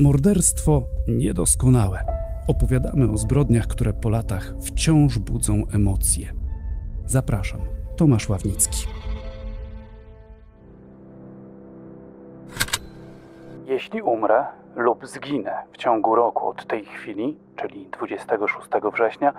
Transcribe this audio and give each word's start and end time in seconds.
Morderstwo 0.00 0.82
niedoskonałe. 1.08 2.04
Opowiadamy 2.48 3.10
o 3.10 3.16
zbrodniach, 3.16 3.66
które 3.66 3.92
po 3.92 4.08
latach 4.08 4.54
wciąż 4.62 5.18
budzą 5.18 5.62
emocje. 5.74 6.32
Zapraszam, 7.06 7.60
Tomasz 7.96 8.28
Ławnicki. 8.28 8.86
Jeśli 13.66 14.02
umrę 14.02 14.44
lub 14.76 15.06
zginę 15.06 15.52
w 15.72 15.76
ciągu 15.76 16.14
roku 16.14 16.48
od 16.48 16.66
tej 16.66 16.84
chwili, 16.84 17.38
czyli 17.56 17.88
26 17.90 18.68
września, 18.94 19.32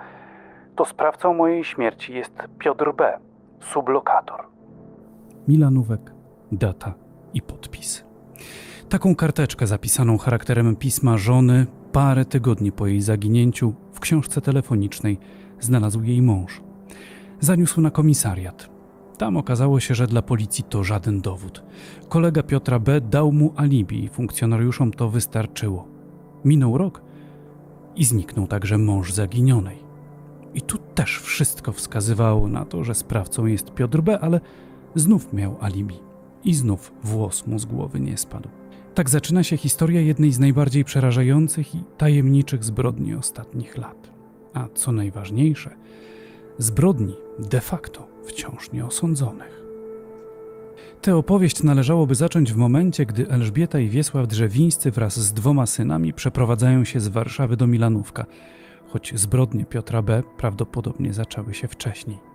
to 0.76 0.84
sprawcą 0.84 1.34
mojej 1.34 1.64
śmierci 1.64 2.14
jest 2.14 2.34
Piotr 2.58 2.92
B., 2.96 3.18
sublokator. 3.60 4.40
Milanówek, 5.48 6.12
data 6.52 6.94
i 7.34 7.42
podpis. 7.42 8.04
Taką 8.92 9.14
karteczkę 9.14 9.66
zapisaną 9.66 10.18
charakterem 10.18 10.76
pisma 10.76 11.18
żony 11.18 11.66
parę 11.92 12.24
tygodni 12.24 12.72
po 12.72 12.86
jej 12.86 13.00
zaginięciu 13.00 13.74
w 13.92 14.00
książce 14.00 14.40
telefonicznej 14.40 15.18
znalazł 15.60 16.02
jej 16.02 16.22
mąż. 16.22 16.60
Zaniósł 17.40 17.80
na 17.80 17.90
komisariat. 17.90 18.70
Tam 19.18 19.36
okazało 19.36 19.80
się, 19.80 19.94
że 19.94 20.06
dla 20.06 20.22
policji 20.22 20.64
to 20.64 20.84
żaden 20.84 21.20
dowód. 21.20 21.64
Kolega 22.08 22.42
Piotra 22.42 22.78
B. 22.78 23.00
dał 23.00 23.32
mu 23.32 23.52
alibi 23.56 24.04
i 24.04 24.08
funkcjonariuszom 24.08 24.92
to 24.92 25.08
wystarczyło. 25.08 25.88
Minął 26.44 26.78
rok 26.78 27.02
i 27.96 28.04
zniknął 28.04 28.46
także 28.46 28.78
mąż 28.78 29.12
zaginionej. 29.12 29.78
I 30.54 30.62
tu 30.62 30.78
też 30.78 31.18
wszystko 31.18 31.72
wskazywało 31.72 32.48
na 32.48 32.64
to, 32.64 32.84
że 32.84 32.94
sprawcą 32.94 33.46
jest 33.46 33.74
Piotr 33.74 34.00
B., 34.00 34.20
ale 34.20 34.40
znów 34.94 35.32
miał 35.32 35.56
alibi. 35.60 35.96
I 36.44 36.54
znów 36.54 36.92
włos 37.02 37.46
mu 37.46 37.58
z 37.58 37.64
głowy 37.64 38.00
nie 38.00 38.16
spadł. 38.16 38.61
Tak 38.94 39.10
zaczyna 39.10 39.42
się 39.42 39.56
historia 39.56 40.00
jednej 40.00 40.32
z 40.32 40.38
najbardziej 40.38 40.84
przerażających 40.84 41.74
i 41.74 41.84
tajemniczych 41.98 42.64
zbrodni 42.64 43.14
ostatnich 43.14 43.78
lat. 43.78 44.12
A 44.54 44.68
co 44.74 44.92
najważniejsze, 44.92 45.70
zbrodni 46.58 47.16
de 47.38 47.60
facto 47.60 48.08
wciąż 48.24 48.72
nieosądzonych. 48.72 49.62
Tę 51.02 51.16
opowieść 51.16 51.62
należałoby 51.62 52.14
zacząć 52.14 52.52
w 52.52 52.56
momencie, 52.56 53.06
gdy 53.06 53.28
Elżbieta 53.28 53.78
i 53.78 53.88
Wiesław 53.88 54.28
Drzewińscy 54.28 54.90
wraz 54.90 55.20
z 55.20 55.32
dwoma 55.32 55.66
synami 55.66 56.12
przeprowadzają 56.12 56.84
się 56.84 57.00
z 57.00 57.08
Warszawy 57.08 57.56
do 57.56 57.66
Milanówka, 57.66 58.26
choć 58.88 59.12
zbrodnie 59.14 59.64
Piotra 59.64 60.02
B. 60.02 60.22
prawdopodobnie 60.36 61.12
zaczęły 61.12 61.54
się 61.54 61.68
wcześniej. 61.68 62.31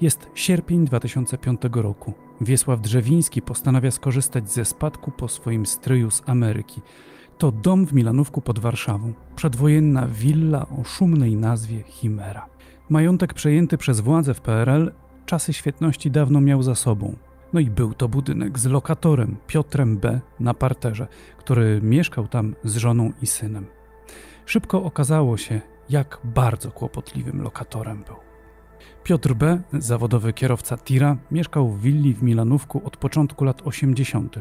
Jest 0.00 0.30
sierpień 0.34 0.84
2005 0.84 1.60
roku. 1.72 2.12
Wiesław 2.40 2.80
Drzewiński 2.80 3.42
postanawia 3.42 3.90
skorzystać 3.90 4.52
ze 4.52 4.64
spadku 4.64 5.10
po 5.10 5.28
swoim 5.28 5.66
stryju 5.66 6.10
z 6.10 6.22
Ameryki. 6.26 6.82
To 7.38 7.52
dom 7.52 7.86
w 7.86 7.92
Milanówku 7.92 8.40
pod 8.40 8.58
Warszawą, 8.58 9.12
przedwojenna 9.36 10.06
willa 10.06 10.66
o 10.80 10.84
szumnej 10.84 11.36
nazwie 11.36 11.82
Chimera. 11.82 12.46
Majątek 12.88 13.34
przejęty 13.34 13.78
przez 13.78 14.00
władze 14.00 14.34
w 14.34 14.40
PRL 14.40 14.92
czasy 15.26 15.52
świetności 15.52 16.10
dawno 16.10 16.40
miał 16.40 16.62
za 16.62 16.74
sobą. 16.74 17.16
No 17.52 17.60
i 17.60 17.70
był 17.70 17.94
to 17.94 18.08
budynek 18.08 18.58
z 18.58 18.66
lokatorem 18.66 19.36
Piotrem 19.46 19.98
B. 19.98 20.20
na 20.40 20.54
parterze, 20.54 21.06
który 21.38 21.80
mieszkał 21.82 22.28
tam 22.28 22.54
z 22.64 22.76
żoną 22.76 23.12
i 23.22 23.26
synem. 23.26 23.66
Szybko 24.46 24.82
okazało 24.82 25.36
się, 25.36 25.60
jak 25.88 26.18
bardzo 26.24 26.70
kłopotliwym 26.70 27.42
lokatorem 27.42 28.04
był. 28.06 28.23
Piotr 29.04 29.34
B., 29.34 29.62
zawodowy 29.72 30.32
kierowca 30.32 30.76
tira, 30.76 31.16
mieszkał 31.30 31.68
w 31.68 31.80
willi 31.80 32.14
w 32.14 32.22
Milanówku 32.22 32.82
od 32.84 32.96
początku 32.96 33.44
lat 33.44 33.62
80. 33.64 34.38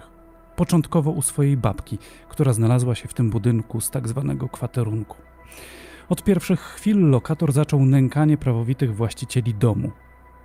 Początkowo 0.55 1.11
u 1.11 1.22
swojej 1.22 1.58
babki, 1.58 1.97
która 2.30 2.53
znalazła 2.53 2.95
się 2.95 3.08
w 3.08 3.14
tym 3.14 3.30
budynku 3.30 3.81
z 3.81 3.89
tak 3.89 4.08
zwanego 4.08 4.50
kwaterunku. 4.50 5.17
Od 6.09 6.23
pierwszych 6.23 6.59
chwil 6.59 7.09
lokator 7.09 7.53
zaczął 7.53 7.86
nękanie 7.86 8.38
prawowitych 8.38 8.95
właścicieli 8.95 9.54
domu. 9.54 9.92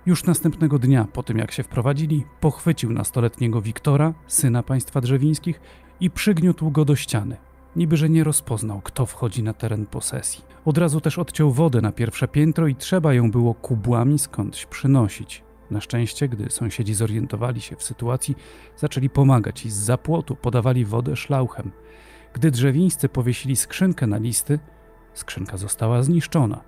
Już 0.05 0.23
następnego 0.23 0.79
dnia, 0.79 1.07
po 1.13 1.23
tym 1.23 1.37
jak 1.37 1.51
się 1.51 1.63
wprowadzili, 1.63 2.25
pochwycił 2.39 2.93
nastoletniego 2.93 3.61
Wiktora, 3.61 4.13
syna 4.27 4.63
państwa 4.63 5.01
drzewińskich, 5.01 5.61
i 5.99 6.09
przygniótł 6.09 6.71
go 6.71 6.85
do 6.85 6.95
ściany, 6.95 7.37
niby 7.75 7.97
że 7.97 8.09
nie 8.09 8.23
rozpoznał, 8.23 8.81
kto 8.83 9.05
wchodzi 9.05 9.43
na 9.43 9.53
teren 9.53 9.85
posesji. 9.85 10.48
Od 10.69 10.77
razu 10.77 11.01
też 11.01 11.19
odciął 11.19 11.51
wodę 11.51 11.81
na 11.81 11.91
pierwsze 11.91 12.27
piętro 12.27 12.67
i 12.67 12.75
trzeba 12.75 13.13
ją 13.13 13.31
było 13.31 13.53
kubłami 13.53 14.19
skądś 14.19 14.65
przynosić. 14.65 15.43
Na 15.71 15.81
szczęście, 15.81 16.27
gdy 16.27 16.49
sąsiedzi 16.49 16.93
zorientowali 16.93 17.61
się 17.61 17.75
w 17.75 17.83
sytuacji, 17.83 18.35
zaczęli 18.75 19.09
pomagać 19.09 19.65
i 19.65 19.69
z 19.69 19.75
zapłotu 19.75 20.35
podawali 20.35 20.85
wodę 20.85 21.15
szlauchem. 21.15 21.71
Gdy 22.33 22.51
drzewińscy 22.51 23.09
powiesili 23.09 23.55
skrzynkę 23.55 24.07
na 24.07 24.17
listy, 24.17 24.59
skrzynka 25.13 25.57
została 25.57 26.03
zniszczona. 26.03 26.61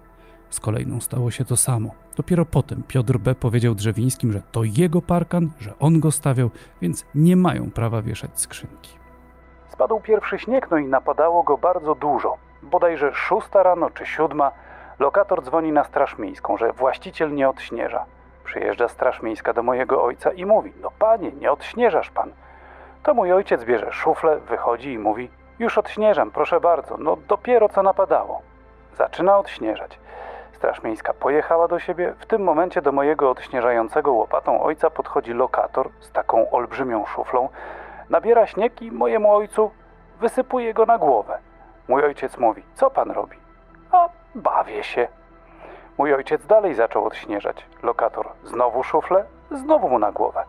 Z 0.50 0.60
kolejną 0.60 1.00
stało 1.00 1.32
się 1.32 1.46
to 1.46 1.58
samo. 1.58 1.92
Dopiero 2.16 2.46
potem 2.46 2.84
Piotr 2.84 3.18
B. 3.18 3.36
powiedział 3.36 3.76
drzewińskim, 3.76 4.32
że 4.32 4.42
to 4.52 4.64
jego 4.64 5.02
parkan, 5.02 5.50
że 5.60 5.80
on 5.80 6.00
go 6.00 6.12
stawiał, 6.12 6.50
więc 6.82 7.06
nie 7.16 7.36
mają 7.36 7.72
prawa 7.72 8.02
wieszać 8.02 8.42
skrzynki. 8.42 8.92
Spadł 9.70 10.00
pierwszy 10.00 10.40
śnieg, 10.40 10.68
no 10.72 10.78
i 10.78 10.88
napadało 10.88 11.44
go 11.44 11.58
bardzo 11.58 11.96
dużo. 11.96 12.51
Bodajże 12.64 13.14
szósta 13.14 13.64
rano 13.64 13.90
czy 13.90 14.06
siódma, 14.06 14.52
lokator 15.00 15.44
dzwoni 15.44 15.72
na 15.72 15.84
straż 15.84 16.18
miejską, 16.18 16.58
że 16.58 16.74
właściciel 16.74 17.34
nie 17.34 17.50
odśnieża. 17.50 18.06
Przyjeżdża 18.44 18.88
straż 18.88 19.22
miejska 19.22 19.54
do 19.54 19.64
mojego 19.64 20.04
ojca 20.04 20.32
i 20.32 20.46
mówi: 20.46 20.74
No 20.82 20.92
panie, 21.00 21.32
nie 21.32 21.52
odśnieżasz 21.52 22.10
pan. 22.10 22.32
To 23.04 23.14
mój 23.14 23.34
ojciec 23.34 23.64
bierze 23.64 23.92
szuflę, 23.92 24.38
wychodzi 24.38 24.94
i 24.94 25.00
mówi: 25.00 25.30
Już 25.60 25.78
odśnieżam, 25.78 26.32
proszę 26.32 26.60
bardzo, 26.60 26.98
no 26.98 27.18
dopiero 27.28 27.70
co 27.70 27.84
napadało. 27.84 28.42
Zaczyna 28.98 29.38
odśnieżać. 29.38 30.00
Straż 30.54 30.84
miejska 30.84 31.14
pojechała 31.14 31.68
do 31.68 31.80
siebie. 31.80 32.14
W 32.20 32.26
tym 32.26 32.44
momencie 32.44 32.82
do 32.82 32.92
mojego 32.92 33.30
odśnieżającego 33.30 34.14
łopatą 34.14 34.64
ojca 34.64 34.90
podchodzi 34.90 35.34
lokator 35.34 35.90
z 36.00 36.12
taką 36.12 36.52
olbrzymią 36.52 37.06
szuflą, 37.06 37.50
nabiera 38.10 38.48
śnieg 38.48 38.82
i 38.82 38.92
mojemu 38.92 39.34
ojcu 39.34 39.72
wysypuje 40.20 40.74
go 40.74 40.86
na 40.86 40.98
głowę. 40.98 41.38
Mój 41.88 42.04
ojciec 42.04 42.38
mówi: 42.38 42.64
Co 42.76 42.90
pan 42.90 43.12
robi? 43.12 43.38
A 43.92 44.10
bawię 44.36 44.84
się. 44.84 45.08
Mój 45.98 46.14
ojciec 46.14 46.46
dalej 46.46 46.76
zaczął 46.76 47.06
odśnieżać. 47.06 47.66
Lokator 47.84 48.30
znowu 48.44 48.84
szuflę, 48.84 49.26
znowu 49.52 49.90
mu 49.90 50.00
na 50.00 50.12
głowę. 50.12 50.44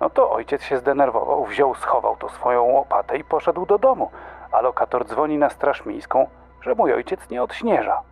No 0.00 0.10
to 0.10 0.30
ojciec 0.30 0.62
się 0.62 0.78
zdenerwował, 0.78 1.44
wziął, 1.44 1.74
schował 1.74 2.16
to 2.16 2.28
swoją 2.28 2.62
łopatę 2.62 3.18
i 3.18 3.24
poszedł 3.24 3.66
do 3.66 3.78
domu, 3.78 4.10
a 4.52 4.60
lokator 4.60 5.06
dzwoni 5.06 5.38
na 5.38 5.50
straż 5.50 5.86
miejską, 5.86 6.26
że 6.62 6.74
mój 6.74 6.92
ojciec 6.92 7.30
nie 7.30 7.42
odśnieża. 7.42 8.02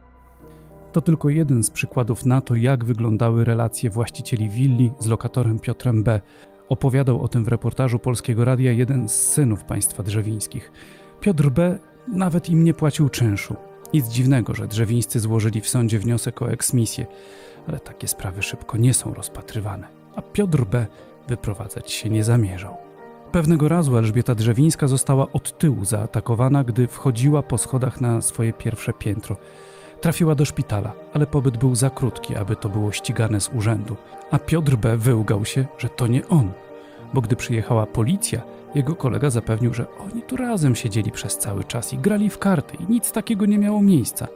To 0.92 1.00
tylko 1.00 1.28
jeden 1.28 1.62
z 1.62 1.70
przykładów 1.70 2.26
na 2.26 2.41
to, 2.41 2.54
jak 2.54 2.84
wyglądały 2.84 3.44
relacje 3.44 3.91
właścicieli 3.91 4.48
willi 4.48 4.92
z 4.98 5.06
lokatorem 5.06 5.58
Piotrem 5.58 6.02
B. 6.04 6.20
Opowiadał 6.69 7.22
o 7.22 7.28
tym 7.28 7.44
w 7.44 7.48
reportażu 7.48 7.98
Polskiego 7.98 8.44
Radia 8.44 8.72
jeden 8.72 9.08
z 9.08 9.32
synów 9.32 9.64
państwa 9.64 10.02
drzewińskich. 10.02 10.72
Piotr 11.20 11.50
B. 11.50 11.78
nawet 12.09 12.49
im 12.49 12.65
nie 12.65 12.75
płacił 12.75 13.09
czynszu. 13.09 13.56
Nic 13.94 14.09
dziwnego, 14.09 14.55
że 14.55 14.66
drzewińscy 14.66 15.21
złożyli 15.21 15.61
w 15.61 15.69
sądzie 15.69 15.99
wniosek 15.99 16.43
o 16.43 16.50
eksmisję, 16.50 17.06
ale 17.69 17.81
takie 17.81 18.09
sprawy 18.09 18.43
szybko 18.43 18.77
nie 18.77 18.94
są 18.94 19.15
rozpatrywane, 19.15 19.88
a 20.16 20.22
Piotr 20.22 20.65
B. 20.65 20.87
wyprowadzać 21.28 21.93
się 21.93 22.11
nie 22.11 22.25
zamierzał. 22.25 22.77
Pewnego 23.33 23.69
razu 23.69 23.97
Elżbieta 23.97 24.34
Drzewińska 24.34 24.88
została 24.88 25.33
od 25.33 25.59
tyłu 25.59 25.84
zaatakowana, 25.84 26.65
gdy 26.65 26.87
wchodziła 26.88 27.43
po 27.43 27.59
schodach 27.59 28.00
na 28.00 28.22
swoje 28.22 28.53
pierwsze 28.53 28.93
piętro. 28.93 29.37
Trafiła 30.00 30.34
do 30.34 30.44
szpitala, 30.44 30.93
ale 31.12 31.27
pobyt 31.27 31.56
był 31.56 31.75
za 31.75 31.91
krótki, 31.91 32.37
aby 32.37 32.56
to 32.56 32.69
było 32.69 32.93
ścigane 32.93 33.41
z 33.41 33.50
urzędu, 33.55 33.97
a 34.31 34.38
Piotr 34.38 34.77
B. 34.77 34.97
wyłgał 34.97 35.44
się, 35.44 35.67
że 35.78 35.88
to 35.88 36.06
nie 36.06 36.28
on, 36.28 36.53
bo 37.15 37.21
gdy 37.21 37.37
przyjechała 37.37 37.87
policja, 37.87 38.43
jego 38.75 38.94
kolega 38.94 39.31
zapewnił, 39.31 39.75
że 39.75 39.86
oni 39.98 40.22
tu 40.22 40.36
razem 40.36 40.75
siedzieli 40.75 41.10
przez 41.10 41.38
cały 41.38 41.64
czas 41.64 41.93
i 41.93 41.99
grali 41.99 42.31
w 42.31 42.38
karty 42.38 42.76
i 42.76 42.93
nic 42.93 43.12
takiego 43.12 43.46
nie 43.46 43.58
miało 43.58 43.82
miejsca. 43.82 44.28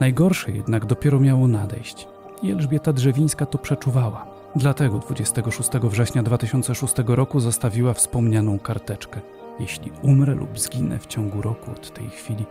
Najgorsze 0.00 0.52
jednak 0.52 0.86
dopiero 0.86 1.20
miało 1.20 1.48
nadejść 1.48 2.08
i 2.42 2.50
Elżbieta 2.50 2.92
Drzewińska 2.92 3.46
to 3.46 3.58
przeczuwała. 3.58 4.26
Dlatego 4.56 4.98
26 4.98 5.70
września 5.70 6.22
2006 6.22 6.94
roku 7.06 7.40
zostawiła 7.40 7.94
wspomnianą 7.94 8.58
karteczkę. 8.58 9.20
Jeśli 9.60 9.92
umrę 10.02 10.34
lub 10.34 10.58
zginę 10.58 10.98
w 10.98 11.06
ciągu 11.06 11.42
roku 11.42 11.70
od 11.70 11.94
tej 11.94 12.10
chwili, 12.10 12.44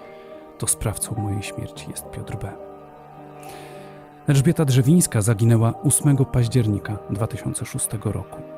to 0.58 0.68
sprawcą 0.68 1.16
mojej 1.16 1.44
śmierci 1.44 1.90
jest 1.90 2.10
Piotr 2.12 2.38
B. 2.38 2.52
Elżbieta 4.28 4.66
Drzewińska 4.66 5.22
zaginęła 5.22 5.74
8 5.84 6.18
października 6.18 6.98
2006 7.10 7.88
roku 8.04 8.50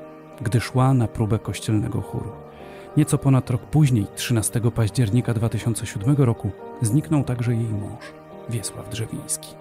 gdy 0.44 0.62
szła 0.62 0.94
na 0.94 1.08
próbę 1.08 1.40
kościelnego 1.40 2.02
chóru. 2.02 2.32
Nieco 2.98 3.18
ponad 3.18 3.50
rok 3.50 3.62
później, 3.62 4.06
13 4.16 4.62
października 4.76 5.34
2007 5.34 6.16
roku, 6.16 6.52
zniknął 6.82 7.24
także 7.24 7.56
jej 7.56 7.70
mąż, 7.70 8.04
Wiesław 8.50 8.90
Drzewiński. 8.90 9.56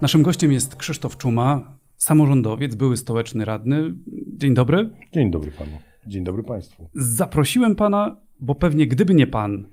Naszym 0.00 0.22
gościem 0.22 0.52
jest 0.52 0.76
Krzysztof 0.76 1.16
Czuma, 1.16 1.78
samorządowiec, 1.96 2.74
były 2.74 2.96
stołeczny 2.96 3.44
radny. 3.44 3.94
Dzień 4.36 4.54
dobry. 4.54 4.90
Dzień 5.12 5.30
dobry 5.30 5.52
panu. 5.52 5.78
Dzień 6.06 6.24
dobry 6.24 6.42
państwu. 6.42 6.88
Zaprosiłem 6.94 7.76
pana, 7.76 8.16
bo 8.40 8.54
pewnie 8.54 8.86
gdyby 8.86 9.14
nie 9.14 9.26
pan 9.26 9.66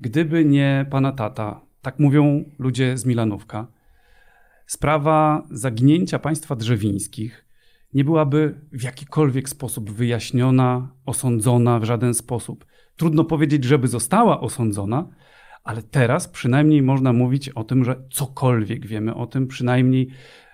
Gdyby 0.00 0.44
nie 0.44 0.86
pana 0.90 1.12
tata, 1.12 1.60
tak 1.82 1.98
mówią 1.98 2.44
ludzie 2.58 2.98
z 2.98 3.04
Milanówka, 3.04 3.66
sprawa 4.66 5.46
zaginięcia 5.50 6.18
państwa 6.18 6.56
drzewińskich 6.56 7.43
nie 7.94 8.04
byłaby 8.04 8.60
w 8.72 8.82
jakikolwiek 8.82 9.48
sposób 9.48 9.90
wyjaśniona, 9.90 10.94
osądzona 11.06 11.80
w 11.80 11.84
żaden 11.84 12.14
sposób. 12.14 12.66
Trudno 12.96 13.24
powiedzieć, 13.24 13.64
żeby 13.64 13.88
została 13.88 14.40
osądzona, 14.40 15.08
ale 15.64 15.82
teraz 15.82 16.28
przynajmniej 16.28 16.82
można 16.82 17.12
mówić 17.12 17.48
o 17.48 17.64
tym, 17.64 17.84
że 17.84 18.04
cokolwiek 18.10 18.86
wiemy 18.86 19.14
o 19.14 19.26
tym, 19.26 19.46
przynajmniej 19.46 20.08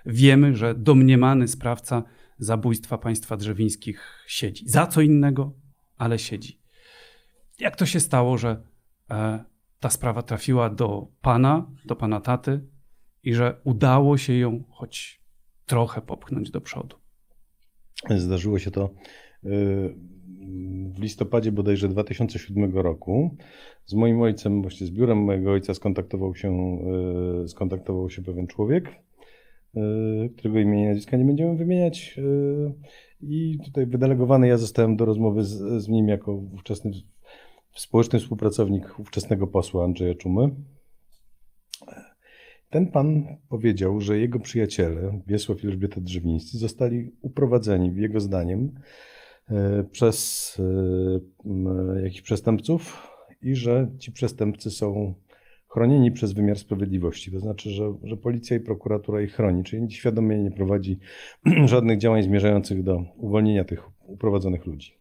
wiemy, 0.05 0.55
że 0.55 0.75
domniemany 0.75 1.47
sprawca 1.47 2.03
zabójstwa 2.37 2.97
państwa 2.97 3.37
drzewińskich 3.37 4.23
siedzi. 4.27 4.69
Za 4.69 4.87
co 4.87 5.01
innego, 5.01 5.53
ale 5.97 6.19
siedzi. 6.19 6.61
Jak 7.59 7.75
to 7.75 7.85
się 7.85 7.99
stało, 7.99 8.37
że 8.37 8.63
e, 9.11 9.43
ta 9.79 9.89
sprawa 9.89 10.21
trafiła 10.21 10.69
do 10.69 11.07
pana, 11.21 11.71
do 11.85 11.95
pana 11.95 12.21
taty 12.21 12.67
i 13.23 13.33
że 13.33 13.61
udało 13.63 14.17
się 14.17 14.33
ją 14.33 14.63
choć 14.69 15.21
trochę 15.65 16.01
popchnąć 16.01 16.51
do 16.51 16.61
przodu? 16.61 17.00
Zdarzyło 18.09 18.59
się 18.59 18.71
to 18.71 18.89
y, 19.45 19.95
w 20.95 20.99
listopadzie 20.99 21.51
bodajże 21.51 21.87
2007 21.87 22.77
roku. 22.77 23.35
Z 23.85 23.93
moim 23.93 24.21
ojcem, 24.21 24.61
właśnie 24.61 24.87
z 24.87 24.91
biurem 24.91 25.17
mojego 25.17 25.51
ojca 25.51 25.73
skontaktował 25.73 26.35
się, 26.35 26.77
y, 27.43 27.47
skontaktował 27.47 28.09
się 28.09 28.21
pewien 28.21 28.47
człowiek, 28.47 28.89
y, 29.75 29.79
którego 30.37 30.59
imienia 30.59 30.83
i 30.83 30.87
nazwiska 30.87 31.17
nie 31.17 31.25
będziemy 31.25 31.55
wymieniać. 31.55 32.19
I 33.21 33.59
tutaj 33.65 33.85
wydelegowany 33.85 34.47
ja 34.47 34.57
zostałem 34.57 34.97
do 34.97 35.05
rozmowy 35.05 35.43
z, 35.43 35.83
z 35.83 35.87
nim 35.87 36.07
jako 36.07 36.33
ówczesny 36.33 36.91
społeczny 37.75 38.19
współpracownik 38.19 38.99
ówczesnego 38.99 39.47
posła 39.47 39.83
Andrzeja 39.83 40.15
Czumy. 40.15 40.49
Ten 42.71 42.87
pan 42.87 43.37
powiedział, 43.49 44.01
że 44.01 44.19
jego 44.19 44.39
przyjaciele, 44.39 45.21
Wiesław 45.27 45.63
i 45.63 45.67
Elżbieta 45.67 46.01
Drzewińscy, 46.01 46.57
zostali 46.57 47.11
uprowadzeni, 47.21 47.91
jego 47.95 48.19
zdaniem, 48.19 48.71
e, 49.49 49.83
przez 49.91 50.57
e, 51.95 52.01
jakichś 52.03 52.21
przestępców 52.21 53.07
i 53.41 53.55
że 53.55 53.91
ci 53.99 54.11
przestępcy 54.11 54.71
są 54.71 55.13
chronieni 55.67 56.11
przez 56.11 56.33
wymiar 56.33 56.57
sprawiedliwości. 56.57 57.31
To 57.31 57.39
znaczy, 57.39 57.69
że, 57.69 57.93
że 58.03 58.17
policja 58.17 58.57
i 58.57 58.59
prokuratura 58.59 59.21
ich 59.21 59.33
chroni, 59.33 59.63
czyli 59.63 59.91
świadomie 59.91 60.43
nie 60.43 60.51
prowadzi 60.51 60.99
żadnych 61.65 61.97
działań 61.97 62.23
zmierzających 62.23 62.83
do 62.83 63.03
uwolnienia 63.17 63.63
tych 63.63 63.83
uprowadzonych 64.07 64.65
ludzi. 64.65 64.97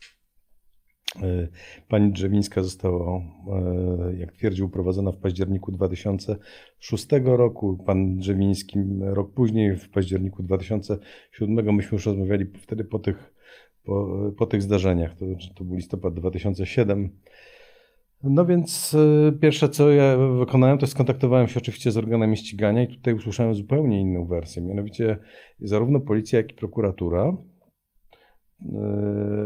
E, 1.17 1.49
pani 1.89 2.13
Drzewińska 2.13 2.63
została, 2.63 3.17
e, 3.17 4.17
jak 4.17 4.33
twierdził, 4.33 4.67
uprowadzona 4.67 5.13
w 5.13 5.17
październiku 5.17 5.73
2006 5.73 7.07
roku. 7.25 7.77
Pan 7.87 8.17
Drzewiński 8.17 8.79
rok 9.01 9.33
później, 9.33 9.77
w 9.77 9.91
październiku 9.91 10.43
2007. 10.43 11.75
Myśmy 11.75 11.97
już 11.97 12.07
rozmawiali 12.07 12.47
wtedy 12.47 12.85
po 12.85 12.99
tych, 12.99 13.35
po, 13.85 14.09
po 14.37 14.47
tych 14.47 14.63
zdarzeniach. 14.63 15.15
To, 15.15 15.25
to 15.55 15.65
był 15.65 15.77
listopad 15.77 16.15
2007. 16.15 17.11
No 18.23 18.47
więc 18.47 18.97
e, 19.29 19.33
pierwsze, 19.33 19.69
co 19.69 19.91
ja 19.91 20.17
wykonałem, 20.17 20.79
to 20.79 20.87
skontaktowałem 20.87 21.49
się 21.49 21.61
oczywiście 21.61 21.91
z 21.91 21.97
organami 21.97 22.37
ścigania 22.37 22.83
i 22.83 22.97
tutaj 22.97 23.15
usłyszałem 23.15 23.55
zupełnie 23.55 24.01
inną 24.01 24.27
wersję. 24.27 24.63
Mianowicie 24.63 25.17
zarówno 25.61 26.01
policja, 26.01 26.39
jak 26.39 26.53
i 26.53 26.55
prokuratura 26.55 27.37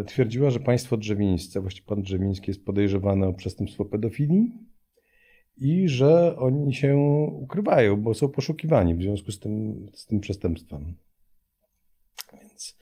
twierdziła, 0.07 0.51
że 0.51 0.61
państwo 0.61 0.97
drzewińskie, 0.97 1.61
właściwie 1.61 1.87
pan 1.87 2.03
Drzewiński 2.03 2.51
jest 2.51 2.65
podejrzewany 2.65 3.27
o 3.27 3.33
przestępstwo 3.33 3.85
pedofilii 3.85 4.53
i 5.57 5.89
że 5.89 6.37
oni 6.37 6.75
się 6.75 6.97
ukrywają, 7.33 7.97
bo 7.97 8.15
są 8.15 8.29
poszukiwani 8.29 8.95
w 8.95 9.03
związku 9.03 9.33
z 9.33 9.39
tym, 9.39 9.87
z 9.93 10.07
tym 10.07 10.21
przestępstwem. 10.21 10.95
Więc 12.41 12.79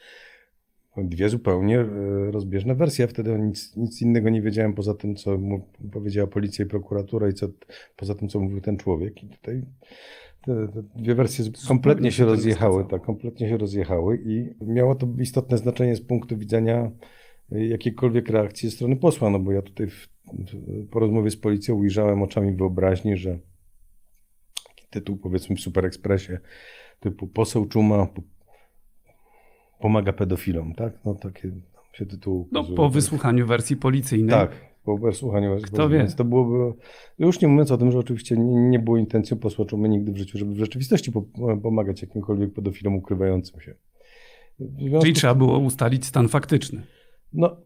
dwie 0.96 1.28
zupełnie 1.28 1.80
e, 1.80 1.86
rozbieżne 2.30 2.74
wersje. 2.74 3.08
Wtedy 3.08 3.38
nic, 3.38 3.76
nic 3.76 4.02
innego 4.02 4.30
nie 4.30 4.42
wiedziałem 4.42 4.74
poza 4.74 4.94
tym, 4.94 5.16
co 5.16 5.38
mu 5.38 5.68
powiedziała 5.92 6.26
policja 6.26 6.64
i 6.64 6.68
prokuratura 6.68 7.28
i 7.28 7.32
co, 7.32 7.48
poza 7.96 8.14
tym, 8.14 8.28
co 8.28 8.40
mówił 8.40 8.60
ten 8.60 8.76
człowiek. 8.76 9.22
I 9.22 9.28
tutaj 9.28 9.62
te, 10.44 10.68
te 10.68 10.82
dwie 10.96 11.14
wersje 11.14 11.44
kompletnie 11.68 12.12
się 12.12 12.24
rozjechały, 12.24 12.84
tak, 12.84 13.02
kompletnie 13.02 13.48
się 13.48 13.56
rozjechały 13.56 14.22
i 14.26 14.64
miało 14.64 14.94
to 14.94 15.08
istotne 15.18 15.58
znaczenie 15.58 15.96
z 15.96 16.00
punktu 16.00 16.38
widzenia 16.38 16.90
y, 17.52 17.66
jakiejkolwiek 17.66 18.28
reakcji 18.28 18.68
ze 18.68 18.76
strony 18.76 18.96
posła, 18.96 19.30
no 19.30 19.38
bo 19.38 19.52
ja 19.52 19.62
tutaj 19.62 19.86
w, 19.86 20.08
w, 20.32 20.88
po 20.90 21.00
rozmowie 21.00 21.30
z 21.30 21.36
policją 21.36 21.74
ujrzałem 21.74 22.22
oczami 22.22 22.52
wyobraźni, 22.52 23.16
że 23.16 23.38
tytuł 24.90 25.16
powiedzmy 25.16 25.56
w 25.56 25.60
Super 25.60 25.86
Expressie 25.86 26.32
typu 27.00 27.26
poseł 27.26 27.66
Czuma 27.66 28.06
pomaga 29.82 30.12
pedofilom, 30.12 30.74
tak? 30.74 30.92
No 31.04 31.14
takie 31.14 31.50
się 31.92 32.06
tytuł 32.06 32.48
No 32.52 32.64
po 32.64 32.90
wysłuchaniu 32.90 33.46
wersji 33.46 33.76
policyjnej. 33.76 34.30
Tak, 34.30 34.50
po 34.84 34.98
wysłuchaniu 34.98 35.56
Kto 35.62 35.88
wie? 35.88 35.98
Więc 35.98 36.14
to 36.14 36.24
byłoby, 36.24 36.78
już 37.18 37.40
nie 37.40 37.48
mówiąc 37.48 37.70
o 37.70 37.78
tym, 37.78 37.92
że 37.92 37.98
oczywiście 37.98 38.36
nie, 38.36 38.70
nie 38.70 38.78
było 38.78 38.96
intencją 38.96 39.36
posła 39.36 39.64
Czumy 39.64 39.88
nigdy 39.88 40.12
w 40.12 40.16
życiu, 40.16 40.38
żeby 40.38 40.54
w 40.54 40.58
rzeczywistości 40.58 41.12
pomagać 41.62 42.02
jakimkolwiek 42.02 42.52
pedofilom 42.52 42.94
ukrywającym 42.94 43.60
się. 43.60 43.74
Czyli 45.00 45.12
trzeba 45.12 45.34
było 45.34 45.58
ustalić 45.58 46.06
stan 46.06 46.28
faktyczny. 46.28 46.82
No, 47.32 47.56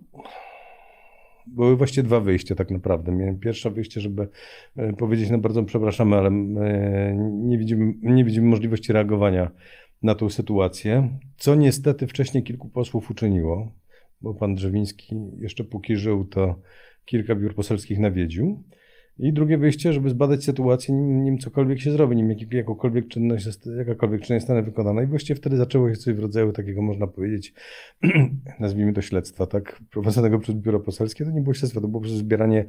były 1.47 1.77
właściwie 1.77 2.03
dwa 2.03 2.21
wyjścia 2.21 2.55
tak 2.55 2.71
naprawdę. 2.71 3.13
Miałem 3.13 3.39
pierwsze 3.39 3.71
wyjście, 3.71 4.01
żeby 4.01 4.29
e, 4.77 4.93
powiedzieć, 4.93 5.31
no 5.31 5.39
bardzo 5.39 5.63
przepraszamy, 5.63 6.17
ale 6.17 6.29
e, 6.29 6.33
nie 7.33 7.59
widzimy, 7.59 7.95
nie 8.03 8.25
widzimy 8.25 8.47
możliwości 8.47 8.93
reagowania 8.93 9.51
na 10.07 10.15
tą 10.15 10.31
sytuację, 10.31 11.19
co 11.37 11.55
niestety 11.55 12.07
wcześniej 12.07 12.43
kilku 12.43 12.69
posłów 12.69 13.11
uczyniło, 13.11 13.73
bo 14.21 14.35
pan 14.35 14.55
Drzewiński 14.55 15.17
jeszcze 15.39 15.65
póki 15.65 15.97
żył, 15.97 16.25
to 16.25 16.61
kilka 17.05 17.35
biur 17.35 17.55
poselskich 17.55 17.99
nawiedził. 17.99 18.63
I 19.19 19.33
drugie 19.33 19.59
wyjście, 19.59 19.93
żeby 19.93 20.11
zbadać 20.11 20.45
sytuację, 20.45 20.95
nim, 20.95 21.25
nim 21.25 21.39
cokolwiek 21.39 21.81
się 21.81 21.93
zrobi, 21.93 22.17
nim 22.17 22.37
jak, 22.53 23.09
czynność, 23.09 23.47
jakakolwiek 23.79 24.23
czynność 24.23 24.43
zostanie 24.43 24.63
wykonana. 24.63 25.03
I 25.03 25.07
właściwie 25.07 25.37
wtedy 25.37 25.57
zaczęło 25.57 25.91
się 25.91 25.97
coś 25.97 26.15
w 26.15 26.19
rodzaju 26.19 26.53
takiego, 26.53 26.83
można 26.83 27.07
powiedzieć, 27.07 27.55
nazwijmy 28.61 28.93
to 28.93 29.03
śledztwa, 29.03 29.47
tak, 29.47 29.83
prowadzonego 29.91 30.39
przez 30.39 30.55
biuro 30.55 30.81
poselskie. 30.81 31.25
To 31.25 31.31
nie 31.31 31.41
było 31.41 31.55
śledztwo, 31.55 31.81
to 31.81 31.89
było 31.89 32.03
po 32.03 32.09
zbieranie, 32.09 32.65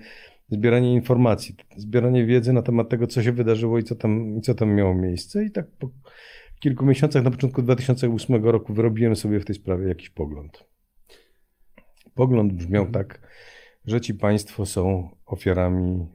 zbieranie 0.50 0.94
informacji, 0.94 1.56
zbieranie 1.78 2.26
wiedzy 2.26 2.54
na 2.54 2.62
temat 2.62 2.90
tego, 2.90 3.08
co 3.08 3.24
się 3.24 3.32
wydarzyło 3.32 3.80
i 3.80 3.84
co 3.84 3.96
tam, 3.96 4.38
i 4.38 4.42
co 4.42 4.54
tam 4.56 4.76
miało 4.76 4.96
miejsce. 4.96 5.46
I 5.46 5.52
tak 5.52 5.68
po 5.68 5.90
kilku 6.60 6.86
miesiącach, 6.86 7.24
na 7.24 7.32
początku 7.32 7.62
2008 7.62 8.46
roku, 8.46 8.74
wyrobiłem 8.74 9.16
sobie 9.16 9.40
w 9.40 9.46
tej 9.46 9.56
sprawie 9.56 9.88
jakiś 9.88 10.10
pogląd. 10.10 10.64
Pogląd 12.16 12.54
brzmiał 12.54 12.84
mhm. 12.86 13.06
tak, 13.06 13.22
że 13.86 14.02
ci 14.02 14.14
państwo 14.14 14.66
są 14.66 15.10
ofiarami 15.26 16.08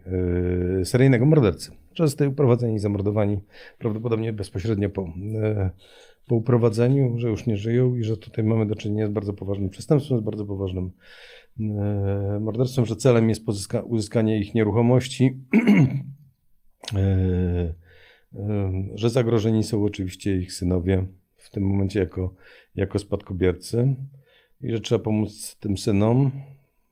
yy, 0.76 0.84
seryjnego 0.84 1.26
mordercy. 1.26 1.72
Zostali 1.98 2.30
uprowadzeni 2.30 2.74
i 2.74 2.78
zamordowani 2.78 3.40
prawdopodobnie 3.78 4.32
bezpośrednio 4.32 4.90
po, 4.90 5.02
yy, 5.02 5.70
po 6.26 6.34
uprowadzeniu, 6.34 7.18
że 7.18 7.28
już 7.28 7.46
nie 7.46 7.56
żyją 7.56 7.96
i 7.96 8.04
że 8.04 8.16
tutaj 8.16 8.44
mamy 8.44 8.66
do 8.66 8.74
czynienia 8.74 9.06
z 9.06 9.10
bardzo 9.10 9.32
poważnym 9.32 9.70
przestępstwem, 9.70 10.18
z 10.18 10.22
bardzo 10.22 10.46
poważnym 10.46 10.90
yy, 11.58 12.40
morderstwem, 12.40 12.86
że 12.86 12.96
celem 12.96 13.28
jest 13.28 13.46
pozyska, 13.46 13.80
uzyskanie 13.80 14.38
ich 14.38 14.54
nieruchomości, 14.54 15.30
że 18.94 19.10
zagrożeni 19.10 19.64
są 19.64 19.84
oczywiście 19.84 20.36
ich 20.36 20.52
synowie 20.52 21.06
w 21.36 21.50
tym 21.50 21.62
momencie 21.62 22.00
jako, 22.00 22.34
jako 22.74 22.98
spadkobiercy 22.98 23.94
i 24.60 24.70
że 24.70 24.80
trzeba 24.80 25.04
pomóc 25.04 25.56
tym 25.60 25.78
synom, 25.78 26.30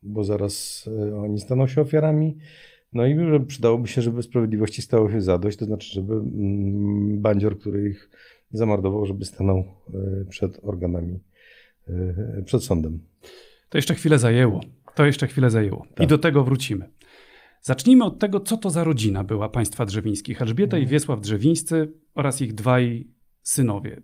bo 0.03 0.25
zaraz 0.25 0.89
e, 1.11 1.17
oni 1.17 1.41
staną 1.41 1.67
się 1.67 1.81
ofiarami. 1.81 2.37
No 2.93 3.07
i 3.07 3.17
że 3.19 3.41
przydałoby 3.41 3.89
się, 3.89 4.03
żeby 4.03 4.23
sprawiedliwości 4.23 4.83
stało 4.83 5.11
się 5.11 5.21
zadość, 5.21 5.59
to 5.59 5.65
znaczy, 5.65 5.93
żeby 5.93 6.15
mm, 6.15 7.21
bandzior, 7.21 7.59
który 7.59 7.91
ich 7.91 8.11
zamordował, 8.53 9.07
żeby 9.07 9.25
stanął 9.25 9.59
e, 9.59 10.25
przed 10.29 10.65
organami, 10.65 11.19
e, 11.89 12.43
przed 12.45 12.65
sądem. 12.65 13.01
To 13.69 13.79
jeszcze 13.79 13.95
chwilę 13.95 14.19
zajęło. 14.19 14.61
To 14.95 15.07
jeszcze 15.07 15.27
chwilę 15.27 15.51
zajęło. 15.51 15.87
Tak. 15.95 16.07
I 16.07 16.09
do 16.09 16.19
tego 16.19 16.45
wrócimy. 16.45 16.89
Zacznijmy 17.63 18.05
od 18.05 18.19
tego, 18.19 18.41
co 18.41 18.57
to 18.57 18.71
za 18.71 18.85
rodzina 18.85 19.25
była 19.25 19.49
państwa 19.49 19.87
drzewińskich. 19.87 20.43
Elżbieta 20.43 20.77
i 20.77 20.81
mhm. 20.81 20.93
Wiesław 20.93 21.21
Drzewińscy 21.21 21.93
oraz 22.15 22.41
ich 22.41 22.55
dwaj 22.55 23.09
synowie. 23.43 24.03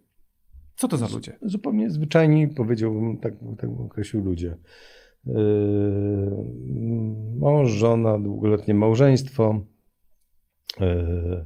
Co 0.77 0.89
to 0.89 0.97
za 0.97 1.09
ludzie? 1.15 1.39
Zupełnie 1.43 1.91
zwyczajni, 1.91 2.49
powiedziałbym, 2.49 3.19
tak, 3.19 3.35
tak 3.59 3.71
określił 3.71 4.25
ludzie. 4.25 4.59
Yy, 5.27 5.35
mąż, 7.39 7.71
żona, 7.71 8.19
długoletnie 8.19 8.75
małżeństwo, 8.75 9.65
yy, 10.81 11.45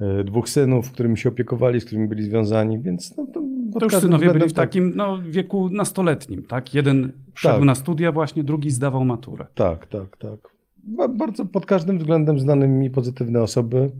yy, 0.00 0.24
dwóch 0.24 0.48
synów, 0.48 0.92
którymi 0.92 1.18
się 1.18 1.28
opiekowali, 1.28 1.80
z 1.80 1.84
którymi 1.84 2.08
byli 2.08 2.22
związani, 2.22 2.80
więc 2.80 3.16
no, 3.16 3.26
to, 3.26 3.40
to 3.80 3.86
już 3.86 3.94
synowie 3.94 4.32
byli 4.32 4.48
w 4.48 4.52
tak. 4.52 4.68
takim 4.68 4.92
no, 4.96 5.22
wieku 5.22 5.68
nastoletnim, 5.68 6.42
tak? 6.42 6.74
Jeden 6.74 7.12
szedł 7.34 7.54
tak. 7.54 7.64
na 7.64 7.74
studia 7.74 8.12
właśnie, 8.12 8.44
drugi 8.44 8.70
zdawał 8.70 9.04
maturę. 9.04 9.46
Tak, 9.54 9.86
tak, 9.86 10.16
tak. 10.16 10.53
Ba- 10.86 11.08
bardzo 11.08 11.46
pod 11.46 11.66
każdym 11.66 11.98
względem 11.98 12.38
znane 12.38 12.68
mi 12.68 12.90
pozytywne 12.90 13.42
osoby. 13.42 13.90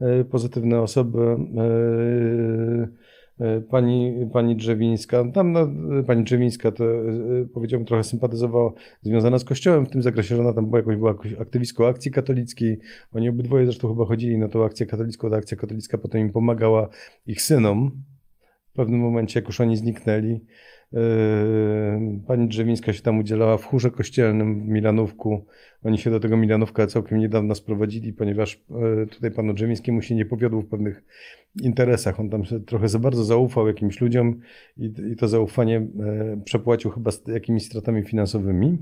e, 0.00 0.24
Pozytywne 0.24 0.80
osoby. 0.80 1.18
e, 1.20 1.36
e, 3.46 3.60
Pani, 3.60 4.26
pani 4.32 4.56
Drzewińska, 4.56 5.24
tam 5.34 5.52
no, 5.52 5.68
pani 6.06 6.24
Drzewińska 6.24 6.72
to 6.72 6.84
powiedziałbym 7.54 7.86
trochę 7.86 8.04
sympatyzowała, 8.04 8.72
związana 9.02 9.38
z 9.38 9.44
kościołem 9.44 9.86
w 9.86 9.90
tym 9.90 10.02
zakresie, 10.02 10.36
że 10.36 10.42
ona 10.42 10.52
tam 10.52 10.66
była 10.66 10.78
jakoś, 10.78 10.96
była 10.96 11.14
aktywistką 11.40 11.86
akcji 11.86 12.10
katolickiej. 12.10 12.78
Oni 13.12 13.28
obydwoje 13.28 13.64
zresztą 13.64 13.88
chyba 13.88 14.04
chodzili 14.04 14.38
na 14.38 14.48
tą 14.48 14.64
akcję 14.64 14.86
katolicką, 14.86 15.30
ta 15.30 15.36
akcja 15.36 15.56
katolicka 15.56 15.98
potem 15.98 16.20
im 16.20 16.32
pomagała 16.32 16.88
ich 17.26 17.42
synom. 17.42 17.90
W 18.72 18.72
pewnym 18.72 19.00
momencie, 19.00 19.40
jak 19.40 19.46
już 19.46 19.60
oni 19.60 19.76
zniknęli, 19.76 20.40
Pani 22.26 22.48
Drzewińska 22.48 22.92
się 22.92 23.02
tam 23.02 23.18
udzielała 23.18 23.56
w 23.56 23.64
chórze 23.64 23.90
kościelnym 23.90 24.60
w 24.64 24.68
Milanówku. 24.68 25.46
Oni 25.84 25.98
się 25.98 26.10
do 26.10 26.20
tego 26.20 26.36
Milanówka 26.36 26.86
całkiem 26.86 27.18
niedawno 27.18 27.54
sprowadzili, 27.54 28.12
ponieważ 28.12 28.60
yy, 28.70 29.06
tutaj 29.06 29.30
panu 29.30 29.54
Drzewińskiemu 29.54 30.02
się 30.02 30.14
nie 30.14 30.24
powiodło 30.24 30.62
w 30.62 30.66
pewnych 30.66 31.04
interesach. 31.62 32.20
On 32.20 32.30
tam 32.30 32.42
trochę 32.66 32.88
za 32.88 32.98
bardzo 32.98 33.24
zaufał 33.24 33.66
jakimś 33.68 34.00
ludziom 34.00 34.40
i, 34.76 34.92
i 35.12 35.16
to 35.16 35.28
zaufanie 35.28 35.74
yy, 35.74 36.40
przepłacił 36.44 36.90
chyba 36.90 37.10
z 37.10 37.26
jakimiś 37.26 37.66
stratami 37.66 38.02
finansowymi. 38.02 38.78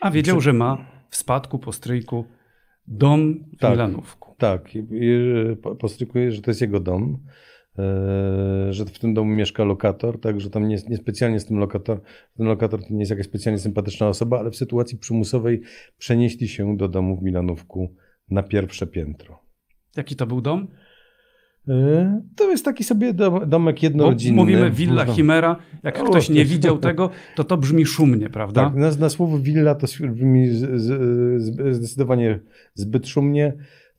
A 0.00 0.10
wiedział, 0.10 0.40
że 0.40 0.52
ma 0.52 0.86
w 1.10 1.16
spadku 1.16 1.58
po 1.58 1.72
stryjku 1.72 2.24
dom 2.86 3.44
w 3.56 3.60
Tak. 3.60 3.70
Milanówku. 3.70 4.34
Tak, 4.38 4.76
i 4.76 4.82
po- 5.62 5.74
postrykuję, 5.74 6.32
że 6.32 6.42
to 6.42 6.50
jest 6.50 6.60
jego 6.60 6.80
dom, 6.80 7.18
że 8.70 8.84
w 8.84 8.98
tym 8.98 9.14
domu 9.14 9.34
mieszka 9.34 9.64
lokator, 9.64 10.20
także 10.20 10.50
tam 10.50 10.68
nie, 10.68 10.76
niespecjalnie 10.88 11.34
jest 11.34 11.48
tym 11.48 11.58
lokator, 11.58 12.00
ten 12.36 12.46
lokator 12.46 12.80
to 12.80 12.86
nie 12.90 12.98
jest 12.98 13.10
jakaś 13.10 13.26
specjalnie 13.26 13.58
sympatyczna 13.58 14.08
osoba, 14.08 14.38
ale 14.38 14.50
w 14.50 14.56
sytuacji 14.56 14.98
przymusowej 14.98 15.60
przenieśli 15.98 16.48
się 16.48 16.76
do 16.76 16.88
domu 16.88 17.16
w 17.16 17.22
Milanówku 17.22 17.94
na 18.30 18.42
pierwsze 18.42 18.86
piętro. 18.86 19.38
Jaki 19.96 20.16
to 20.16 20.26
był 20.26 20.40
dom? 20.40 20.68
E, 21.68 22.22
To 22.36 22.50
jest 22.50 22.64
taki 22.64 22.84
sobie 22.84 23.12
dom, 23.14 23.48
domek 23.50 23.76
Bo 23.76 23.82
jednorodzinny. 23.82 24.36
mówimy 24.36 24.70
Villa 24.70 25.04
Chimera. 25.04 25.56
Jak 25.82 26.00
O, 26.00 26.04
ktoś 26.04 26.28
nie 26.30 26.44
to- 26.44 26.50
widział 26.50 26.78
tego, 26.88 27.10
to 27.36 27.44
to 27.44 27.56
brzmi 27.56 27.86
szumnie, 27.86 28.30
prawda? 28.30 28.64
Tak, 28.64 28.74
na, 28.74 28.90
na 28.90 29.08
słowo 29.08 29.38
willa 29.38 29.74
to 29.74 29.86
brzmi 30.12 30.48
z, 30.48 30.80
z, 30.80 30.86
z, 31.42 31.76
zdecydowanie 31.76 32.40
zbyt 32.74 33.08
szumnie. 33.08 33.52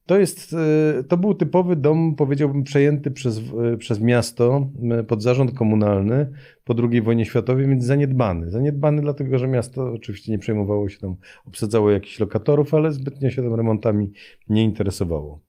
To, 0.10 0.20
jest, 0.20 0.54
e, 1.00 1.04
to 1.04 1.18
był 1.18 1.34
typowy 1.34 1.76
dom, 1.76 2.16
powiedziałbym, 2.16 2.64
przejęty 2.64 3.12
przez, 3.12 3.42
e, 3.74 3.78
przez 3.78 4.00
miasto 4.00 4.70
pod 5.08 5.24
zarząd 5.24 5.54
komunalny 5.54 6.32
po 6.64 6.76
II 6.92 7.02
wojnie 7.02 7.26
światowej, 7.26 7.68
więc 7.68 7.84
zaniedbany. 7.84 8.52
Zaniedbany 8.52 9.02
dlatego, 9.02 9.40
że 9.40 9.48
miasto 9.48 9.94
oczywiście 9.94 10.32
nie 10.32 10.40
przejmowało 10.40 10.90
się 10.90 11.00
tam, 11.00 11.16
obsadzało 11.46 11.92
jakichś 11.92 12.20
lokatorów, 12.20 12.74
ale 12.74 12.92
zbytnio 12.92 13.30
się 13.30 13.44
tam 13.44 13.54
remontami 13.56 14.12
nie 14.50 14.64
interesowało. 14.64 15.42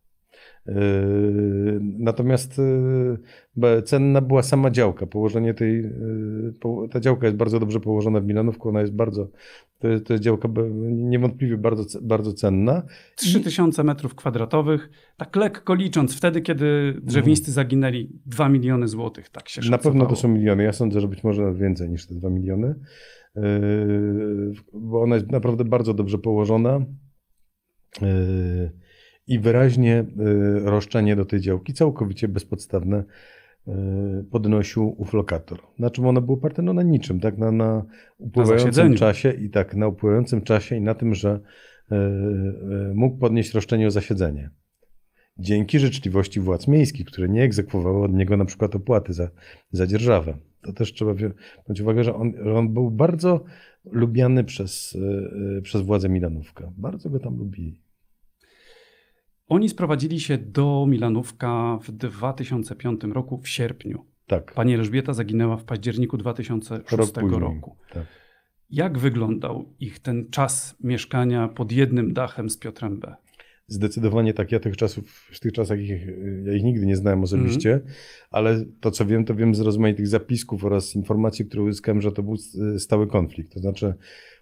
E, 0.67 0.73
Natomiast 1.81 2.61
cenna 3.85 4.21
była 4.21 4.43
sama 4.43 4.71
działka. 4.71 5.07
Położenie 5.07 5.55
tej, 5.55 5.85
po- 6.61 6.89
ta 6.89 7.01
działka 7.01 7.27
jest 7.27 7.37
bardzo 7.37 7.61
dobrze 7.61 7.81
położona 7.81 8.21
w 8.21 8.25
Milanówku, 8.27 8.69
ona 8.69 8.81
jest 8.81 8.95
bardzo, 8.95 9.29
to 9.79 9.89
jest, 9.89 10.07
to 10.07 10.13
jest 10.13 10.25
działka 10.25 10.49
niewątpliwie 10.91 11.57
bardzo, 11.59 11.99
bardzo 12.03 12.33
cenna. 12.33 12.83
3000 13.17 13.85
metrów 13.85 14.15
kwadratowych, 14.15 14.91
tak 15.17 15.37
lekko 15.37 15.75
licząc, 15.75 16.17
wtedy 16.17 16.41
kiedy 16.41 16.95
drzewińscy 17.03 17.53
zaginęli 17.53 18.21
2 18.27 18.49
miliony 18.49 18.89
złotych, 18.89 19.29
tak 19.29 19.49
się 19.49 19.61
Na 19.61 19.65
pewno 19.79 19.79
szacowało. 19.93 20.11
to 20.11 20.17
są 20.17 20.29
miliony. 20.29 20.63
Ja 20.63 20.73
sądzę, 20.73 21.01
że 21.01 21.09
być 21.09 21.25
może 21.25 21.55
więcej 21.55 21.91
niż 21.91 22.07
te 22.07 22.15
2 22.15 22.31
miliony, 22.31 22.75
Yy, 23.37 24.53
bo 24.73 25.03
ona 25.03 25.15
jest 25.15 25.31
naprawdę 25.31 25.65
bardzo 25.65 25.95
dobrze 25.95 26.19
położona 26.19 26.81
yy, 28.03 28.71
i 29.27 29.39
wyraźnie 29.39 30.05
roszczenie 30.65 31.17
do 31.17 31.25
tej 31.25 31.41
działki, 31.41 31.73
całkowicie 31.75 32.29
bezpodstawne, 32.29 33.05
podnosił 34.31 34.95
ów 34.99 35.13
lokator. 35.13 35.59
Na 35.79 35.91
czym 35.91 36.07
ono 36.07 36.21
było 36.21 36.39
oparte? 36.39 36.63
No 36.63 36.73
na 36.73 36.83
niczym, 36.83 37.21
tak? 37.21 37.39
Na, 37.39 37.53
na 37.53 37.85
upływającym 38.19 38.73
zasiedzeniu. 38.73 38.97
czasie 38.97 39.33
i 39.33 39.51
tak, 39.51 39.75
na 39.75 39.89
upływającym 39.89 40.43
czasie 40.43 40.77
i 40.77 40.81
na 40.81 40.95
tym, 40.95 41.15
że 41.15 41.41
yy, 41.91 41.99
yy, 41.99 42.95
mógł 42.95 43.19
podnieść 43.19 43.55
roszczenie 43.55 43.87
o 43.87 43.91
zasiedzenie. 43.91 44.51
Dzięki 45.39 45.79
życzliwości 45.79 46.41
władz 46.41 46.69
miejskich, 46.69 47.07
które 47.07 47.29
nie 47.29 47.43
egzekwowały 47.43 48.05
od 48.05 48.13
niego 48.13 48.37
na 48.37 48.45
przykład 48.45 48.77
opłaty 48.77 49.13
za, 49.13 49.31
za 49.73 49.87
dzierżawę. 49.87 50.37
To 50.63 50.73
też 50.73 50.93
trzeba 50.93 51.15
wziąć 51.15 51.81
uwagę, 51.81 52.05
że 52.05 52.15
on, 52.15 52.33
że 52.45 52.55
on 52.55 52.75
był 52.75 52.91
bardzo 52.91 53.45
lubiany 53.85 54.45
przez, 54.45 54.99
przez 55.63 55.83
władze 55.83 56.09
Milanówka. 56.09 56.73
Bardzo 56.77 57.11
go 57.11 57.21
tam 57.21 57.39
lubili. 57.39 57.81
Oni 59.51 59.69
sprowadzili 59.69 60.21
się 60.21 60.39
do 60.39 60.87
Milanówka 60.89 61.79
w 61.83 61.93
2005 61.93 63.01
roku 63.05 63.39
w 63.39 63.49
sierpniu. 63.49 64.05
Tak. 64.27 64.55
Pani 64.55 64.75
Elżbieta 64.75 65.13
zaginęła 65.15 65.57
w 65.57 65.65
październiku 65.65 66.17
2006 66.17 66.93
Rok 66.97 67.13
później. 67.13 67.41
roku. 67.41 67.77
Tak. 67.93 68.05
Jak 68.71 68.99
wyglądał 68.99 69.65
ich 69.81 69.99
ten 69.99 70.31
czas 70.31 70.77
mieszkania 70.81 71.49
pod 71.49 71.73
jednym 71.73 72.13
dachem 72.13 72.51
z 72.51 72.57
Piotrem 72.59 72.99
B? 73.01 73.15
Zdecydowanie 73.67 74.35
tak. 74.35 74.53
Ja 74.53 74.61
tych 74.61 74.77
czasów, 74.77 75.29
w 75.33 75.41
tych 75.41 75.53
czasach 75.53 75.79
ich, 75.81 75.91
ja 76.45 76.53
ich 76.53 76.65
nigdy 76.65 76.87
nie 76.87 76.97
znałem 76.97 77.23
osobiście, 77.23 77.73
Mhm. 77.75 77.93
ale 78.31 78.65
to 78.81 78.91
co 78.91 79.07
wiem, 79.07 79.25
to 79.25 79.35
wiem 79.35 79.55
z 79.55 79.61
rozmaitych 79.61 80.07
zapisków 80.09 80.65
oraz 80.65 80.95
informacji, 80.97 81.45
które 81.47 81.63
uzyskałem, 81.63 82.01
że 82.03 82.13
to 82.13 82.23
był 82.23 82.37
stały 82.79 83.07
konflikt. 83.07 83.53
To 83.55 83.61
znaczy 83.61 83.95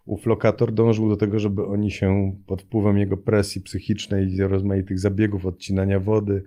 ów 0.07 0.27
lokator 0.27 0.73
dążył 0.73 1.09
do 1.09 1.17
tego, 1.17 1.39
żeby 1.39 1.67
oni 1.67 1.91
się 1.91 2.37
pod 2.47 2.63
wpływem 2.63 2.99
jego 2.99 3.17
presji 3.17 3.61
psychicznej 3.61 4.33
i 4.35 4.43
rozmaitych 4.43 4.99
zabiegów 4.99 5.47
odcinania 5.47 6.01
wody, 6.01 6.43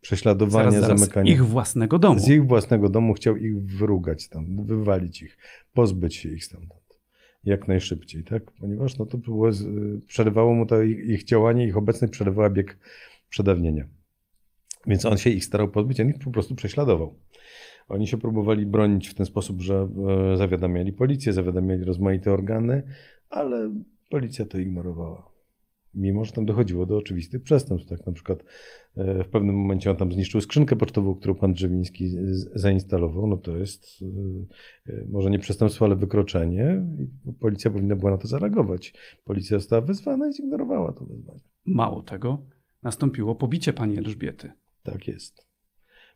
prześladowania, 0.00 0.70
Zaraz, 0.70 0.86
zaraz, 0.86 1.00
zamykania. 1.00 1.32
ich 1.32 1.44
własnego 1.46 1.98
domu. 1.98 2.18
Z 2.20 2.28
ich 2.28 2.46
własnego 2.46 2.88
domu 2.88 3.14
chciał 3.14 3.36
ich 3.36 3.62
wyrugać 3.64 4.28
tam, 4.28 4.66
wywalić 4.66 5.22
ich, 5.22 5.38
pozbyć 5.72 6.16
się 6.16 6.28
ich 6.28 6.44
stamtąd. 6.44 6.82
Jak 7.44 7.68
najszybciej, 7.68 8.24
tak? 8.24 8.50
Ponieważ 8.50 8.98
no, 8.98 9.06
to 9.06 9.18
było, 9.18 9.50
przerywało 10.06 10.54
mu 10.54 10.66
to 10.66 10.82
ich, 10.82 10.98
ich 11.08 11.24
działanie, 11.24 11.66
ich 11.66 11.76
obecność 11.76 12.12
przerywała 12.12 12.50
bieg 12.50 12.78
przedawnienia. 13.28 13.84
Więc 14.86 15.04
on 15.04 15.18
się 15.18 15.30
ich 15.30 15.44
starał 15.44 15.68
pozbyć, 15.68 16.00
on 16.00 16.08
ich 16.08 16.18
po 16.18 16.30
prostu 16.30 16.54
prześladował. 16.54 17.14
Oni 17.92 18.06
się 18.06 18.18
próbowali 18.18 18.66
bronić 18.66 19.08
w 19.08 19.14
ten 19.14 19.26
sposób, 19.26 19.60
że 19.60 19.88
e, 20.32 20.36
zawiadamiali 20.36 20.92
policję, 20.92 21.32
zawiadamiali 21.32 21.84
rozmaite 21.84 22.32
organy, 22.32 22.82
ale 23.30 23.74
policja 24.10 24.46
to 24.46 24.58
ignorowała. 24.58 25.32
Mimo, 25.94 26.24
że 26.24 26.32
tam 26.32 26.46
dochodziło 26.46 26.86
do 26.86 26.96
oczywistych 26.96 27.42
przestępstw. 27.42 27.88
Tak 27.88 28.06
na 28.06 28.12
przykład 28.12 28.44
e, 28.96 29.24
w 29.24 29.28
pewnym 29.28 29.56
momencie 29.56 29.90
on 29.90 29.96
tam 29.96 30.12
zniszczył 30.12 30.40
skrzynkę 30.40 30.76
pocztową, 30.76 31.14
którą 31.14 31.34
pan 31.34 31.52
Drzewiński 31.52 32.10
zainstalował. 32.54 33.26
No 33.26 33.36
to 33.36 33.56
jest 33.56 34.04
e, 34.88 35.04
może 35.08 35.30
nie 35.30 35.38
przestępstwo, 35.38 35.84
ale 35.84 35.96
wykroczenie. 35.96 36.86
I 37.28 37.32
policja 37.32 37.70
powinna 37.70 37.96
była 37.96 38.10
na 38.10 38.18
to 38.18 38.28
zareagować. 38.28 38.94
Policja 39.24 39.58
została 39.58 39.82
wezwana 39.82 40.28
i 40.28 40.32
zignorowała 40.32 40.92
to 40.92 41.04
wezwanie. 41.04 41.40
Mało 41.66 42.02
tego, 42.02 42.46
nastąpiło 42.82 43.34
pobicie 43.34 43.72
pani 43.72 43.98
Elżbiety. 43.98 44.52
Tak 44.82 45.08
jest. 45.08 45.51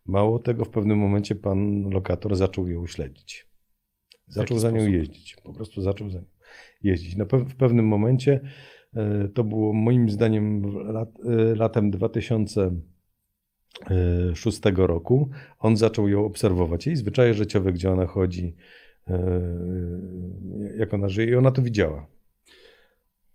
Mało 0.07 0.39
tego, 0.39 0.65
w 0.65 0.71
pewnym 0.71 0.99
momencie 0.99 1.35
pan 1.35 1.91
lokator 1.91 2.37
zaczął 2.37 2.69
ją 2.69 2.87
śledzić. 2.87 3.47
Zaczął 4.27 4.59
za 4.59 4.71
nią 4.71 4.81
sposób? 4.81 4.95
jeździć. 4.95 5.37
Po 5.45 5.53
prostu 5.53 5.83
zaczął 5.83 6.11
za 6.11 6.19
nią 6.19 6.25
jeździć. 6.83 7.17
Pew- 7.17 7.49
w 7.49 7.57
pewnym 7.57 7.87
momencie, 7.87 8.41
e, 8.95 9.29
to 9.29 9.45
było 9.45 9.73
moim 9.73 10.11
zdaniem 10.11 10.63
lat, 10.93 11.09
e, 11.25 11.55
latem 11.55 11.91
2006 11.91 14.87
roku, 14.87 15.31
on 15.59 15.77
zaczął 15.77 16.09
ją 16.09 16.25
obserwować. 16.25 16.87
Jej 16.87 16.97
zwyczaje 16.97 17.35
życiowe, 17.35 17.73
gdzie 17.73 17.91
ona 17.93 18.07
chodzi, 18.07 18.57
e, 19.09 19.41
jak 20.79 20.95
ona 20.95 21.09
żyje 21.09 21.33
i 21.33 21.35
ona 21.35 21.51
to 21.51 21.63
widziała. 21.63 22.07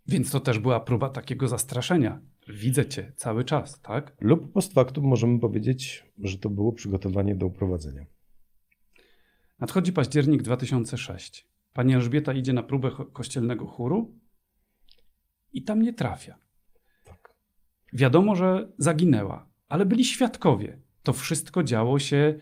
Więc 0.07 0.31
to 0.31 0.39
też 0.39 0.59
była 0.59 0.79
próba 0.79 1.09
takiego 1.09 1.47
zastraszenia. 1.47 2.21
Widzę 2.47 2.85
cię 2.85 3.11
cały 3.15 3.43
czas, 3.43 3.81
tak? 3.81 4.15
Lub 4.21 4.53
post 4.53 4.73
factum 4.73 5.05
możemy 5.05 5.39
powiedzieć, 5.39 6.05
że 6.17 6.37
to 6.37 6.49
było 6.49 6.73
przygotowanie 6.73 7.35
do 7.35 7.45
uprowadzenia. 7.45 8.05
Nadchodzi 9.59 9.93
październik 9.93 10.41
2006. 10.41 11.47
Pani 11.73 11.93
Elżbieta 11.93 12.33
idzie 12.33 12.53
na 12.53 12.63
próbę 12.63 12.91
kościelnego 13.13 13.65
chóru 13.65 14.19
i 15.53 15.63
tam 15.63 15.81
nie 15.81 15.93
trafia. 15.93 16.37
Tak. 17.03 17.33
Wiadomo, 17.93 18.35
że 18.35 18.71
zaginęła, 18.77 19.49
ale 19.67 19.85
byli 19.85 20.05
świadkowie. 20.05 20.81
To 21.03 21.13
wszystko 21.13 21.63
działo 21.63 21.99
się 21.99 22.39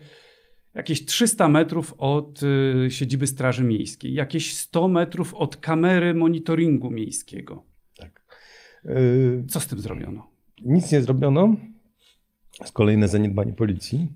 jakieś 0.74 1.04
300 1.04 1.48
metrów 1.48 1.94
od 1.98 2.40
y, 2.42 2.90
siedziby 2.90 3.26
Straży 3.26 3.64
Miejskiej, 3.64 4.14
jakieś 4.14 4.56
100 4.56 4.88
metrów 4.88 5.34
od 5.34 5.56
kamery 5.56 6.14
monitoringu 6.14 6.90
miejskiego. 6.90 7.69
Co 9.48 9.60
z 9.60 9.66
tym 9.66 9.78
zrobiono? 9.80 10.26
Nic 10.64 10.92
nie 10.92 11.00
zrobiono. 11.02 11.56
Z 12.64 12.72
kolejne 12.72 13.08
zaniedbanie 13.08 13.52
policji. 13.52 14.08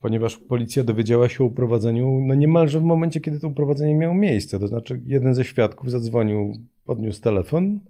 ponieważ 0.00 0.36
policja 0.36 0.84
dowiedziała 0.84 1.28
się 1.28 1.44
o 1.44 1.46
uprowadzeniu 1.46 2.20
no 2.26 2.34
niemalże 2.34 2.80
w 2.80 2.82
momencie, 2.82 3.20
kiedy 3.20 3.40
to 3.40 3.48
uprowadzenie 3.48 3.94
miało 3.94 4.14
miejsce. 4.14 4.58
To 4.60 4.68
znaczy, 4.68 5.00
jeden 5.06 5.34
ze 5.34 5.44
świadków 5.44 5.90
zadzwonił, 5.90 6.52
podniósł 6.84 7.20
telefon. 7.22 7.80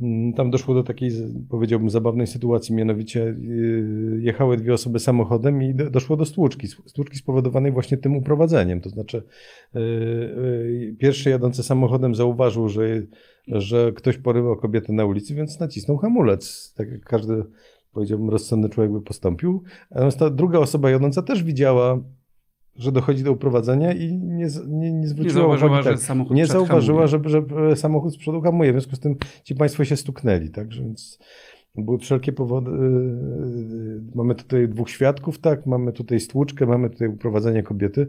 Mm, 0.00 0.32
Tam 0.32 0.50
doszło 0.50 0.74
do 0.74 0.82
takiej, 0.82 1.10
powiedziałbym, 1.50 1.90
zabawnej 1.90 2.26
sytuacji, 2.26 2.74
mianowicie 2.74 3.20
yy, 3.40 4.18
jechały 4.22 4.56
dwie 4.56 4.74
osoby 4.74 4.98
samochodem 4.98 5.62
i 5.62 5.74
do- 5.74 5.90
doszło 5.90 6.16
do 6.16 6.24
stłuczki. 6.24 6.68
Stłuczki 6.68 7.18
spowodowanej 7.18 7.72
właśnie 7.72 7.96
tym 7.96 8.16
uprowadzeniem. 8.16 8.80
To 8.80 8.88
znaczy, 8.90 9.22
yy, 9.74 9.80
yy, 9.80 10.96
pierwszy 10.98 11.30
jadący 11.30 11.62
samochodem 11.62 12.14
zauważył, 12.14 12.68
że, 12.68 13.02
że 13.50 13.92
ktoś 13.92 14.18
porywał 14.18 14.56
kobietę 14.56 14.92
na 14.92 15.04
ulicy, 15.04 15.34
więc 15.34 15.60
nacisnął 15.60 15.96
hamulec. 15.96 16.74
Tak 16.76 16.90
jak 16.90 17.00
każdy, 17.04 17.44
powiedziałbym, 17.92 18.30
rozsądny 18.30 18.68
człowiek 18.68 18.92
by 18.92 19.00
postąpił. 19.00 19.62
Natomiast 19.90 20.18
ta 20.18 20.30
druga 20.30 20.58
osoba 20.58 20.90
jadąca 20.90 21.22
też 21.22 21.42
widziała, 21.44 22.00
że 22.76 22.92
dochodzi 22.92 23.22
do 23.24 23.32
uprowadzenia 23.32 23.92
i 23.92 24.12
nie, 24.18 24.46
nie, 24.68 24.92
nie 24.92 24.92
Nie 24.92 25.06
zwróciła 25.08 25.34
zauważyła, 25.34 25.70
uwagi. 25.70 25.84
że 25.84 25.90
tak. 25.90 26.00
samochód 26.02 26.36
Nie 26.36 26.46
zauważyła, 26.46 27.06
że, 27.06 27.20
że 27.28 27.42
samochód 27.76 28.14
z 28.14 28.16
przodu 28.18 28.40
hamuje. 28.40 28.70
W 28.70 28.74
związku 28.74 28.96
z 28.96 29.00
tym 29.00 29.16
ci 29.44 29.54
państwo 29.54 29.84
się 29.84 29.96
stuknęli, 29.96 30.50
tak? 30.50 30.72
Że 30.72 30.82
Więc 30.82 31.18
były 31.74 31.98
wszelkie 31.98 32.32
powody. 32.32 32.70
yy, 32.70 34.02
Mamy 34.14 34.34
tutaj 34.34 34.68
dwóch 34.68 34.90
świadków, 34.90 35.38
tak? 35.38 35.66
Mamy 35.66 35.92
tutaj 35.92 36.20
stłuczkę, 36.20 36.66
mamy 36.66 36.90
tutaj 36.90 37.08
uprowadzenie 37.08 37.62
kobiety. 37.62 38.06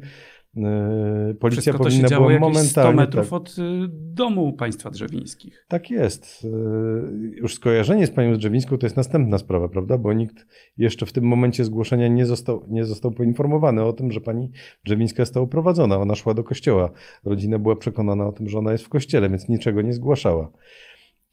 Yy, 0.56 1.36
Policja 1.40 1.62
Wszystko 1.62 1.84
to 1.84 1.90
się 1.90 1.96
powinna 1.96 2.10
działo 2.10 2.28
była 2.28 2.34
jakieś 2.34 2.48
100 2.48 2.60
momentalnie. 2.60 2.96
metrów 3.02 3.26
tak, 3.30 3.34
od 3.34 3.50
y, 3.50 3.54
domu 3.92 4.54
państwa 4.54 4.90
drzewińskich. 4.90 5.66
tak 5.68 5.90
jest. 5.92 6.44
Yy, 6.44 7.32
Już 7.36 7.56
skojarzenie 7.56 8.08
z 8.08 8.12
panią 8.12 8.38
Drzewińską 8.38 8.78
to 8.78 8.86
jest 8.86 8.98
następna 8.98 9.38
sprawa, 9.38 9.68
prawda? 9.70 9.98
Bo 9.98 10.14
nikt 10.14 10.46
jeszcze 10.78 11.06
w 11.06 11.14
tym 11.14 11.24
momencie 11.24 11.66
zgłoszenia 11.66 12.08
nie 12.08 12.26
został, 12.26 12.66
nie 12.70 12.86
został 12.86 13.12
poinformowany 13.12 13.84
o 13.84 13.94
tym, 13.94 14.12
że 14.12 14.22
pani 14.22 14.52
Drzewińska 14.86 15.26
została 15.26 15.44
uprowadzona. 15.44 15.98
Ona 15.98 16.16
szła 16.16 16.34
do 16.34 16.44
kościoła. 16.44 16.92
Rodzina 17.24 17.60
była 17.60 17.76
przekonana 17.76 18.28
o 18.28 18.32
tym, 18.32 18.50
że 18.50 18.60
ona 18.60 18.72
jest 18.72 18.84
w 18.86 18.90
kościele, 18.90 19.30
więc 19.30 19.50
niczego 19.50 19.82
nie 19.82 19.94
zgłaszała. 19.94 20.52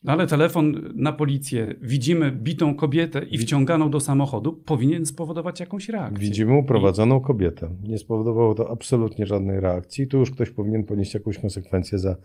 No 0.07 0.13
ale 0.13 0.27
telefon 0.27 0.93
na 0.95 1.13
policję, 1.13 1.75
widzimy 1.83 2.33
bitą 2.33 2.75
kobietę 2.75 3.25
i 3.25 3.39
wciąganą 3.39 3.91
do 3.91 4.01
samochodu, 4.01 4.53
powinien 4.53 5.07
spowodować 5.07 5.61
jakąś 5.61 5.89
reakcję. 5.89 6.21
Widzimy 6.21 6.59
uprowadzoną 6.59 7.21
kobietę. 7.21 7.77
Nie 7.83 7.99
spowodowało 7.99 8.55
to 8.55 8.71
absolutnie 8.71 9.27
żadnej 9.27 9.61
reakcji. 9.61 10.07
Tu 10.07 10.19
już 10.19 10.31
ktoś 10.31 10.51
powinien 10.51 10.85
ponieść 10.85 11.15
jakąś 11.15 11.39
konsekwencję 11.39 11.99
za 11.99 12.17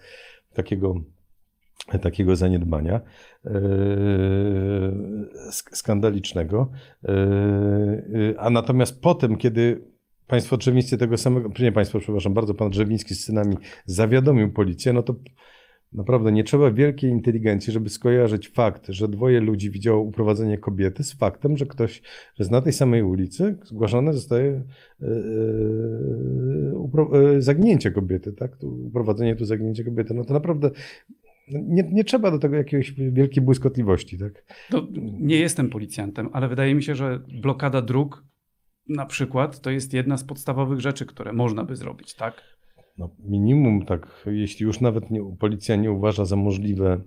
takiego, 0.53 0.95
takiego 2.01 2.35
zaniedbania 2.35 3.01
yy, 3.45 3.51
sk- 5.51 5.75
skandalicznego. 5.75 6.71
Yy, 7.03 8.35
a 8.37 8.49
natomiast 8.49 9.01
potem, 9.01 9.37
kiedy 9.37 9.91
państwo 10.27 10.57
Drzewińscy 10.57 10.97
tego 10.97 11.17
samego, 11.17 11.49
nie 11.59 11.71
państwo, 11.71 11.99
przepraszam 11.99 12.33
bardzo, 12.33 12.53
pan 12.53 12.69
Drzewiński 12.69 13.15
z 13.15 13.25
synami 13.25 13.55
zawiadomił 13.85 14.51
policję, 14.51 14.93
no 14.93 15.03
to 15.03 15.15
Naprawdę 15.93 16.31
nie 16.31 16.43
trzeba 16.43 16.71
wielkiej 16.71 17.11
inteligencji, 17.11 17.73
żeby 17.73 17.89
skojarzyć 17.89 18.49
fakt, 18.49 18.87
że 18.89 19.07
dwoje 19.07 19.39
ludzi 19.39 19.69
widziało 19.71 20.01
uprowadzenie 20.01 20.57
kobiety 20.57 21.03
z 21.03 21.13
faktem, 21.13 21.57
że 21.57 21.65
ktoś, 21.65 22.01
że 22.35 22.43
z 22.43 22.51
na 22.51 22.61
tej 22.61 22.73
samej 22.73 23.03
ulicy 23.03 23.57
zgłaszane 23.63 24.13
zostaje 24.13 24.63
upro- 26.73 27.35
e, 27.37 27.41
zagnięcie 27.41 27.91
kobiety, 27.91 28.33
tak? 28.33 28.57
Tu 28.57 28.85
uprowadzenie, 28.85 29.35
tu 29.35 29.45
zagnięcie 29.45 29.83
kobiety. 29.83 30.13
No 30.13 30.25
to 30.25 30.33
naprawdę 30.33 30.71
nie, 31.47 31.89
nie 31.91 32.03
trzeba 32.03 32.31
do 32.31 32.39
tego 32.39 32.55
jakiejś 32.55 32.91
wielkiej 32.91 33.43
błyskotliwości, 33.43 34.17
tak? 34.17 34.43
To 34.69 34.87
nie 35.19 35.39
jestem 35.39 35.69
policjantem, 35.69 36.29
ale 36.33 36.47
wydaje 36.47 36.75
mi 36.75 36.83
się, 36.83 36.95
że 36.95 37.19
blokada 37.41 37.81
dróg 37.81 38.23
na 38.89 39.05
przykład 39.05 39.61
to 39.61 39.71
jest 39.71 39.93
jedna 39.93 40.17
z 40.17 40.23
podstawowych 40.23 40.79
rzeczy, 40.79 41.05
które 41.05 41.33
można 41.33 41.63
by 41.63 41.75
zrobić, 41.75 42.13
tak? 42.13 42.41
No, 43.01 43.09
minimum, 43.25 43.85
tak, 43.85 44.25
jeśli 44.25 44.65
już 44.65 44.81
nawet 44.81 45.11
nie, 45.11 45.35
policja 45.39 45.75
nie 45.75 45.91
uważa 45.91 46.25
za 46.25 46.35
możliwe 46.35 47.01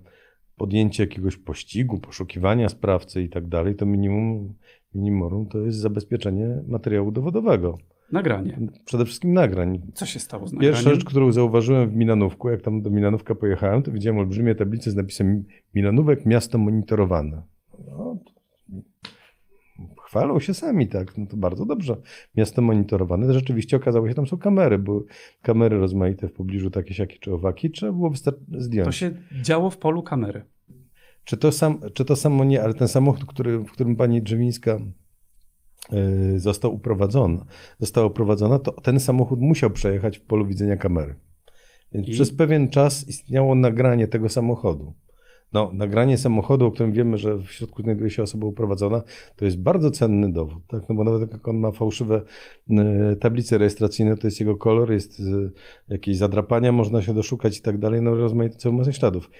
podjęcie 0.57 1.03
jakiegoś 1.03 1.37
pościgu, 1.37 1.99
poszukiwania 1.99 2.69
sprawcy 2.69 3.23
i 3.23 3.29
tak 3.29 3.47
dalej, 3.47 3.75
to 3.75 3.85
minimum, 3.85 4.53
minimum 4.95 5.47
to 5.47 5.59
jest 5.59 5.77
zabezpieczenie 5.77 6.63
materiału 6.67 7.11
dowodowego. 7.11 7.77
Nagranie. 8.11 8.59
Przede 8.85 9.05
wszystkim 9.05 9.33
nagrań. 9.33 9.81
Co 9.93 10.05
się 10.05 10.19
stało 10.19 10.47
z 10.47 10.51
Pierwsza 10.51 10.67
nagraniem? 10.67 10.95
rzecz, 10.95 11.05
którą 11.05 11.31
zauważyłem 11.31 11.89
w 11.89 11.95
Milanówku, 11.95 12.49
jak 12.49 12.61
tam 12.61 12.81
do 12.81 12.89
Milanówka 12.89 13.35
pojechałem, 13.35 13.83
to 13.83 13.91
widziałem 13.91 14.19
olbrzymie 14.19 14.55
tablice 14.55 14.91
z 14.91 14.95
napisem 14.95 15.43
Milanówek, 15.75 16.25
miasto 16.25 16.57
monitorowane. 16.57 17.41
No, 17.87 18.17
chwalą 20.05 20.39
się 20.39 20.53
sami, 20.53 20.87
tak, 20.87 21.17
no 21.17 21.25
to 21.25 21.37
bardzo 21.37 21.65
dobrze. 21.65 21.97
Miasto 22.35 22.61
monitorowane. 22.61 23.33
Rzeczywiście 23.33 23.77
okazało 23.77 24.07
się, 24.09 24.13
tam 24.13 24.27
są 24.27 24.37
kamery, 24.37 24.77
były 24.79 25.03
kamery 25.41 25.77
rozmaite 25.77 26.27
w 26.27 26.33
pobliżu, 26.33 26.69
takie, 26.69 26.93
siakie 26.93 27.17
czy 27.19 27.33
owaki, 27.33 27.71
trzeba 27.71 27.91
było 27.91 28.11
zdjąć. 28.57 28.85
To 28.85 28.91
się 28.91 29.11
działo 29.41 29.69
w 29.69 29.77
polu 29.77 30.03
kamery. 30.03 30.45
Czy 31.23 31.37
to, 31.37 31.51
sam, 31.51 31.79
czy 31.93 32.05
to 32.05 32.15
samo 32.15 32.43
nie, 32.43 32.63
ale 32.63 32.73
ten 32.73 32.87
samochód, 32.87 33.25
który, 33.25 33.59
w 33.59 33.71
którym 33.71 33.95
pani 33.95 34.21
Drzewińska 34.21 34.79
y, 35.93 36.39
został 36.39 36.73
uprowadzona, 36.73 37.45
została 37.79 38.07
uprowadzona, 38.07 38.59
to 38.59 38.71
ten 38.71 38.99
samochód 38.99 39.39
musiał 39.39 39.69
przejechać 39.69 40.17
w 40.17 40.21
polu 40.21 40.45
widzenia 40.45 40.77
kamery. 40.77 41.15
Więc 41.91 42.07
I? 42.07 42.11
przez 42.11 42.35
pewien 42.35 42.69
czas 42.69 43.07
istniało 43.07 43.55
nagranie 43.55 44.07
tego 44.07 44.29
samochodu. 44.29 44.93
No, 45.55 45.71
nagranie 45.73 46.17
samochodu, 46.17 46.65
o 46.65 46.71
którym 46.71 46.91
wiemy, 46.91 47.17
że 47.17 47.37
w 47.37 47.51
środku 47.51 47.81
znajduje 47.81 48.09
się 48.09 48.23
osoba 48.23 48.47
uprowadzona, 48.47 49.01
to 49.35 49.45
jest 49.45 49.61
bardzo 49.61 49.91
cenny 49.91 50.31
dowód, 50.31 50.63
tak? 50.67 50.89
No 50.89 50.95
bo 50.95 51.03
nawet 51.03 51.31
jak 51.31 51.47
on 51.47 51.57
ma 51.57 51.71
fałszywe 51.71 52.21
y, 52.69 53.15
tablice 53.15 53.57
rejestracyjne, 53.57 54.17
to 54.17 54.27
jest 54.27 54.39
jego 54.39 54.57
kolor, 54.57 54.91
jest 54.91 55.19
y, 55.19 55.51
jakieś 55.89 56.17
zadrapania, 56.17 56.71
można 56.71 57.01
się 57.01 57.13
doszukać 57.13 57.57
i 57.57 57.61
tak 57.61 57.77
dalej, 57.77 58.01
no 58.01 58.15
rozmaite 58.15 58.55
całą 58.55 58.75
masę 58.75 58.93
śladów. 58.93 59.31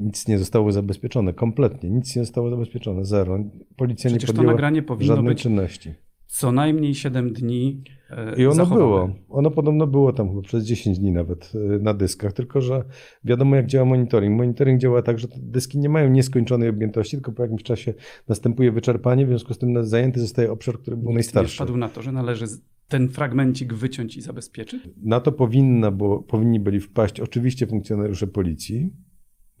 Nic 0.00 0.28
nie 0.28 0.38
zostało 0.38 0.72
zabezpieczone, 0.72 1.32
kompletnie, 1.32 1.90
nic 1.90 2.16
nie 2.16 2.22
zostało 2.22 2.50
zabezpieczone, 2.50 3.04
zero. 3.04 3.38
Policja 3.76 4.10
Przecież 4.10 4.22
nie 4.22 4.26
to 4.26 4.32
podjęła 4.32 4.52
nagranie 4.52 4.82
powinno 4.82 5.16
żadnej 5.16 5.34
być 5.34 5.42
czynności. 5.42 5.94
Co 6.34 6.52
najmniej 6.52 6.94
7 6.94 7.32
dni 7.32 7.82
e, 8.10 8.36
I 8.36 8.46
ono 8.46 8.54
zachowane. 8.54 8.80
było. 8.80 9.10
Ono 9.28 9.50
podobno 9.50 9.86
było 9.86 10.12
tam 10.12 10.28
chyba 10.28 10.42
przez 10.42 10.64
10 10.64 10.98
dni 10.98 11.12
nawet 11.12 11.52
y, 11.54 11.58
na 11.82 11.94
dyskach, 11.94 12.32
tylko 12.32 12.60
że 12.60 12.84
wiadomo 13.24 13.56
jak 13.56 13.66
działa 13.66 13.84
monitoring. 13.84 14.36
Monitoring 14.36 14.80
działa 14.80 15.02
tak, 15.02 15.18
że 15.18 15.28
dyski 15.36 15.78
nie 15.78 15.88
mają 15.88 16.10
nieskończonej 16.10 16.68
objętości, 16.68 17.16
tylko 17.16 17.32
po 17.32 17.42
jakimś 17.42 17.62
czasie 17.62 17.94
następuje 18.28 18.72
wyczerpanie, 18.72 19.26
w 19.26 19.28
związku 19.28 19.54
z 19.54 19.58
tym 19.58 19.84
zajęty 19.84 20.20
zostaje 20.20 20.52
obszar, 20.52 20.78
który 20.78 20.96
był 20.96 21.02
Nikt 21.02 21.10
nie 21.10 21.14
najstarszy. 21.14 21.56
wpadł 21.56 21.76
na 21.76 21.88
to, 21.88 22.02
że 22.02 22.12
należy 22.12 22.46
ten 22.88 23.08
fragmencik 23.08 23.74
wyciąć 23.74 24.16
i 24.16 24.20
zabezpieczyć? 24.22 24.82
Na 25.02 25.20
to 25.20 25.32
powinna, 25.32 25.90
bo 25.90 26.18
powinni 26.18 26.60
byli 26.60 26.80
wpaść 26.80 27.20
oczywiście 27.20 27.66
funkcjonariusze 27.66 28.26
policji, 28.26 28.90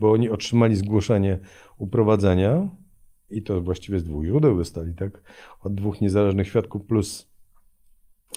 bo 0.00 0.12
oni 0.12 0.30
otrzymali 0.30 0.76
zgłoszenie 0.76 1.38
uprowadzenia 1.78 2.68
i 3.36 3.42
to 3.42 3.60
właściwie 3.60 3.98
z 4.00 4.04
dwóch 4.04 4.24
źródeł 4.24 4.56
dostali, 4.56 4.94
tak? 4.94 5.22
Od 5.60 5.74
dwóch 5.74 6.00
niezależnych 6.00 6.48
świadków 6.48 6.86
plus 6.86 7.30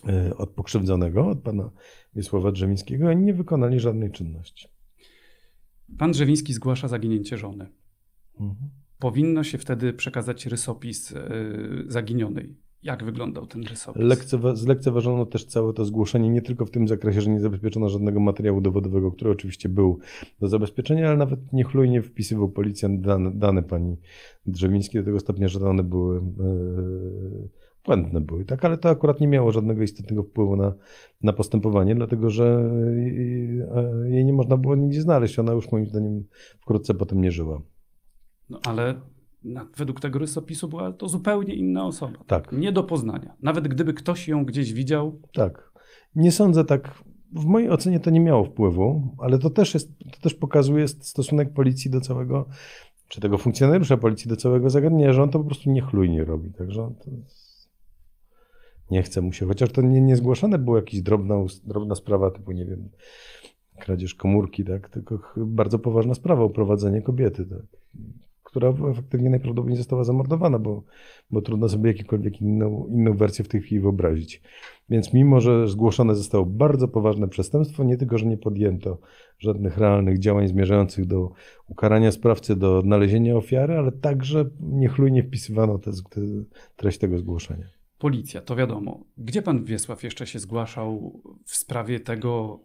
y, 0.09 0.37
od 0.37 0.49
pokrzywdzonego, 0.49 1.27
od 1.27 1.39
pana 1.39 1.71
Wiesława 2.15 2.51
Drzemińskiego, 2.51 3.09
oni 3.09 3.25
nie 3.25 3.33
wykonali 3.33 3.79
żadnej 3.79 4.11
czynności. 4.11 4.67
Pan 5.97 6.11
Drzewiński 6.11 6.53
zgłasza 6.53 6.87
zaginięcie 6.87 7.37
żony. 7.37 7.67
Mhm. 8.39 8.69
Powinno 8.99 9.43
się 9.43 9.57
wtedy 9.57 9.93
przekazać 9.93 10.45
rysopis 10.45 11.11
e, 11.11 11.29
zaginionej. 11.87 12.57
Jak 12.83 13.03
wyglądał 13.03 13.47
ten 13.47 13.63
rysopis? 13.63 14.01
Lekcewa- 14.03 14.55
zlekceważono 14.55 15.25
też 15.25 15.45
całe 15.45 15.73
to 15.73 15.85
zgłoszenie, 15.85 16.29
nie 16.29 16.41
tylko 16.41 16.65
w 16.65 16.71
tym 16.71 16.87
zakresie, 16.87 17.21
że 17.21 17.29
nie 17.29 17.39
zabezpieczono 17.39 17.89
żadnego 17.89 18.19
materiału 18.19 18.61
dowodowego, 18.61 19.11
który 19.11 19.31
oczywiście 19.31 19.69
był 19.69 19.99
do 20.39 20.47
zabezpieczenia, 20.47 21.07
ale 21.07 21.17
nawet 21.17 21.53
niechlujnie 21.53 22.01
wpisywał 22.01 22.49
policjant 22.49 23.01
dane, 23.01 23.31
dane 23.31 23.63
pani 23.63 23.97
Drzewińskiej 24.45 25.01
do 25.01 25.05
tego 25.05 25.19
stopnia, 25.19 25.47
że 25.47 25.69
one 25.69 25.83
były 25.83 26.17
e, 26.17 26.21
błędne 27.85 28.21
były, 28.21 28.45
tak, 28.45 28.65
ale 28.65 28.77
to 28.77 28.89
akurat 28.89 29.19
nie 29.21 29.27
miało 29.27 29.51
żadnego 29.51 29.83
istotnego 29.83 30.23
wpływu 30.23 30.55
na, 30.55 30.73
na 31.23 31.33
postępowanie, 31.33 31.95
dlatego 31.95 32.29
że 32.29 32.71
e, 34.05 34.09
jej 34.09 34.25
nie 34.25 34.33
można 34.33 34.57
było 34.57 34.75
nigdzie 34.75 35.01
znaleźć. 35.01 35.39
Ona 35.39 35.53
już 35.53 35.71
moim 35.71 35.85
zdaniem 35.87 36.23
wkrótce 36.61 36.93
potem 36.93 37.21
nie 37.21 37.31
żyła. 37.31 37.61
No, 38.49 38.59
ale 38.67 39.01
według 39.77 39.99
tego 39.99 40.19
rysopisu 40.19 40.67
była 40.67 40.91
to 40.91 41.09
zupełnie 41.09 41.55
inna 41.55 41.85
osoba. 41.85 42.17
Tak. 42.27 42.51
Nie 42.51 42.71
do 42.71 42.83
poznania. 42.83 43.35
Nawet 43.41 43.67
gdyby 43.67 43.93
ktoś 43.93 44.27
ją 44.27 44.45
gdzieś 44.45 44.73
widział, 44.73 45.21
Tak. 45.33 45.71
Nie 46.15 46.31
sądzę 46.31 46.65
tak. 46.65 47.03
W 47.33 47.45
mojej 47.45 47.69
ocenie 47.69 47.99
to 47.99 48.09
nie 48.09 48.19
miało 48.19 48.43
wpływu, 48.43 49.15
ale 49.19 49.39
to 49.39 49.49
też, 49.49 49.73
jest, 49.73 49.99
to 49.99 50.19
też 50.21 50.33
pokazuje 50.33 50.87
stosunek 50.87 51.53
policji 51.53 51.91
do 51.91 52.01
całego, 52.01 52.47
czy 53.07 53.21
tego 53.21 53.37
funkcjonariusza 53.37 53.97
policji 53.97 54.29
do 54.29 54.35
całego 54.35 54.69
zagadnienia, 54.69 55.13
że 55.13 55.23
on 55.23 55.29
to 55.29 55.39
po 55.39 55.45
prostu 55.45 55.71
niechlujnie 55.71 56.25
robi. 56.25 56.53
Także 56.53 56.91
nie 58.91 59.03
chce 59.03 59.21
mu 59.21 59.33
się, 59.33 59.45
chociaż 59.45 59.71
to 59.71 59.81
nie, 59.81 60.15
zgłaszane 60.15 60.57
było 60.57 60.75
jakaś 60.75 61.01
drobna, 61.01 61.35
drobna 61.63 61.95
sprawa, 61.95 62.31
typu 62.31 62.51
nie 62.51 62.65
wiem, 62.65 62.89
kradzież 63.79 64.15
komórki, 64.15 64.65
tak, 64.65 64.89
tylko 64.89 65.19
bardzo 65.37 65.79
poważna 65.79 66.13
sprawa, 66.13 66.43
uprowadzenie 66.43 67.01
kobiety, 67.01 67.45
tak, 67.45 67.65
która 68.57 68.91
efektywnie 68.91 69.29
najprawdopodobniej 69.29 69.77
została 69.77 70.03
zamordowana, 70.03 70.59
bo, 70.59 70.83
bo 71.31 71.41
trudno 71.41 71.69
sobie 71.69 71.91
jakąkolwiek 71.91 72.41
inną, 72.41 72.87
inną 72.89 73.13
wersję 73.13 73.45
w 73.45 73.47
tej 73.47 73.61
chwili 73.61 73.81
wyobrazić. 73.81 74.41
Więc 74.89 75.13
mimo, 75.13 75.41
że 75.41 75.67
zgłoszone 75.67 76.15
zostało 76.15 76.45
bardzo 76.45 76.87
poważne 76.87 77.27
przestępstwo, 77.27 77.83
nie 77.83 77.97
tylko, 77.97 78.17
że 78.17 78.25
nie 78.25 78.37
podjęto 78.37 78.99
żadnych 79.39 79.77
realnych 79.77 80.19
działań 80.19 80.47
zmierzających 80.47 81.05
do 81.05 81.31
ukarania 81.67 82.11
sprawcy, 82.11 82.55
do 82.55 82.77
odnalezienia 82.77 83.35
ofiary, 83.35 83.77
ale 83.77 83.91
także 83.91 84.49
niechlujnie 84.59 85.23
wpisywano 85.23 85.77
te, 85.77 85.91
te, 86.09 86.21
treść 86.75 86.97
tego 86.97 87.17
zgłoszenia. 87.17 87.67
Policja, 87.97 88.41
to 88.41 88.55
wiadomo. 88.55 89.03
Gdzie 89.17 89.41
pan 89.41 89.63
Wiesław 89.63 90.03
jeszcze 90.03 90.27
się 90.27 90.39
zgłaszał 90.39 91.21
w 91.45 91.55
sprawie 91.55 91.99
tego, 91.99 92.59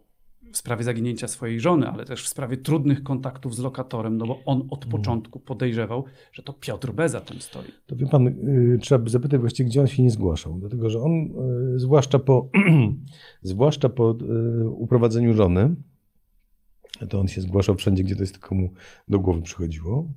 w 0.53 0.57
sprawie 0.57 0.83
zaginięcia 0.83 1.27
swojej 1.27 1.59
żony, 1.59 1.87
ale 1.87 2.05
też 2.05 2.23
w 2.23 2.27
sprawie 2.27 2.57
trudnych 2.57 3.03
kontaktów 3.03 3.55
z 3.55 3.59
lokatorem, 3.59 4.17
no 4.17 4.25
bo 4.25 4.39
on 4.45 4.67
od 4.69 4.85
początku 4.85 5.39
podejrzewał, 5.39 6.03
że 6.31 6.43
to 6.43 6.53
Piotr 6.53 6.91
B. 6.91 7.09
za 7.09 7.21
tym 7.21 7.41
stoi. 7.41 7.71
To 7.85 7.95
wie 7.95 8.07
pan, 8.07 8.27
y, 8.27 8.77
trzeba 8.81 9.03
by 9.03 9.09
zapytać 9.09 9.41
właściwie, 9.41 9.69
gdzie 9.69 9.81
on 9.81 9.87
się 9.87 10.03
nie 10.03 10.11
zgłaszał. 10.11 10.59
Dlatego, 10.59 10.89
że 10.89 10.99
on, 10.99 11.11
y, 11.75 11.79
zwłaszcza 11.79 12.19
po, 12.19 12.49
zwłaszcza 13.41 13.89
po 13.89 14.11
y, 14.61 14.69
uprowadzeniu 14.69 15.33
żony, 15.33 15.75
to 17.09 17.19
on 17.19 17.27
się 17.27 17.41
zgłaszał 17.41 17.75
wszędzie, 17.75 18.03
gdzie 18.03 18.15
to 18.15 18.23
jest 18.23 18.33
tylko 18.33 18.55
mu 18.55 18.69
do 19.07 19.19
głowy 19.19 19.41
przychodziło. 19.41 20.09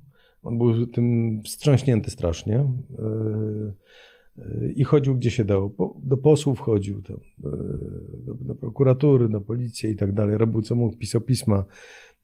On 0.43 0.57
był 0.57 0.87
tym 0.87 1.41
wstrząśnięty 1.43 2.11
strasznie. 2.11 2.73
I 4.75 4.83
chodził 4.83 5.15
gdzie 5.15 5.31
się 5.31 5.45
dało. 5.45 5.95
Do 6.03 6.17
posłów 6.17 6.59
chodził, 6.59 7.01
tam, 7.01 7.17
y, 7.17 7.21
do, 8.25 8.33
do 8.33 8.55
prokuratury, 8.55 9.29
do 9.29 9.41
policji 9.41 9.89
i 9.89 9.95
tak 9.95 10.13
dalej. 10.13 10.37
Robił 10.37 10.61
co 10.61 10.75
mógł, 10.75 10.97
pisał 10.97 11.21
pisma, 11.21 11.65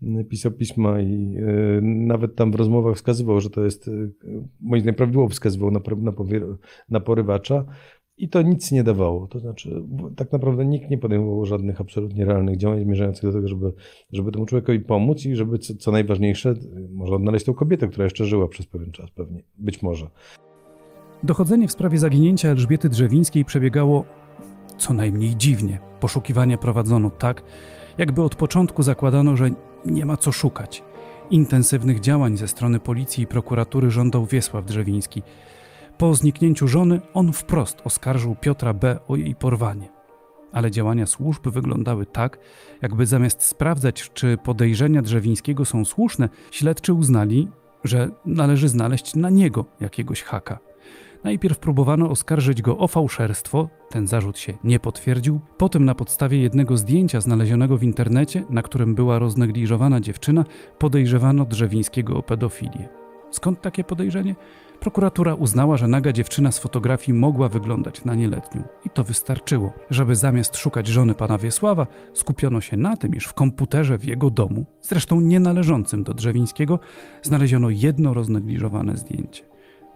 y, 0.04 0.26
pisał 0.26 0.52
pisma 0.52 1.02
i 1.02 1.38
y, 1.38 1.82
nawet 1.82 2.36
tam 2.36 2.52
w 2.52 2.56
rozmowach 2.56 2.96
wskazywał, 2.96 3.42
że 3.42 3.50
to 3.50 3.66
jest, 3.66 3.88
y, 3.88 4.12
moim 4.62 4.82
zdaniem 4.82 4.96
prawidłowo 4.96 5.30
wskazywał 5.30 5.72
na, 5.72 5.80
na, 5.98 6.14
na 6.90 7.00
porywacza. 7.00 7.66
I 8.18 8.30
to 8.30 8.42
nic 8.42 8.72
nie 8.72 8.84
dawało. 8.84 9.28
To 9.28 9.40
znaczy, 9.40 9.84
tak 10.16 10.32
naprawdę 10.32 10.66
nikt 10.66 10.90
nie 10.90 10.98
podejmował 10.98 11.46
żadnych 11.46 11.82
absolutnie 11.82 12.26
realnych 12.26 12.58
działań 12.58 12.84
zmierzających 12.84 13.24
do 13.24 13.34
tego, 13.34 13.48
żeby, 13.48 13.74
żeby 14.12 14.32
temu 14.32 14.46
człowiekowi 14.46 14.80
pomóc 14.80 15.26
i 15.26 15.36
żeby, 15.36 15.60
co, 15.60 15.76
co 15.76 15.92
najważniejsze, 15.92 16.54
może 16.92 17.16
odnaleźć 17.16 17.46
tą 17.46 17.54
kobietę, 17.54 17.88
która 17.88 18.04
jeszcze 18.04 18.26
żyła 18.26 18.48
przez 18.48 18.66
pewien 18.66 18.92
czas, 18.92 19.12
pewnie. 19.12 19.44
Być 19.58 19.82
może. 19.82 20.08
Dochodzenie 21.24 21.68
w 21.68 21.72
sprawie 21.72 21.98
zaginięcia 21.98 22.50
Elżbiety 22.50 22.90
Drzewińskiej 22.90 23.46
przebiegało 23.46 24.06
co 24.78 24.94
najmniej 24.94 25.36
dziwnie. 25.36 25.80
Poszukiwania 26.00 26.58
prowadzono 26.58 27.10
tak, 27.10 27.44
jakby 27.98 28.24
od 28.24 28.36
początku 28.36 28.84
zakładano, 28.84 29.38
że 29.38 29.50
nie 29.86 30.06
ma 30.06 30.18
co 30.18 30.32
szukać. 30.32 30.84
Intensywnych 31.30 32.00
działań 32.00 32.38
ze 32.38 32.48
strony 32.48 32.80
policji 32.80 33.24
i 33.24 33.28
prokuratury 33.28 33.92
żądał 33.92 34.26
Wiesław 34.26 34.66
Drzewiński. 34.66 35.22
Po 35.98 36.16
zniknięciu 36.16 36.68
żony 36.68 37.02
on 37.14 37.34
wprost 37.34 37.82
oskarżył 37.84 38.36
Piotra 38.36 38.74
B. 38.74 39.00
o 39.08 39.16
jej 39.16 39.36
porwanie. 39.36 39.90
Ale 40.52 40.72
działania 40.72 41.06
służb 41.06 41.48
wyglądały 41.50 42.06
tak, 42.06 42.40
jakby 42.82 43.06
zamiast 43.06 43.44
sprawdzać, 43.44 44.12
czy 44.14 44.38
podejrzenia 44.38 45.02
Drzewińskiego 45.02 45.66
są 45.66 45.86
słuszne, 45.86 46.30
śledczy 46.52 46.94
uznali, 46.94 47.48
że 47.84 48.10
należy 48.26 48.70
znaleźć 48.70 49.16
na 49.16 49.30
niego 49.30 49.66
jakiegoś 49.80 50.24
haka. 50.24 50.73
Najpierw 51.24 51.60
próbowano 51.60 52.10
oskarżyć 52.10 52.62
go 52.62 52.78
o 52.78 52.88
fałszerstwo, 52.88 53.70
ten 53.90 54.08
zarzut 54.08 54.38
się 54.38 54.54
nie 54.64 54.80
potwierdził. 54.80 55.40
Potem 55.58 55.86
na 55.86 55.96
podstawie 55.96 56.38
jednego 56.38 56.78
zdjęcia 56.78 57.22
znalezionego 57.22 57.78
w 57.78 57.84
internecie, 57.84 58.44
na 58.50 58.62
którym 58.62 58.96
była 58.96 59.20
roznegliżowana 59.20 60.00
dziewczyna, 60.00 60.46
podejrzewano 60.80 61.46
Drzewińskiego 61.46 62.18
o 62.18 62.24
pedofilię. 62.24 62.90
Skąd 63.32 63.62
takie 63.62 63.84
podejrzenie? 63.84 64.36
Prokuratura 64.80 65.34
uznała, 65.34 65.78
że 65.78 65.88
naga 65.88 66.12
dziewczyna 66.12 66.52
z 66.52 66.60
fotografii 66.60 67.18
mogła 67.18 67.50
wyglądać 67.50 68.06
na 68.06 68.16
nieletnią. 68.16 68.64
I 68.86 68.90
to 68.90 69.04
wystarczyło, 69.04 69.74
żeby 69.90 70.16
zamiast 70.16 70.58
szukać 70.58 70.88
żony 70.88 71.16
pana 71.16 71.38
Wiesława, 71.38 71.88
skupiono 72.14 72.62
się 72.62 72.78
na 72.78 72.98
tym, 72.98 73.16
iż 73.16 73.26
w 73.26 73.34
komputerze 73.34 73.98
w 73.98 74.06
jego 74.06 74.30
domu, 74.30 74.66
zresztą 74.82 75.22
nie 75.22 75.40
należącym 75.40 76.04
do 76.04 76.14
Drzewińskiego, 76.14 76.80
znaleziono 77.22 77.70
jedno 77.70 78.14
roznegliżowane 78.14 78.98
zdjęcie. 78.98 79.53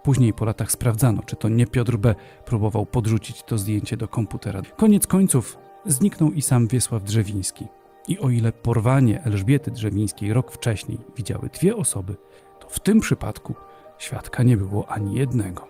Później 0.07 0.33
po 0.33 0.45
latach 0.45 0.71
sprawdzano, 0.71 1.23
czy 1.23 1.35
to 1.35 1.49
nie 1.49 1.67
Piotr 1.67 1.97
B. 1.97 2.15
próbował 2.45 2.85
podrzucić 2.85 3.43
to 3.43 3.57
zdjęcie 3.57 3.97
do 3.97 4.07
komputera. 4.07 4.61
Koniec 4.61 5.07
końców 5.07 5.57
zniknął 5.85 6.31
i 6.31 6.41
sam 6.41 6.67
Wiesław 6.67 7.03
Drzewiński. 7.03 7.67
I 8.07 8.19
o 8.19 8.29
ile 8.29 8.51
porwanie 8.51 9.23
Elżbiety 9.23 9.71
Drzewińskiej 9.71 10.33
rok 10.33 10.51
wcześniej 10.51 10.97
widziały 11.15 11.49
dwie 11.49 11.75
osoby, 11.75 12.15
to 12.59 12.69
w 12.69 12.79
tym 12.79 12.99
przypadku 12.99 13.55
świadka 13.97 14.43
nie 14.43 14.57
było 14.57 14.89
ani 14.89 15.15
jednego. 15.15 15.67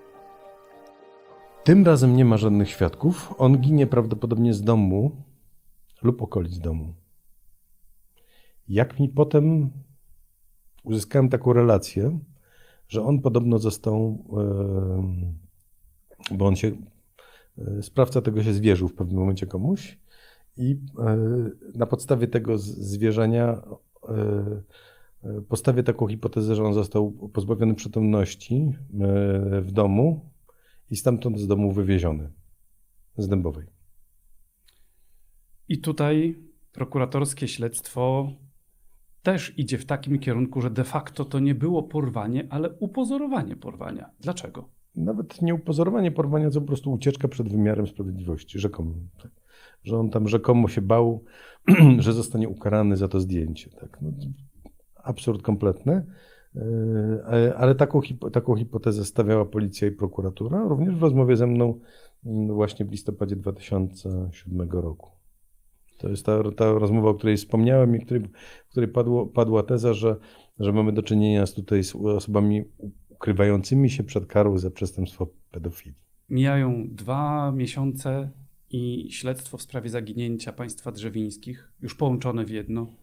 Tym 1.63 1.85
razem 1.85 2.15
nie 2.15 2.25
ma 2.25 2.37
żadnych 2.37 2.69
świadków. 2.69 3.33
On 3.37 3.57
ginie 3.57 3.87
prawdopodobnie 3.87 4.53
z 4.53 4.61
domu 4.61 5.23
lub 6.01 6.21
okolic 6.21 6.59
domu. 6.59 6.93
Jak 8.67 8.99
mi 8.99 9.09
potem 9.09 9.69
uzyskałem 10.83 11.29
taką 11.29 11.53
relację, 11.53 12.19
że 12.89 13.03
on 13.03 13.21
podobno 13.21 13.59
został, 13.59 14.25
e, 16.31 16.35
bo 16.35 16.47
on 16.47 16.55
się, 16.55 16.71
e, 17.57 17.83
sprawca 17.83 18.21
tego 18.21 18.43
się 18.43 18.53
zwierzył 18.53 18.87
w 18.87 18.93
pewnym 18.93 19.19
momencie 19.19 19.47
komuś 19.47 19.99
i 20.57 20.79
e, 20.99 21.17
na 21.75 21.85
podstawie 21.85 22.27
tego 22.27 22.57
zwierzenia 22.57 23.61
postawię 25.49 25.83
taką 25.83 26.07
hipotezę, 26.07 26.55
że 26.55 26.63
on 26.63 26.73
został 26.73 27.11
pozbawiony 27.11 27.75
przytomności 27.75 28.73
w 29.61 29.71
domu 29.71 30.29
i 30.91 30.95
stamtąd 30.95 31.39
z 31.39 31.47
domu 31.47 31.71
wywieziony 31.71 32.31
z 33.17 33.27
Dębowej. 33.27 33.65
I 35.69 35.79
tutaj 35.79 36.35
prokuratorskie 36.71 37.47
śledztwo 37.47 38.31
też 39.23 39.59
idzie 39.59 39.77
w 39.77 39.85
takim 39.85 40.19
kierunku, 40.19 40.61
że 40.61 40.69
de 40.69 40.83
facto 40.83 41.25
to 41.25 41.39
nie 41.39 41.55
było 41.55 41.83
porwanie, 41.83 42.47
ale 42.49 42.69
upozorowanie 42.79 43.55
porwania. 43.55 44.09
Dlaczego? 44.19 44.69
Nawet 44.95 45.41
nie 45.41 45.53
upozorowanie 45.55 46.11
porwania, 46.11 46.49
co 46.49 46.61
po 46.61 46.67
prostu 46.67 46.91
ucieczka 46.91 47.27
przed 47.27 47.49
wymiarem 47.49 47.87
sprawiedliwości, 47.87 48.59
rzekomo. 48.59 48.93
Tak. 49.23 49.31
Że 49.83 49.97
on 49.99 50.09
tam 50.09 50.27
rzekomo 50.27 50.67
się 50.67 50.81
bał, 50.81 51.23
że 51.99 52.13
zostanie 52.13 52.49
ukarany 52.49 52.97
za 52.97 53.07
to 53.07 53.19
zdjęcie. 53.19 53.69
Tak. 53.69 53.97
No, 54.01 54.11
absurd 55.03 55.41
kompletny. 55.41 56.05
Yy, 56.55 56.61
ale- 57.25 57.55
Ale 57.55 57.75
taką, 57.75 58.01
taką 58.31 58.55
hipotezę 58.55 59.05
stawiała 59.05 59.45
policja 59.45 59.87
i 59.87 59.91
prokuratura, 59.91 60.63
również 60.67 60.95
w 60.95 61.01
rozmowie 61.01 61.37
ze 61.37 61.47
mną 61.47 61.79
mm, 62.25 62.53
właśnie 62.53 62.85
w 62.85 62.91
listopadzie 62.91 63.35
2007 63.35 64.69
roku. 64.71 65.16
To 65.97 66.09
jest 66.09 66.25
ta, 66.25 66.51
ta 66.51 66.71
rozmowa, 66.71 67.09
o 67.09 67.13
której 67.13 67.37
wspomniałem 67.37 67.95
i 67.95 68.05
której, 68.05 68.23
w 68.67 68.71
której 68.71 68.89
padło, 68.89 69.25
padła 69.25 69.63
teza, 69.63 69.93
że, 69.93 70.15
że 70.59 70.73
mamy 70.73 70.91
do 70.91 71.03
czynienia 71.03 71.45
z 71.45 71.53
tutaj 71.53 71.83
z 71.83 71.95
osobami 71.95 72.63
ukrywającymi 73.09 73.89
się 73.89 74.03
przed 74.03 74.25
karą 74.25 74.57
za 74.57 74.71
przestępstwo 74.71 75.27
pedofilii. 75.51 75.97
Mijają 76.29 76.87
dwa 76.89 77.51
miesiące 77.51 78.31
i 78.69 79.11
śledztwo 79.11 79.57
w 79.57 79.61
sprawie 79.61 79.89
zaginięcia 79.89 80.53
państwa 80.53 80.91
drzewińskich, 80.91 81.71
już 81.81 81.95
połączone 81.95 82.45
w 82.45 82.49
jedno, 82.49 82.93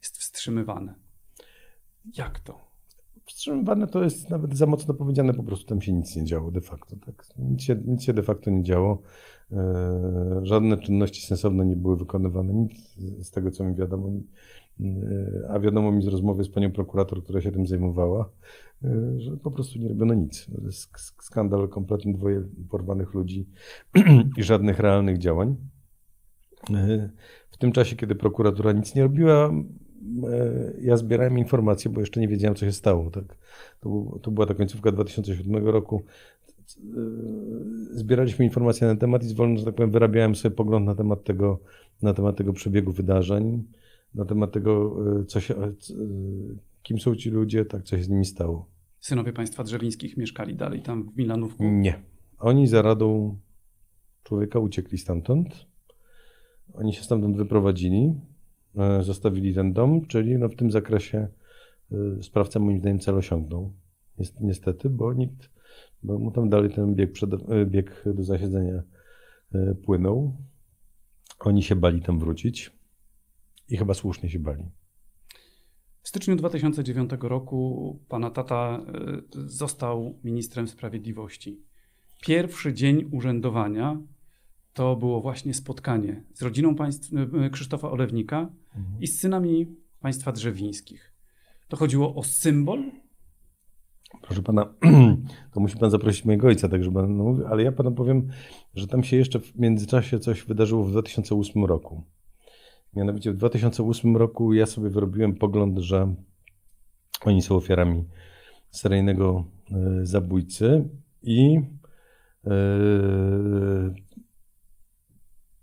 jest 0.00 0.18
wstrzymywane. 0.18 0.94
Jak 2.16 2.40
to? 2.40 2.72
Wstrzymywane 3.24 3.86
to 3.86 4.04
jest 4.04 4.30
nawet 4.30 4.56
za 4.56 4.66
mocno 4.66 4.94
powiedziane, 4.94 5.34
po 5.34 5.42
prostu 5.42 5.66
tam 5.66 5.80
się 5.80 5.92
nic 5.92 6.16
nie 6.16 6.24
działo 6.24 6.50
de 6.50 6.60
facto. 6.60 6.96
Tak? 7.06 7.26
Nic, 7.38 7.62
się, 7.62 7.82
nic 7.86 8.02
się 8.02 8.12
de 8.12 8.22
facto 8.22 8.50
nie 8.50 8.62
działo. 8.62 9.02
E, 9.52 10.40
żadne 10.42 10.76
czynności 10.76 11.26
sensowne 11.26 11.66
nie 11.66 11.76
były 11.76 11.96
wykonywane, 11.96 12.54
nic 12.54 12.96
z 13.22 13.30
tego 13.30 13.50
co 13.50 13.64
mi 13.64 13.74
wiadomo. 13.74 14.10
E, 14.80 14.84
a 15.50 15.60
wiadomo 15.60 15.92
mi 15.92 16.02
z 16.02 16.06
rozmowy 16.06 16.44
z 16.44 16.48
panią 16.48 16.72
prokurator, 16.72 17.22
która 17.22 17.40
się 17.40 17.52
tym 17.52 17.66
zajmowała, 17.66 18.30
e, 18.84 19.20
że 19.20 19.36
po 19.36 19.50
prostu 19.50 19.78
nie 19.78 19.88
robiono 19.88 20.14
nic. 20.14 20.46
Sk- 20.68 21.22
skandal 21.22 21.68
kompletny, 21.68 22.12
dwoje 22.12 22.42
porwanych 22.70 23.14
ludzi 23.14 23.48
i 24.38 24.42
żadnych 24.42 24.78
realnych 24.78 25.18
działań. 25.18 25.56
W 27.50 27.56
tym 27.58 27.72
czasie, 27.72 27.96
kiedy 27.96 28.14
prokuratura 28.14 28.72
nic 28.72 28.94
nie 28.94 29.02
robiła, 29.02 29.50
ja 30.80 30.96
zbierałem 30.96 31.38
informacje, 31.38 31.90
bo 31.90 32.00
jeszcze 32.00 32.20
nie 32.20 32.28
wiedziałem, 32.28 32.54
co 32.54 32.66
się 32.66 32.72
stało. 32.72 33.10
Tak? 33.10 33.24
To, 33.80 34.18
to 34.22 34.30
była 34.30 34.46
ta 34.46 34.54
końcówka 34.54 34.92
2007 34.92 35.66
roku. 35.66 36.02
E, 36.78 37.98
Zbieraliśmy 37.98 38.44
informacje 38.44 38.86
na 38.86 38.96
temat 38.96 39.24
i 39.24 39.26
zwolna, 39.26 39.58
że 39.58 39.64
tak 39.64 39.74
powiem, 39.74 39.90
wyrabiałem 39.90 40.34
sobie 40.34 40.54
pogląd 40.54 40.86
na 40.86 40.94
temat 40.94 41.24
tego, 41.24 41.60
na 42.02 42.14
temat 42.14 42.36
tego 42.36 42.52
przebiegu 42.52 42.92
wydarzeń, 42.92 43.64
na 44.14 44.24
temat 44.24 44.52
tego, 44.52 44.96
e, 45.20 45.24
co 45.24 45.40
się, 45.40 45.54
e, 45.56 45.72
kim 46.82 47.00
są 47.00 47.16
ci 47.16 47.30
ludzie, 47.30 47.64
tak, 47.64 47.82
co 47.82 47.96
się 47.96 48.02
z 48.02 48.08
nimi 48.08 48.24
stało. 48.24 48.66
Synowie 49.00 49.32
państwa 49.32 49.64
drzewińskich 49.64 50.16
mieszkali 50.16 50.54
dalej 50.54 50.82
tam 50.82 51.10
w 51.10 51.16
Milanówku. 51.16 51.64
Nie. 51.64 52.02
Oni 52.38 52.66
za 52.66 52.82
radą 52.82 53.38
człowieka 54.22 54.58
uciekli 54.58 54.98
stamtąd. 54.98 55.66
Oni 56.74 56.92
się 56.92 57.02
stamtąd 57.02 57.36
wyprowadzili, 57.36 58.14
zostawili 59.00 59.54
ten 59.54 59.72
dom, 59.72 60.06
czyli 60.06 60.38
no 60.38 60.48
w 60.48 60.56
tym 60.56 60.70
zakresie 60.70 61.28
sprawca 62.22 62.60
moim 62.60 62.78
zdaniem 62.78 62.98
cel 62.98 63.14
osiągnął. 63.14 63.72
Niestety, 64.40 64.90
bo 64.90 65.12
nikt, 65.12 65.51
bo 66.02 66.18
mu 66.18 66.30
tam 66.30 66.48
dalej 66.48 66.70
ten 66.70 66.94
bieg, 66.94 67.12
przed, 67.12 67.32
y, 67.32 67.66
bieg 67.66 68.04
do 68.06 68.24
zasiedzenia 68.24 68.82
y, 69.54 69.74
płynął. 69.74 70.36
Oni 71.38 71.62
się 71.62 71.76
bali 71.76 72.02
tam 72.02 72.18
wrócić 72.18 72.70
i 73.68 73.76
chyba 73.76 73.94
słusznie 73.94 74.30
się 74.30 74.38
bali. 74.38 74.64
W 76.02 76.08
styczniu 76.08 76.36
2009 76.36 77.10
roku 77.20 77.98
pana 78.08 78.30
tata 78.30 78.80
y, 79.36 79.50
został 79.50 80.18
ministrem 80.24 80.68
sprawiedliwości. 80.68 81.62
Pierwszy 82.22 82.74
dzień 82.74 83.08
urzędowania 83.10 84.00
to 84.72 84.96
było 84.96 85.20
właśnie 85.20 85.54
spotkanie 85.54 86.24
z 86.34 86.42
rodziną 86.42 86.74
państw, 86.74 87.10
Krzysztofa 87.52 87.90
Olewnika 87.90 88.50
i 89.00 89.06
z 89.06 89.20
synami 89.20 89.76
państwa 90.00 90.32
drzewińskich. 90.32 91.14
To 91.68 91.76
chodziło 91.76 92.14
o 92.14 92.22
symbol, 92.22 92.82
Proszę 94.20 94.42
pana, 94.42 94.74
to 95.52 95.60
musi 95.60 95.76
pan 95.76 95.90
zaprosić 95.90 96.24
mojego 96.24 96.48
ojca, 96.48 96.68
tak 96.68 96.84
żeby 96.84 96.94
pan 96.94 97.14
mówił, 97.14 97.46
ale 97.46 97.62
ja 97.62 97.72
panu 97.72 97.92
powiem, 97.92 98.28
że 98.74 98.86
tam 98.86 99.04
się 99.04 99.16
jeszcze 99.16 99.40
w 99.40 99.58
międzyczasie 99.58 100.18
coś 100.18 100.44
wydarzyło 100.44 100.84
w 100.84 100.90
2008 100.90 101.64
roku. 101.64 102.04
Mianowicie 102.94 103.32
w 103.32 103.36
2008 103.36 104.16
roku 104.16 104.52
ja 104.52 104.66
sobie 104.66 104.90
wyrobiłem 104.90 105.34
pogląd, 105.34 105.78
że 105.78 106.14
oni 107.24 107.42
są 107.42 107.56
ofiarami 107.56 108.04
seryjnego 108.70 109.44
e, 109.72 110.06
zabójcy 110.06 110.88
i 111.22 111.60
e, 112.46 112.50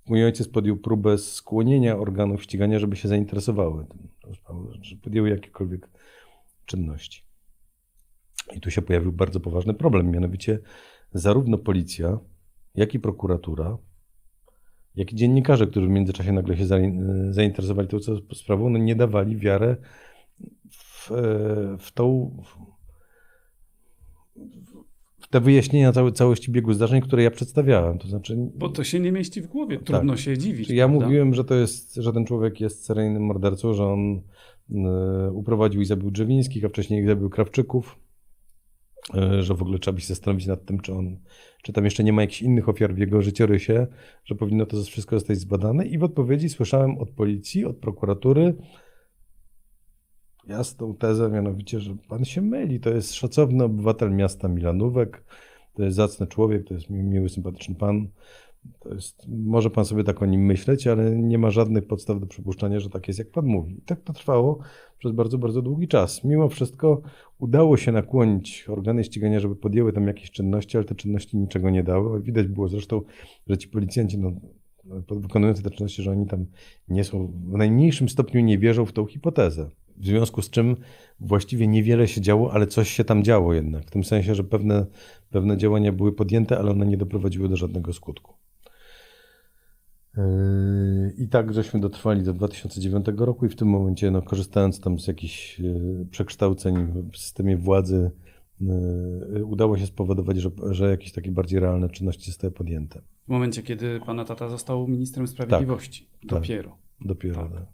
mój 0.05 0.25
ojciec 0.25 0.47
podjął 0.47 0.77
próbę 0.77 1.17
skłonienia 1.17 1.97
organów 1.97 2.43
ścigania, 2.43 2.79
żeby 2.79 2.95
się 2.95 3.07
zainteresowały 3.07 3.85
tym, 3.85 4.07
że 4.81 4.95
podjęły 4.95 5.29
jakiekolwiek 5.29 5.89
czynności. 6.65 7.28
I 8.55 8.59
tu 8.59 8.71
się 8.71 8.81
pojawił 8.81 9.11
bardzo 9.11 9.39
poważny 9.39 9.73
problem, 9.73 10.11
mianowicie 10.11 10.59
zarówno 11.13 11.57
policja, 11.57 12.19
jak 12.75 12.93
i 12.93 12.99
prokuratura, 12.99 13.77
jak 14.95 15.13
i 15.13 15.15
dziennikarze, 15.15 15.67
którzy 15.67 15.87
w 15.87 15.89
międzyczasie 15.89 16.31
nagle 16.31 16.57
się 16.57 16.65
zain- 16.65 17.33
zainteresowali 17.33 17.87
tą 17.87 17.97
sprawą, 18.33 18.69
no 18.69 18.77
nie 18.77 18.95
dawali 18.95 19.37
wiarę 19.37 19.75
w, 20.71 21.11
w 21.79 21.91
tą 21.91 22.37
w 25.19 25.27
te 25.27 25.39
wyjaśnienia 25.39 25.91
całej, 25.91 26.13
całości 26.13 26.51
biegu 26.51 26.73
zdarzeń, 26.73 27.01
które 27.01 27.23
ja 27.23 27.31
przedstawiałem. 27.31 27.99
To 27.99 28.07
znaczy, 28.07 28.37
bo 28.55 28.69
to 28.69 28.83
się 28.83 28.99
nie 28.99 29.11
mieści 29.11 29.41
w 29.41 29.47
głowie. 29.47 29.79
Trudno 29.79 30.17
się 30.17 30.37
dziwić. 30.37 30.67
Czy 30.67 30.75
ja 30.75 30.87
prawda? 30.87 31.05
mówiłem, 31.05 31.33
że 31.33 31.43
to 31.43 31.55
jest, 31.55 31.95
że 31.95 32.13
ten 32.13 32.25
człowiek 32.25 32.61
jest 32.61 32.85
seryjnym 32.85 33.25
mordercą, 33.25 33.73
że 33.73 33.85
on 33.85 34.21
e, 34.71 35.31
uprowadził 35.31 35.81
i 35.81 35.85
zabił 35.85 36.11
Drzewińskich, 36.11 36.65
a 36.65 36.69
wcześniej 36.69 37.05
zabił 37.05 37.29
Krawczyków, 37.29 37.95
e, 37.95 38.08
że 39.39 39.53
w 39.53 39.61
ogóle 39.61 39.79
trzeba 39.79 39.95
by 39.95 40.01
się 40.01 40.07
zastanowić 40.07 40.47
nad 40.47 40.65
tym, 40.65 40.79
czy 40.79 40.93
on, 40.93 41.17
czy 41.63 41.73
tam 41.73 41.85
jeszcze 41.85 42.03
nie 42.03 42.13
ma 42.13 42.21
jakichś 42.21 42.41
innych 42.41 42.69
ofiar 42.69 42.93
w 42.93 42.97
jego 42.97 43.21
życiorysie, 43.21 43.87
że 44.25 44.35
powinno 44.35 44.65
to 44.65 44.83
wszystko 44.83 45.15
zostać 45.15 45.37
zbadane. 45.37 45.85
I 45.85 45.97
w 45.97 46.03
odpowiedzi 46.03 46.49
słyszałem 46.49 46.97
od 46.97 47.09
policji, 47.09 47.65
od 47.65 47.77
prokuratury 47.77 48.55
jasną 50.47 50.95
tezę, 50.95 51.29
mianowicie, 51.29 51.79
że 51.79 51.95
pan 52.09 52.25
się 52.25 52.41
myli. 52.41 52.79
To 52.79 52.89
jest 52.89 53.13
szacowny 53.13 53.63
obywatel 53.63 54.11
miasta 54.11 54.47
Milanówek, 54.47 55.23
to 55.73 55.83
jest 55.83 55.95
zacny 55.95 56.27
człowiek, 56.27 56.67
to 56.67 56.73
jest 56.73 56.89
mi- 56.89 57.03
miły, 57.03 57.29
sympatyczny 57.29 57.75
pan. 57.75 58.07
To 58.79 58.93
jest, 58.93 59.27
może 59.27 59.69
pan 59.69 59.85
sobie 59.85 60.03
tak 60.03 60.21
o 60.21 60.25
nim 60.25 60.45
myśleć, 60.45 60.87
ale 60.87 61.15
nie 61.15 61.37
ma 61.37 61.51
żadnych 61.51 61.87
podstaw 61.87 62.19
do 62.19 62.27
przypuszczenia, 62.27 62.79
że 62.79 62.89
tak 62.89 63.07
jest, 63.07 63.19
jak 63.19 63.31
pan 63.31 63.45
mówi. 63.45 63.77
I 63.77 63.81
tak 63.81 64.01
to 64.01 64.13
trwało 64.13 64.59
przez 64.97 65.11
bardzo, 65.11 65.37
bardzo 65.37 65.61
długi 65.61 65.87
czas. 65.87 66.23
Mimo 66.23 66.49
wszystko 66.49 67.01
udało 67.39 67.77
się 67.77 67.91
nakłonić 67.91 68.65
organy 68.69 69.03
ścigania, 69.03 69.39
żeby 69.39 69.55
podjęły 69.55 69.93
tam 69.93 70.07
jakieś 70.07 70.31
czynności, 70.31 70.77
ale 70.77 70.85
te 70.85 70.95
czynności 70.95 71.37
niczego 71.37 71.69
nie 71.69 71.83
dały. 71.83 72.21
Widać 72.21 72.47
było 72.47 72.67
zresztą, 72.67 73.01
że 73.47 73.57
ci 73.57 73.67
policjanci, 73.67 74.17
no, 74.17 74.31
wykonujący 75.09 75.63
te 75.63 75.69
czynności, 75.69 76.01
że 76.01 76.11
oni 76.11 76.25
tam 76.25 76.45
nie 76.87 77.03
są, 77.03 77.27
w 77.27 77.57
najmniejszym 77.57 78.09
stopniu 78.09 78.41
nie 78.41 78.57
wierzą 78.57 78.85
w 78.85 78.93
tą 78.93 79.05
hipotezę. 79.05 79.69
W 79.97 80.05
związku 80.05 80.41
z 80.41 80.49
czym 80.49 80.75
właściwie 81.19 81.67
niewiele 81.67 82.07
się 82.07 82.21
działo, 82.21 82.53
ale 82.53 82.67
coś 82.67 82.89
się 82.89 83.03
tam 83.03 83.23
działo 83.23 83.53
jednak. 83.53 83.85
W 83.85 83.91
tym 83.91 84.03
sensie, 84.03 84.35
że 84.35 84.43
pewne, 84.43 84.85
pewne 85.29 85.57
działania 85.57 85.91
były 85.91 86.11
podjęte, 86.11 86.59
ale 86.59 86.71
one 86.71 86.85
nie 86.85 86.97
doprowadziły 86.97 87.49
do 87.49 87.55
żadnego 87.55 87.93
skutku. 87.93 88.33
Yy, 90.17 91.13
I 91.17 91.27
tak 91.27 91.53
żeśmy 91.53 91.79
dotrwali 91.79 92.23
do 92.23 92.33
2009 92.33 93.05
roku 93.17 93.45
i 93.45 93.49
w 93.49 93.55
tym 93.55 93.67
momencie, 93.67 94.11
no, 94.11 94.21
korzystając 94.21 94.79
tam 94.79 94.99
z 94.99 95.07
jakichś 95.07 95.59
yy, 95.59 96.05
przekształceń 96.11 96.75
w 97.13 97.17
systemie 97.17 97.57
władzy, 97.57 98.11
yy, 98.61 99.45
udało 99.45 99.77
się 99.77 99.85
spowodować, 99.85 100.37
że, 100.37 100.49
że 100.71 100.89
jakieś 100.89 101.11
takie 101.11 101.31
bardziej 101.31 101.59
realne 101.59 101.89
czynności 101.89 102.25
zostały 102.25 102.51
podjęte. 102.51 103.01
W 103.27 103.31
momencie, 103.31 103.63
kiedy 103.63 103.99
pana 104.05 104.25
tata 104.25 104.49
został 104.49 104.87
ministrem 104.87 105.27
sprawiedliwości. 105.27 106.07
tak. 106.21 106.29
Dopiero. 106.29 106.77
Dopiero. 107.01 107.41
Tak. 107.41 107.53
Tak. 107.53 107.65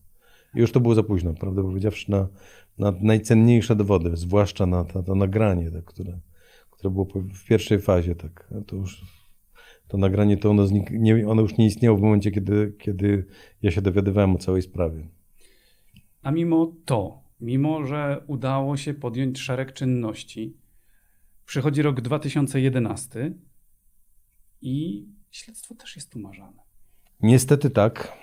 I 0.56 0.60
już 0.60 0.72
to 0.72 0.80
było 0.80 0.96
za 0.96 1.04
późno, 1.04 1.34
prawdę 1.34 1.64
powiedziawszy, 1.64 2.12
na, 2.12 2.28
na 2.78 2.94
najcenniejsze 3.02 3.76
dowody, 3.76 4.12
zwłaszcza 4.18 4.66
na 4.66 4.84
to, 4.84 5.04
to 5.04 5.16
nagranie, 5.16 5.72
tak, 5.72 5.86
które, 5.86 6.20
które 6.72 6.92
było 6.92 7.08
w 7.34 7.46
pierwszej 7.48 7.80
fazie. 7.80 8.16
Tak, 8.16 8.54
to 8.68 8.76
już 8.76 9.06
to 9.88 9.98
nagranie 9.98 10.38
to 10.38 10.50
ono, 10.50 10.64
znik- 10.64 10.92
nie, 10.92 11.28
ono 11.28 11.42
już 11.42 11.58
nie 11.58 11.66
istniało 11.66 11.98
w 11.98 12.02
momencie, 12.02 12.32
kiedy, 12.32 12.76
kiedy 12.80 13.26
ja 13.62 13.72
się 13.72 13.82
dowiadywałem 13.82 14.36
o 14.36 14.38
całej 14.38 14.62
sprawie. 14.62 15.08
A 16.22 16.32
mimo 16.32 16.74
to, 16.86 17.24
mimo 17.40 17.86
że 17.86 18.24
udało 18.28 18.78
się 18.78 18.94
podjąć 18.94 19.40
szereg 19.40 19.74
czynności, 19.74 20.58
przychodzi 21.46 21.82
rok 21.82 22.02
2011 22.02 23.34
i 24.62 25.08
śledztwo 25.32 25.76
też 25.76 25.96
jest 25.96 26.16
umarzane. 26.16 26.64
Niestety 27.22 27.70
tak. 27.70 28.18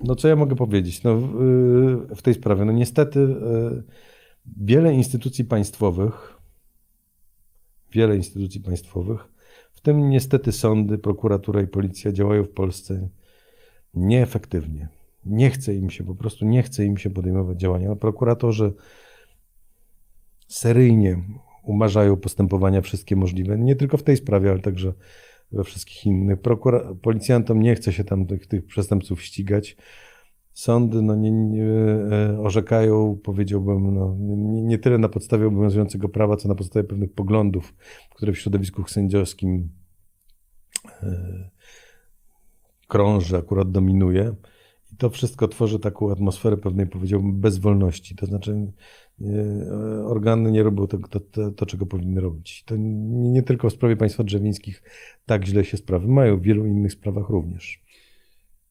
No 0.00 0.14
co 0.14 0.28
ja 0.28 0.36
mogę 0.36 0.56
powiedzieć 0.56 1.02
no, 1.02 1.16
w, 1.16 2.06
w 2.16 2.22
tej 2.22 2.34
sprawie? 2.34 2.64
No 2.64 2.72
niestety 2.72 3.20
y, 3.20 3.82
wiele 4.56 4.94
instytucji 4.94 5.44
państwowych, 5.44 6.38
wiele 7.92 8.16
instytucji 8.16 8.60
państwowych, 8.60 9.28
w 9.78 9.80
tym 9.80 10.10
niestety 10.10 10.52
sądy, 10.52 10.98
prokuratura 10.98 11.62
i 11.62 11.66
policja 11.66 12.12
działają 12.12 12.44
w 12.44 12.48
Polsce 12.48 13.08
nieefektywnie. 13.94 14.88
Nie 15.26 15.50
chce 15.50 15.74
im 15.74 15.90
się, 15.90 16.04
po 16.04 16.14
prostu 16.14 16.44
nie 16.44 16.62
chce 16.62 16.84
im 16.84 16.96
się 16.96 17.10
podejmować 17.10 17.60
działania. 17.60 17.88
No, 17.88 17.96
prokuratorzy 17.96 18.72
seryjnie 20.48 21.22
umarzają 21.62 22.16
postępowania 22.16 22.80
wszystkie 22.80 23.16
możliwe, 23.16 23.58
nie 23.58 23.76
tylko 23.76 23.96
w 23.96 24.02
tej 24.02 24.16
sprawie, 24.16 24.50
ale 24.50 24.60
także 24.60 24.92
we 25.52 25.64
wszystkich 25.64 26.06
innych. 26.06 26.40
Prokura- 26.40 26.94
policjantom 27.02 27.62
nie 27.62 27.74
chce 27.74 27.92
się 27.92 28.04
tam 28.04 28.26
tych, 28.26 28.46
tych 28.46 28.66
przestępców 28.66 29.22
ścigać. 29.22 29.76
Sądy 30.58 31.02
no, 31.02 31.16
nie, 31.16 31.30
nie, 31.30 31.64
e, 31.64 32.40
orzekają, 32.40 33.18
powiedziałbym, 33.22 33.94
no, 33.94 34.16
nie, 34.18 34.62
nie 34.62 34.78
tyle 34.78 34.98
na 34.98 35.08
podstawie 35.08 35.46
obowiązującego 35.46 36.08
prawa, 36.08 36.36
co 36.36 36.48
na 36.48 36.54
podstawie 36.54 36.84
pewnych 36.84 37.12
poglądów, 37.12 37.74
które 38.14 38.32
w 38.32 38.38
środowisku 38.38 38.88
sędziowskim 38.88 39.68
e, 41.02 41.50
krąży, 42.88 43.36
akurat 43.36 43.70
dominuje. 43.70 44.34
I 44.92 44.96
to 44.96 45.10
wszystko 45.10 45.48
tworzy 45.48 45.78
taką 45.78 46.12
atmosferę 46.12 46.56
pewnej, 46.56 46.86
powiedziałbym, 46.86 47.40
bezwolności. 47.40 48.16
To 48.16 48.26
znaczy, 48.26 48.72
e, 49.20 50.04
organy 50.04 50.50
nie 50.50 50.62
robią 50.62 50.86
tego, 50.86 51.08
to, 51.08 51.20
to, 51.20 51.50
to, 51.50 51.66
czego 51.66 51.86
powinny 51.86 52.20
robić. 52.20 52.64
To 52.64 52.76
nie, 52.76 53.30
nie 53.30 53.42
tylko 53.42 53.70
w 53.70 53.72
sprawie 53.72 53.96
państwa 53.96 54.24
drzewińskich 54.24 54.82
tak 55.26 55.44
źle 55.44 55.64
się 55.64 55.76
sprawy 55.76 56.08
mają, 56.08 56.36
w 56.36 56.42
wielu 56.42 56.66
innych 56.66 56.92
sprawach 56.92 57.28
również. 57.28 57.87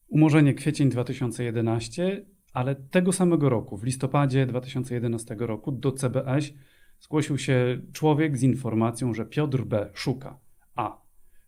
Umorzenie 0.08 0.54
kwiecień 0.54 0.90
2011, 0.90 2.26
ale 2.52 2.74
tego 2.74 3.12
samego 3.12 3.48
roku, 3.48 3.76
w 3.76 3.84
listopadzie 3.84 4.46
2011 4.46 5.36
roku, 5.38 5.72
do 5.72 5.92
CBS 5.92 6.52
zgłosił 7.00 7.38
się 7.38 7.80
człowiek 7.92 8.38
z 8.38 8.42
informacją, 8.42 9.14
że 9.14 9.26
Piotr 9.26 9.64
B. 9.64 9.90
szuka 9.94 10.38
A. 10.74 11.02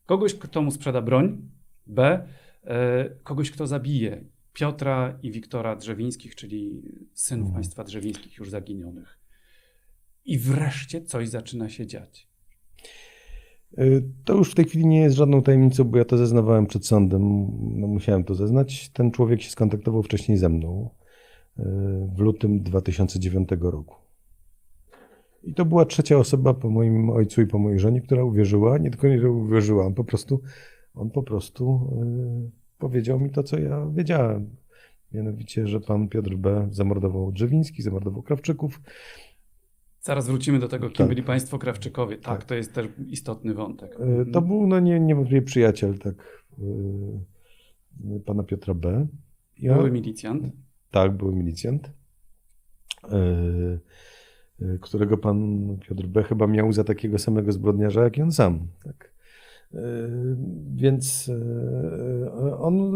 Kogoś, 0.07 0.35
kto 0.35 0.63
mu 0.63 0.71
sprzeda 0.71 1.03
broń, 1.03 1.51
B. 1.87 2.29
E, 2.65 3.11
kogoś, 3.23 3.51
kto 3.51 3.67
zabije 3.67 4.25
Piotra 4.53 5.19
i 5.23 5.31
Wiktora 5.33 5.77
Drzewińskich, 5.77 6.35
czyli 6.35 6.83
synów 7.15 7.47
Mhm. 7.47 7.55
państwa 7.55 7.85
Drzewińskich 7.85 8.39
już 8.39 8.51
zaginionych. 8.51 9.19
I 10.25 10.39
wreszcie 10.39 11.03
coś 11.03 11.29
zaczyna 11.29 11.69
się 11.69 11.87
dziać. 11.87 12.30
Y, 13.79 14.03
To 14.25 14.35
już 14.35 14.51
w 14.51 14.55
tej 14.55 14.65
chwili 14.65 14.87
nie 14.87 15.01
jest 15.01 15.17
żadną 15.17 15.43
tajemnicą, 15.43 15.85
bo 15.85 15.99
ja 15.99 16.05
to 16.05 16.19
zeznawałem 16.19 16.67
przed 16.67 16.87
sądem. 16.87 17.47
No, 17.81 17.87
musiałem 17.87 18.25
to 18.25 18.35
zeznać. 18.35 18.89
Ten 18.89 19.11
człowiek 19.11 19.43
się 19.43 19.51
skontaktował 19.51 20.03
wcześniej 20.03 20.39
ze 20.39 20.49
mną 20.49 20.91
y, 21.59 21.63
w 22.17 22.19
lutym 22.19 22.63
2009 22.63 23.49
roku. 23.61 23.95
I 25.43 25.55
to 25.55 25.65
była 25.65 25.85
trzecia 25.85 26.17
osoba 26.17 26.55
po 26.55 26.71
moim 26.71 27.11
ojcu 27.11 27.43
i 27.43 27.47
po 27.47 27.59
mojej 27.59 27.79
żonie, 27.79 28.01
która 28.01 28.25
uwierzyła. 28.25 28.79
Nie 28.79 28.91
tylko 28.91 29.09
nie 29.09 29.31
uwierzyła, 29.31 29.87
on 29.87 29.95
po 29.95 30.05
prostu, 30.05 30.41
on 30.95 31.11
po 31.11 31.23
prostu 31.23 31.91
y, 32.47 32.79
powiedział 32.79 33.21
mi 33.21 33.31
to, 33.31 33.43
co 33.43 33.59
ja 33.59 33.87
wiedziałem. 33.95 34.57
Mianowicie, 35.13 35.67
że 35.67 35.81
pan 35.81 36.09
Piotr 36.09 36.37
B. 36.37 36.69
zamordował 36.71 37.33
Drzewiński, 37.33 37.83
zamordował 37.83 38.23
Krawczyków. 38.23 38.81
Zaraz 40.03 40.27
wrócimy 40.27 40.59
do 40.59 40.69
tego, 40.69 40.87
kim 40.89 40.97
Tak. 40.97 41.09
byli 41.09 41.23
państwo 41.23 41.59
Krawczykowie. 41.59 42.17
Tak, 42.17 42.25
Tak. 42.39 42.45
to 42.45 42.55
jest 42.55 42.73
też 42.73 42.87
istotny 43.09 43.55
wątek. 43.55 43.97
E, 44.01 44.31
To 44.33 44.43
był 44.43 44.67
no, 44.67 44.81
nie, 44.81 45.01
niewątpliwie 45.01 45.43
przyjaciel 45.43 45.99
tak, 45.99 46.15
e, 46.59 48.21
pana 48.27 48.43
Piotra 48.43 48.75
B. 48.75 49.07
Ja, 49.59 49.75
Były 49.75 49.91
milicjant. 49.91 50.43
Tak, 50.91 51.17
był 51.17 51.33
milicjant, 51.33 51.91
e, 53.13 53.79
którego 54.81 55.19
pan 55.19 55.69
Piotr 55.89 56.07
B. 56.07 56.23
chyba 56.23 56.47
miał 56.47 56.73
za 56.73 56.85
takiego 56.85 57.19
samego 57.19 57.53
zbrodniarza, 57.53 58.05
jak 58.05 58.19
i 58.19 58.23
on 58.23 58.33
sam. 58.33 58.67
Tak. 58.85 59.11
Więc 60.75 61.31
on, 62.59 62.95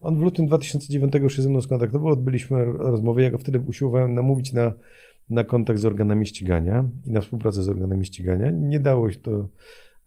on 0.00 0.16
w 0.16 0.20
lutym 0.20 0.46
2009 0.46 1.14
już 1.14 1.36
się 1.36 1.42
ze 1.42 1.48
mną 1.50 1.60
skontaktował, 1.60 2.12
odbyliśmy 2.12 2.64
rozmowę. 2.64 3.22
Ja 3.22 3.30
go 3.30 3.38
wtedy 3.38 3.60
usiłowałem 3.60 4.14
namówić 4.14 4.52
na, 4.52 4.72
na 5.30 5.44
kontakt 5.44 5.80
z 5.80 5.84
organami 5.84 6.26
ścigania 6.26 6.88
i 7.06 7.12
na 7.12 7.20
współpracę 7.20 7.62
z 7.62 7.68
organami 7.68 8.06
ścigania. 8.06 8.50
Nie 8.50 8.80
dało 8.80 9.10
się 9.10 9.18
to, 9.18 9.48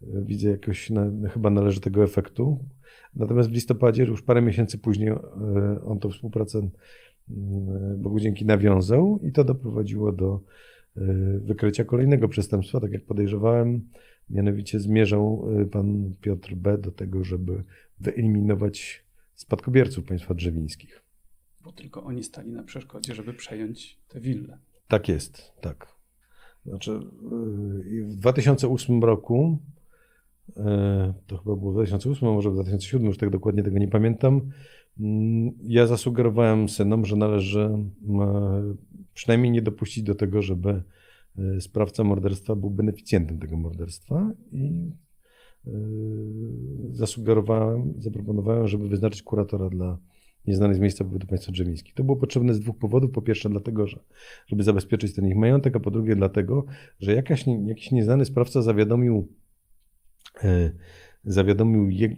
e, 0.02 0.22
widzę, 0.22 0.50
jakoś 0.50 0.90
na, 0.90 1.28
chyba 1.28 1.50
należytego 1.50 2.04
efektu. 2.04 2.58
Natomiast 3.16 3.48
w 3.48 3.52
listopadzie, 3.52 4.04
już 4.04 4.22
parę 4.22 4.42
miesięcy 4.42 4.78
później, 4.78 5.08
e, 5.08 5.18
on 5.84 5.98
tą 5.98 6.10
współpracę 6.10 6.58
mm, 6.58 8.02
Bogu 8.02 8.20
dzięki 8.20 8.44
nawiązał 8.44 9.20
i 9.22 9.32
to 9.32 9.44
doprowadziło 9.44 10.12
do 10.12 10.40
e, 10.96 11.02
wykrycia 11.38 11.84
kolejnego 11.84 12.28
przestępstwa, 12.28 12.80
tak 12.80 12.92
jak 12.92 13.04
podejrzewałem. 13.04 13.88
Mianowicie 14.30 14.80
zmierzał 14.80 15.48
e, 15.60 15.64
pan 15.64 16.14
Piotr 16.20 16.54
B. 16.54 16.78
do 16.78 16.92
tego, 16.92 17.24
żeby 17.24 17.64
wyeliminować 18.00 19.04
spadkobierców 19.34 20.04
państwa 20.04 20.34
drzewińskich. 20.34 21.02
Bo 21.64 21.72
tylko 21.72 22.04
oni 22.04 22.24
stali 22.24 22.52
na 22.52 22.62
przeszkodzie, 22.62 23.14
żeby 23.14 23.32
przejąć 23.32 23.98
tę 24.08 24.20
willę. 24.20 24.58
Tak 24.92 25.08
jest, 25.08 25.52
tak. 25.60 25.86
Znaczy, 26.66 26.90
yy, 26.90 28.04
w 28.04 28.16
2008 28.16 29.04
roku, 29.04 29.58
yy, 30.56 30.64
to 31.26 31.38
chyba 31.38 31.56
było 31.56 31.70
w 31.70 31.74
2008, 31.74 32.28
a 32.28 32.32
może 32.32 32.50
w 32.50 32.54
2007, 32.54 33.06
już 33.06 33.18
tak 33.18 33.30
dokładnie 33.30 33.62
tego 33.62 33.78
nie 33.78 33.88
pamiętam, 33.88 34.40
mm, 35.00 35.52
ja 35.62 35.86
zasugerowałem 35.86 36.68
synom, 36.68 37.04
że 37.04 37.16
należy 37.16 37.60
mm, 37.60 38.76
przynajmniej 39.14 39.52
nie 39.52 39.62
dopuścić 39.62 40.04
do 40.04 40.14
tego, 40.14 40.42
żeby 40.42 40.82
sprawca 41.60 42.04
morderstwa 42.04 42.56
był 42.56 42.70
beneficjentem 42.70 43.38
tego 43.38 43.56
morderstwa 43.56 44.30
i 44.52 44.90
zasugerowałem, 46.90 47.94
zaproponowałem, 47.98 48.68
żeby 48.68 48.88
wyznaczyć 48.88 49.22
kuratora 49.22 49.70
dla 49.70 49.98
nieznany 50.46 50.74
z 50.74 50.78
miejsca 50.78 51.04
pobytu 51.04 51.26
państwa 51.26 51.52
drzewińskich. 51.52 51.94
To 51.94 52.04
było 52.04 52.16
potrzebne 52.16 52.54
z 52.54 52.60
dwóch 52.60 52.78
powodów. 52.78 53.10
Po 53.10 53.22
pierwsze 53.22 53.48
dlatego, 53.48 53.86
że 53.86 54.00
żeby 54.46 54.62
zabezpieczyć 54.62 55.14
ten 55.14 55.26
ich 55.26 55.36
majątek, 55.36 55.76
a 55.76 55.80
po 55.80 55.90
drugie 55.90 56.16
dlatego, 56.16 56.64
że 57.00 57.14
jakaś, 57.14 57.46
nie- 57.46 57.68
jakiś 57.68 57.90
nieznany 57.90 58.24
sprawca 58.24 58.62
zawiadomił, 58.62 59.28
e, 60.44 60.72
zawiadomił 61.24 61.90
je, 61.90 62.16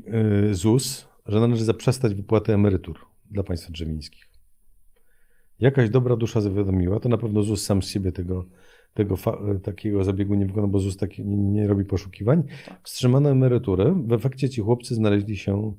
e, 0.50 0.54
ZUS, 0.54 1.08
że 1.26 1.40
należy 1.40 1.64
zaprzestać 1.64 2.14
wypłaty 2.14 2.54
emerytur 2.54 2.98
dla 3.30 3.42
państwa 3.42 3.72
drzewińskich. 3.72 4.28
Jakaś 5.60 5.90
dobra 5.90 6.16
dusza 6.16 6.40
zawiadomiła, 6.40 7.00
to 7.00 7.08
na 7.08 7.18
pewno 7.18 7.42
ZUS 7.42 7.64
sam 7.64 7.82
z 7.82 7.88
siebie 7.88 8.12
tego, 8.12 8.46
tego 8.94 9.14
e, 9.54 9.58
takiego 9.60 10.04
zabiegu 10.04 10.34
nie 10.34 10.46
wykonał, 10.46 10.68
bo 10.68 10.78
ZUS 10.78 10.96
taki 10.96 11.24
nie, 11.24 11.36
nie 11.36 11.66
robi 11.68 11.84
poszukiwań. 11.84 12.42
Wstrzymano 12.82 13.30
emeryturę. 13.30 14.02
W 14.06 14.12
efekcie 14.12 14.48
ci 14.48 14.60
chłopcy 14.60 14.94
znaleźli 14.94 15.36
się 15.36 15.74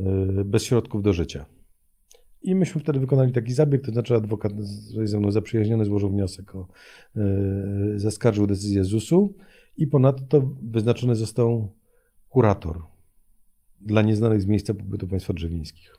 e, 0.00 0.04
bez 0.44 0.64
środków 0.64 1.02
do 1.02 1.12
życia. 1.12 1.46
I 2.42 2.54
myśmy 2.54 2.80
wtedy 2.80 3.00
wykonali 3.00 3.32
taki 3.32 3.52
zabieg, 3.52 3.84
to 3.84 3.92
znaczy 3.92 4.14
adwokat 4.14 4.52
ze 5.04 5.18
mną 5.18 5.30
zaprzyjaźniony 5.30 5.84
złożył 5.84 6.10
wniosek 6.10 6.54
o, 6.54 6.68
e, 7.16 7.22
zaskarżył 7.96 8.46
decyzję 8.46 8.84
ZUS-u 8.84 9.34
i 9.76 9.86
ponadto 9.86 10.50
wyznaczony 10.62 11.16
został 11.16 11.74
kurator 12.28 12.82
dla 13.80 14.02
nieznanych 14.02 14.42
z 14.42 14.46
miejsca 14.46 14.74
pobytu 14.74 15.08
państwa 15.08 15.32
drzewińskich. 15.32 15.96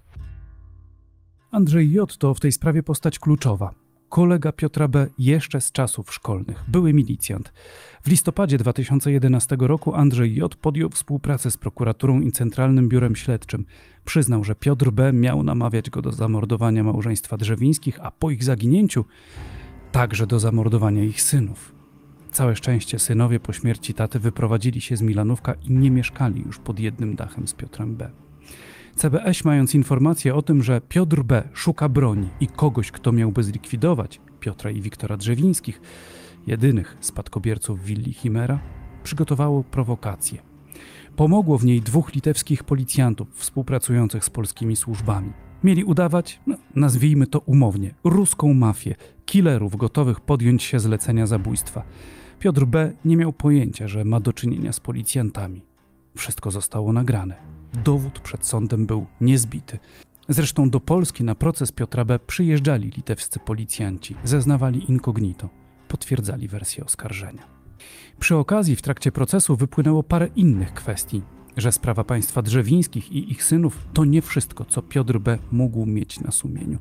Andrzej 1.51 1.91
J. 1.91 2.17
to 2.17 2.33
w 2.33 2.39
tej 2.39 2.51
sprawie 2.51 2.83
postać 2.83 3.19
kluczowa. 3.19 3.88
Kolega 4.09 4.51
Piotra 4.51 4.87
B. 4.87 5.07
jeszcze 5.19 5.61
z 5.61 5.71
czasów 5.71 6.13
szkolnych, 6.13 6.63
były 6.67 6.93
milicjant. 6.93 7.53
W 8.03 8.07
listopadzie 8.07 8.57
2011 8.57 9.57
roku 9.59 9.95
Andrzej 9.95 10.35
J. 10.35 10.55
podjął 10.55 10.89
współpracę 10.89 11.51
z 11.51 11.57
prokuraturą 11.57 12.21
i 12.21 12.31
Centralnym 12.31 12.89
Biurem 12.89 13.15
Śledczym. 13.15 13.65
Przyznał, 14.05 14.43
że 14.43 14.55
Piotr 14.55 14.91
B. 14.91 15.13
miał 15.13 15.43
namawiać 15.43 15.89
go 15.89 16.01
do 16.01 16.11
zamordowania 16.11 16.83
małżeństwa 16.83 17.37
Drzewińskich, 17.37 17.99
a 18.01 18.11
po 18.11 18.31
ich 18.31 18.43
zaginięciu 18.43 19.05
także 19.91 20.27
do 20.27 20.39
zamordowania 20.39 21.03
ich 21.03 21.21
synów. 21.21 21.75
Całe 22.31 22.55
szczęście 22.55 22.99
synowie 22.99 23.39
po 23.39 23.53
śmierci 23.53 23.93
taty 23.93 24.19
wyprowadzili 24.19 24.81
się 24.81 24.97
z 24.97 25.01
Milanówka 25.01 25.53
i 25.53 25.71
nie 25.71 25.91
mieszkali 25.91 26.41
już 26.45 26.59
pod 26.59 26.79
jednym 26.79 27.15
dachem 27.15 27.47
z 27.47 27.53
Piotrem 27.53 27.95
B. 27.95 28.11
CBS, 28.99 29.45
mając 29.45 29.75
informację 29.75 30.35
o 30.35 30.41
tym, 30.41 30.63
że 30.63 30.81
Piotr 30.81 31.23
B. 31.23 31.49
szuka 31.53 31.89
broni 31.89 32.29
i 32.39 32.47
kogoś, 32.47 32.91
kto 32.91 33.11
miałby 33.11 33.43
zlikwidować 33.43 34.21
Piotra 34.39 34.71
i 34.71 34.81
Wiktora 34.81 35.17
Drzewińskich, 35.17 35.81
jedynych 36.47 36.97
spadkobierców 36.99 37.83
willi 37.83 38.13
Chimera, 38.13 38.59
przygotowało 39.03 39.63
prowokację. 39.63 40.41
Pomogło 41.15 41.57
w 41.57 41.65
niej 41.65 41.81
dwóch 41.81 42.15
litewskich 42.15 42.63
policjantów 42.63 43.27
współpracujących 43.33 44.25
z 44.25 44.29
polskimi 44.29 44.75
służbami. 44.75 45.33
Mieli 45.63 45.83
udawać, 45.83 46.39
no, 46.47 46.55
nazwijmy 46.75 47.27
to 47.27 47.39
umownie, 47.39 47.95
ruską 48.03 48.53
mafię, 48.53 48.95
killerów 49.25 49.75
gotowych 49.75 50.19
podjąć 50.19 50.63
się 50.63 50.79
zlecenia 50.79 51.27
zabójstwa. 51.27 51.83
Piotr 52.39 52.65
B. 52.65 52.93
nie 53.05 53.17
miał 53.17 53.33
pojęcia, 53.33 53.87
że 53.87 54.05
ma 54.05 54.19
do 54.19 54.33
czynienia 54.33 54.73
z 54.73 54.79
policjantami. 54.79 55.61
Wszystko 56.15 56.51
zostało 56.51 56.93
nagrane. 56.93 57.58
Dowód 57.73 58.19
przed 58.19 58.45
sądem 58.45 58.85
był 58.85 59.05
niezbity. 59.21 59.79
Zresztą 60.29 60.69
do 60.69 60.79
Polski 60.79 61.23
na 61.23 61.35
proces 61.35 61.71
Piotra 61.71 62.05
B. 62.05 62.19
przyjeżdżali 62.19 62.89
litewscy 62.89 63.39
policjanci, 63.39 64.15
zeznawali 64.23 64.91
incognito, 64.91 65.49
potwierdzali 65.87 66.47
wersję 66.47 66.85
oskarżenia. 66.85 67.43
Przy 68.19 68.35
okazji 68.35 68.75
w 68.75 68.81
trakcie 68.81 69.11
procesu 69.11 69.55
wypłynęło 69.55 70.03
parę 70.03 70.27
innych 70.35 70.73
kwestii, 70.73 71.21
że 71.61 71.71
sprawa 71.71 72.03
państwa 72.03 72.41
drzewińskich 72.41 73.11
i 73.11 73.31
ich 73.31 73.43
synów 73.43 73.87
to 73.93 74.05
nie 74.05 74.21
wszystko, 74.21 74.65
co 74.65 74.81
Piotr 74.81 75.19
B. 75.19 75.37
mógł 75.51 75.85
mieć 75.85 76.19
na 76.19 76.31
sumieniu. 76.31 76.79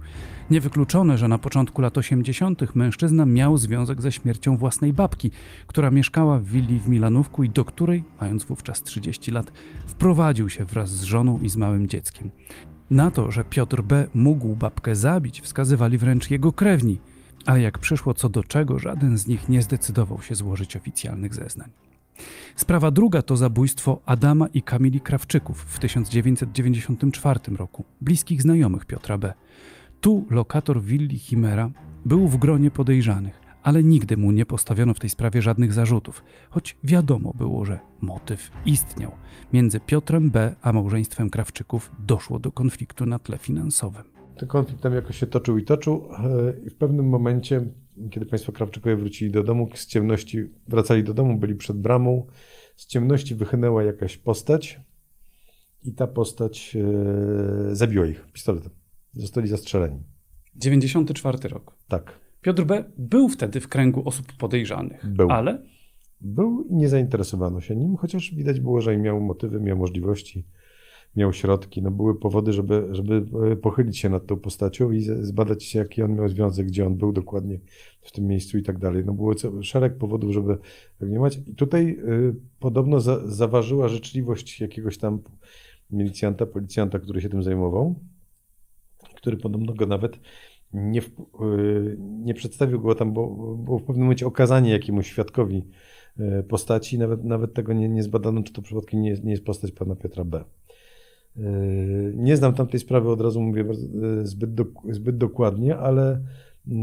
Niewykluczone, 0.51 1.19
że 1.19 1.29
na 1.29 1.39
początku 1.39 1.83
lat 1.83 1.99
80. 1.99 2.75
mężczyzna 2.75 3.27
miał 3.27 3.59
związek 3.59 4.03
ze 4.03 4.13
śmiercią 4.13 4.57
własnej 4.57 4.93
babki, 4.93 5.31
która 5.67 5.91
mieszkała 5.91 6.39
w 6.39 6.45
willi 6.45 6.81
w 6.81 6.89
Milanówku 6.89 7.45
i 7.45 7.51
do 7.51 7.65
której, 7.65 8.05
mając 8.21 8.45
wówczas 8.45 8.83
30 8.83 9.31
lat, 9.31 9.53
wprowadził 9.87 10.49
się 10.49 10.65
wraz 10.65 10.91
z 10.91 11.03
żoną 11.03 11.39
i 11.43 11.49
z 11.49 11.57
małym 11.57 11.89
dzieckiem. 11.89 12.31
Na 12.91 13.11
to, 13.11 13.31
że 13.31 13.45
Piotr 13.45 13.83
B. 13.83 14.07
mógł 14.15 14.57
babkę 14.57 14.97
zabić, 14.97 15.41
wskazywali 15.41 15.99
wręcz 15.99 16.31
jego 16.31 16.53
krewni, 16.53 16.99
ale 17.47 17.61
jak 17.61 17.79
przyszło 17.79 18.15
co 18.15 18.29
do 18.29 18.45
czego, 18.45 18.79
żaden 18.79 19.19
z 19.19 19.27
nich 19.27 19.49
nie 19.49 19.63
zdecydował 19.63 20.23
się 20.23 20.35
złożyć 20.35 20.77
oficjalnych 20.77 21.35
zeznań. 21.35 21.88
Sprawa 22.57 22.91
druga 22.91 23.23
to 23.23 23.37
zabójstwo 23.37 24.01
Adama 24.07 24.47
i 24.55 24.63
Kamili 24.63 25.01
Krawczyków 25.01 25.63
w 25.63 25.79
1994 25.79 27.41
roku, 27.57 27.85
bliskich 28.01 28.43
znajomych 28.43 28.85
Piotra 28.85 29.19
B. 29.19 29.33
Tu 30.01 30.27
lokator 30.31 30.83
willi 30.83 31.19
Chimera 31.19 31.71
był 32.05 32.29
w 32.29 32.37
gronie 32.37 32.71
podejrzanych, 32.71 33.41
ale 33.63 33.83
nigdy 33.83 34.17
mu 34.17 34.31
nie 34.31 34.47
postawiono 34.47 34.95
w 34.95 35.01
tej 35.01 35.11
sprawie 35.11 35.43
żadnych 35.43 35.73
zarzutów, 35.73 36.25
choć 36.51 36.77
wiadomo 36.85 37.33
było, 37.35 37.65
że 37.65 37.79
motyw 38.01 38.51
istniał. 38.67 39.13
Między 39.53 39.81
Piotrem 39.81 40.31
B. 40.31 40.55
a 40.63 40.73
małżeństwem 40.73 41.31
Krawczyków 41.31 41.93
doszło 41.99 42.39
do 42.39 42.53
konfliktu 42.53 43.07
na 43.07 43.19
tle 43.19 43.39
finansowym. 43.39 44.05
Ten 44.39 44.49
konflikt 44.49 44.83
tam 44.83 44.95
jakoś 44.95 45.19
się 45.19 45.27
toczył 45.27 45.59
i 45.59 45.65
toczył 45.65 46.09
e, 46.13 46.67
i 46.67 46.71
w 46.71 46.75
pewnym 46.75 47.09
momencie, 47.09 47.65
kiedy 48.11 48.27
państwo 48.27 48.53
Krawczykowie 48.53 48.97
wrócili 48.97 49.31
do 49.31 49.43
domu, 49.43 49.69
z 49.75 49.87
ciemności 49.87 50.45
wracali 50.69 51.05
do 51.05 51.15
domu, 51.15 51.39
byli 51.39 51.55
przed 51.55 51.77
bramą, 51.77 52.27
z 52.77 52.87
ciemności 52.87 53.35
wychynęła 53.35 53.85
jakaś 53.85 54.17
postać 54.17 54.81
i 55.83 55.93
ta 55.93 56.07
postać 56.07 56.77
e, 56.77 57.75
zabiła 57.75 58.07
ich 58.07 58.33
pistoletem. 58.33 58.73
Zostali 59.15 59.49
zastrzeleni. 59.49 60.03
94 60.57 61.49
rok. 61.49 61.77
Tak. 61.89 62.21
Piotr 62.41 62.65
B. 62.65 62.85
był 62.99 63.29
wtedy 63.29 63.61
w 63.61 63.69
kręgu 63.69 64.09
osób 64.09 64.33
podejrzanych, 64.33 65.07
Był. 65.07 65.31
ale 65.31 65.63
Był 66.21 66.67
i 66.71 66.75
nie 66.75 66.89
zainteresowano 66.89 67.61
się 67.61 67.77
nim, 67.77 67.97
chociaż 67.97 68.35
widać 68.35 68.61
było, 68.61 68.81
że 68.81 68.97
miał 68.97 69.21
motywy, 69.21 69.61
miał 69.61 69.77
możliwości, 69.77 70.47
miał 71.17 71.33
środki. 71.33 71.83
No, 71.83 71.91
były 71.91 72.19
powody, 72.19 72.53
żeby, 72.53 72.89
żeby 72.91 73.27
e, 73.53 73.57
pochylić 73.57 73.99
się 73.99 74.09
nad 74.09 74.27
tą 74.27 74.37
postacią 74.37 74.93
i 74.93 75.01
zbadać, 75.01 75.75
jaki 75.75 76.03
on 76.03 76.15
miał 76.15 76.29
związek, 76.29 76.67
gdzie 76.67 76.87
on 76.87 76.97
był 76.97 77.13
dokładnie 77.13 77.59
w 78.01 78.13
tym 78.13 78.27
miejscu 78.27 78.59
i 78.59 78.63
tak 78.63 78.79
dalej. 78.79 79.05
No, 79.07 79.13
było 79.13 79.35
szereg 79.63 79.99
powodów, 79.99 80.33
żeby 80.33 80.59
tak 80.99 81.11
mać. 81.11 81.39
I 81.47 81.55
tutaj 81.55 81.91
y, 81.91 82.35
podobno 82.59 83.01
za, 83.01 83.27
zaważyła 83.27 83.89
życzliwość 83.89 84.61
jakiegoś 84.61 84.99
tam 84.99 85.21
milicjanta, 85.91 86.47
policjanta, 86.47 86.99
który 86.99 87.21
się 87.21 87.29
tym 87.29 87.43
zajmował, 87.43 87.95
który 89.17 89.37
podobno 89.37 89.75
go 89.75 89.87
nawet 89.87 90.19
nie, 90.73 91.01
y, 91.01 91.97
nie 91.99 92.35
przedstawił 92.35 92.81
go 92.81 92.95
tam, 92.95 93.13
bo 93.13 93.27
było 93.57 93.79
w 93.79 93.85
pewnym 93.85 94.05
momencie 94.05 94.27
okazanie 94.27 94.71
jakiemuś 94.71 95.07
świadkowi 95.07 95.65
postaci. 96.49 96.99
Nawet, 96.99 97.25
nawet 97.25 97.55
tego 97.55 97.73
nie, 97.73 97.89
nie 97.89 98.03
zbadano, 98.03 98.43
czy 98.43 98.53
to 98.53 98.63
przypadkiem 98.63 99.03
nie, 99.03 99.15
nie 99.25 99.31
jest 99.31 99.45
postać 99.45 99.73
pana 99.73 99.97
Piotra 99.97 100.25
B. 100.25 100.45
Y, 101.37 102.13
Nie 102.17 102.37
znam 102.37 102.55
tamtej 102.55 102.81
sprawy, 102.81 103.11
od 103.11 103.21
razu 103.21 103.41
mówię 103.43 103.65
bardzo- 103.65 103.87
y, 104.21 104.27
zbyt, 104.27 104.55
dok- 104.55 104.93
zbyt 104.95 105.17
dokładnie, 105.17 105.77
ale 105.77 106.21
y, 106.69 106.73
y, 106.73 106.75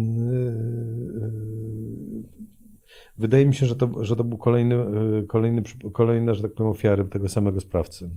wydaje 3.17 3.45
mi 3.45 3.53
się, 3.55 3.65
że 3.65 3.75
to, 3.75 4.03
że 4.03 4.15
to 4.15 4.23
był 4.23 4.37
kolejny, 4.37 4.75
kolejny, 5.27 5.63
kolejna, 5.93 6.33
że 6.33 6.41
tak 6.41 6.53
powiem, 6.53 6.71
ofiary 6.71 7.05
tego 7.05 7.29
samego 7.29 7.59
sprawcy. 7.59 8.09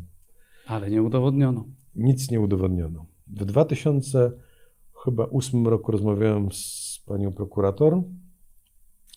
Ale 0.67 0.91
nie 0.91 1.03
udowodniono. 1.03 1.65
Nic 1.95 2.31
nie 2.31 2.41
udowodniono. 2.41 3.07
W 3.27 3.45
2008 3.45 5.67
roku 5.67 5.93
rozmawiałem 5.93 6.53
z 6.53 7.03
panią 7.07 7.33
prokurator 7.33 8.03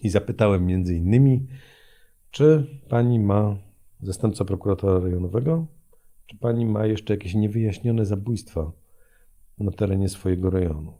i 0.01 0.09
zapytałem 0.09 0.65
między 0.65 0.95
innymi, 0.95 1.47
czy 2.31 2.67
pani 2.89 3.19
ma, 3.19 3.57
zastępca 4.01 4.45
prokuratora 4.45 4.99
rejonowego, 4.99 5.67
czy 6.31 6.37
pani 6.37 6.65
ma 6.65 6.85
jeszcze 6.85 7.13
jakieś 7.13 7.33
niewyjaśnione 7.33 8.05
zabójstwa 8.05 8.71
na 9.57 9.71
terenie 9.71 10.09
swojego 10.09 10.49
rejonu. 10.49 10.93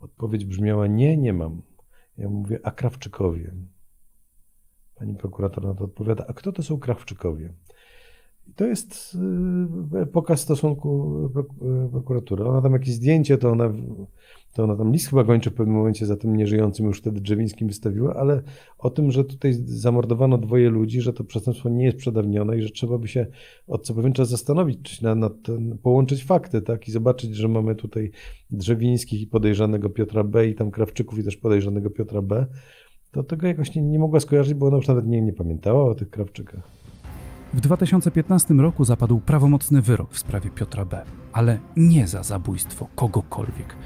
Odpowiedź 0.00 0.44
brzmiała: 0.44 0.86
Nie, 0.86 1.16
nie 1.16 1.32
mam. 1.32 1.62
Ja 2.18 2.28
mówię: 2.28 2.60
A 2.62 2.70
Krawczykowie? 2.70 3.54
Pani 4.94 5.14
prokurator 5.14 5.64
na 5.64 5.74
to 5.74 5.84
odpowiada: 5.84 6.24
A 6.28 6.32
kto 6.32 6.52
to 6.52 6.62
są 6.62 6.78
Krawczykowie? 6.78 7.54
To 8.56 8.66
jest 8.66 9.18
y, 10.02 10.06
pokaz 10.06 10.40
stosunku 10.40 11.20
y, 11.86 11.90
prokuratury. 11.90 12.44
Ona 12.44 12.62
tam 12.62 12.72
jakieś 12.72 12.94
zdjęcie, 12.94 13.38
to 13.38 13.50
ona, 13.50 13.72
to 14.54 14.64
ona 14.64 14.76
tam 14.76 14.92
list 14.92 15.10
chyba 15.10 15.24
kończy 15.24 15.50
w 15.50 15.54
pewnym 15.54 15.76
momencie 15.76 16.06
za 16.06 16.16
tym 16.16 16.36
nieżyjącym 16.36 16.86
już 16.86 16.98
wtedy 16.98 17.20
Drzewińskim 17.20 17.68
wystawiła, 17.68 18.14
ale 18.14 18.42
o 18.78 18.90
tym, 18.90 19.10
że 19.10 19.24
tutaj 19.24 19.52
zamordowano 19.64 20.38
dwoje 20.38 20.70
ludzi, 20.70 21.00
że 21.00 21.12
to 21.12 21.24
przestępstwo 21.24 21.68
nie 21.68 21.84
jest 21.84 21.98
przedawnione 21.98 22.58
i 22.58 22.62
że 22.62 22.70
trzeba 22.70 22.98
by 22.98 23.08
się 23.08 23.26
od 23.66 23.86
co 23.86 23.94
pewien 23.94 24.12
czas 24.12 24.28
zastanowić, 24.28 24.78
czy 24.82 25.04
na, 25.04 25.14
na 25.14 25.30
ten, 25.30 25.78
połączyć 25.78 26.24
fakty, 26.24 26.62
tak, 26.62 26.88
i 26.88 26.92
zobaczyć, 26.92 27.36
że 27.36 27.48
mamy 27.48 27.74
tutaj 27.74 28.10
Drzewińskich 28.50 29.20
i 29.20 29.26
podejrzanego 29.26 29.90
Piotra 29.90 30.24
B 30.24 30.48
i 30.48 30.54
tam 30.54 30.70
Krawczyków 30.70 31.18
i 31.18 31.24
też 31.24 31.36
podejrzanego 31.36 31.90
Piotra 31.90 32.22
B, 32.22 32.46
to 33.12 33.22
tego 33.22 33.46
jakoś 33.46 33.74
nie, 33.74 33.82
nie 33.82 33.98
mogła 33.98 34.20
skojarzyć, 34.20 34.54
bo 34.54 34.66
ona 34.66 34.76
już 34.76 34.88
nawet 34.88 35.06
nie, 35.06 35.22
nie 35.22 35.32
pamiętała 35.32 35.84
o 35.84 35.94
tych 35.94 36.10
Krawczykach. 36.10 36.81
W 37.54 37.60
2015 37.60 38.54
roku 38.54 38.84
zapadł 38.84 39.20
prawomocny 39.20 39.82
wyrok 39.82 40.12
w 40.12 40.18
sprawie 40.18 40.50
Piotra 40.50 40.84
B., 40.84 41.04
ale 41.32 41.58
nie 41.76 42.06
za 42.06 42.22
zabójstwo 42.22 42.88
kogokolwiek. 42.94 43.76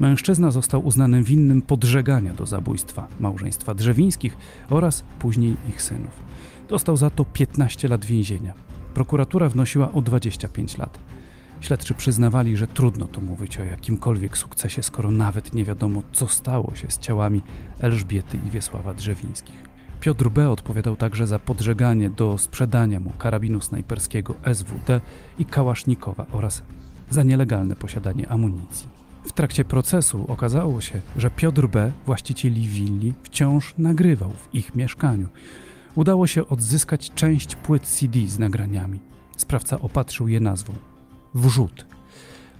Mężczyzna 0.00 0.50
został 0.50 0.86
uznany 0.86 1.22
winnym 1.22 1.62
podżegania 1.62 2.34
do 2.34 2.46
zabójstwa 2.46 3.08
małżeństwa 3.20 3.74
Drzewińskich 3.74 4.36
oraz 4.70 5.04
później 5.18 5.56
ich 5.68 5.82
synów. 5.82 6.22
Dostał 6.68 6.96
za 6.96 7.10
to 7.10 7.24
15 7.24 7.88
lat 7.88 8.04
więzienia. 8.04 8.54
Prokuratura 8.94 9.48
wnosiła 9.48 9.92
o 9.92 10.02
25 10.02 10.78
lat. 10.78 10.98
Śledczy 11.60 11.94
przyznawali, 11.94 12.56
że 12.56 12.66
trudno 12.66 13.06
tu 13.06 13.20
mówić 13.20 13.58
o 13.58 13.64
jakimkolwiek 13.64 14.38
sukcesie, 14.38 14.82
skoro 14.82 15.10
nawet 15.10 15.54
nie 15.54 15.64
wiadomo, 15.64 16.02
co 16.12 16.28
stało 16.28 16.74
się 16.74 16.90
z 16.90 16.98
ciałami 16.98 17.42
Elżbiety 17.78 18.38
i 18.46 18.50
Wiesława 18.50 18.94
Drzewińskich. 18.94 19.65
Piotr 20.00 20.28
B. 20.28 20.50
odpowiadał 20.50 20.96
także 20.96 21.26
za 21.26 21.38
podżeganie 21.38 22.10
do 22.10 22.38
sprzedania 22.38 23.00
mu 23.00 23.10
karabinu 23.10 23.60
snajperskiego 23.60 24.34
SWD 24.54 25.00
i 25.38 25.44
kałasznikowa 25.44 26.26
oraz 26.32 26.62
za 27.10 27.22
nielegalne 27.22 27.76
posiadanie 27.76 28.28
amunicji. 28.28 28.88
W 29.24 29.32
trakcie 29.32 29.64
procesu 29.64 30.24
okazało 30.28 30.80
się, 30.80 31.00
że 31.16 31.30
Piotr 31.30 31.66
B., 31.68 31.92
właścicieli 32.06 32.68
willi, 32.68 33.14
wciąż 33.22 33.74
nagrywał 33.78 34.30
w 34.30 34.54
ich 34.54 34.74
mieszkaniu. 34.74 35.28
Udało 35.94 36.26
się 36.26 36.48
odzyskać 36.48 37.10
część 37.14 37.56
płyt 37.56 37.82
CD 37.82 38.26
z 38.26 38.38
nagraniami. 38.38 39.00
Sprawca 39.36 39.80
opatrzył 39.80 40.28
je 40.28 40.40
nazwą 40.40 40.74
Wrzut. 41.34 41.86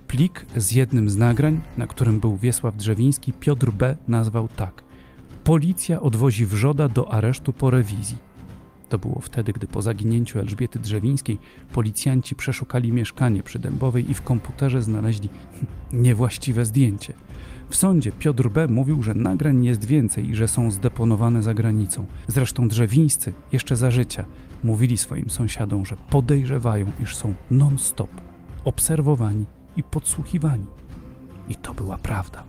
Plik 0.09 0.47
z 0.57 0.73
jednym 0.73 1.11
z 1.11 1.17
nagrań, 1.17 1.61
na 1.77 1.87
którym 1.87 2.21
był 2.21 2.37
Wiesław 2.37 2.77
Drzewiński, 2.77 3.33
Piotr 3.33 3.71
B. 3.71 3.97
nazwał 4.09 4.49
tak– 4.49 4.83
Policja 5.47 6.01
odwozi 6.01 6.47
Wrzoda 6.47 6.89
do 6.89 7.13
aresztu 7.13 7.53
po 7.53 7.71
rewizji. 7.71 8.17
To 8.89 8.99
było 8.99 9.21
wtedy, 9.21 9.53
gdy 9.53 9.67
po 9.67 9.83
zaginięciu 9.83 10.39
Elżbiety 10.39 10.79
Drzewińskiej 10.79 11.39
policjanci 11.73 12.35
przeszukali 12.35 12.93
mieszkanie 12.93 13.43
przy 13.43 13.59
Dębowej 13.59 14.11
i 14.11 14.15
w 14.15 14.23
komputerze 14.23 14.83
znaleźli 14.83 15.29
niewłaściwe 15.93 16.65
zdjęcie. 16.65 17.15
W 17.71 17.77
sądzie 17.77 18.13
Piotr 18.13 18.49
B. 18.49 18.69
mówił, 18.69 19.03
że 19.03 19.15
nagrań 19.15 19.65
jest 19.65 19.85
więcej 19.85 20.31
i 20.31 20.35
że 20.35 20.49
są 20.49 20.71
zdeponowane 20.71 21.43
za 21.43 21.55
granicą. 21.55 22.07
Zresztą 22.27 22.69
drzewińscy 22.69 23.33
jeszcze 23.53 23.77
za 23.77 23.91
życia 23.91 24.25
mówili 24.65 24.99
swoim 24.99 25.31
sąsiadom, 25.31 25.87
że 25.87 25.97
podejrzewają, 26.11 26.93
iż 27.03 27.17
są 27.17 27.35
non-stop 27.51 28.11
obserwowani 28.65 29.47
i 29.77 29.83
podsłuchiwani. 29.83 30.67
I 31.49 31.55
to 31.55 31.75
była 31.75 31.99
prawda. 31.99 32.45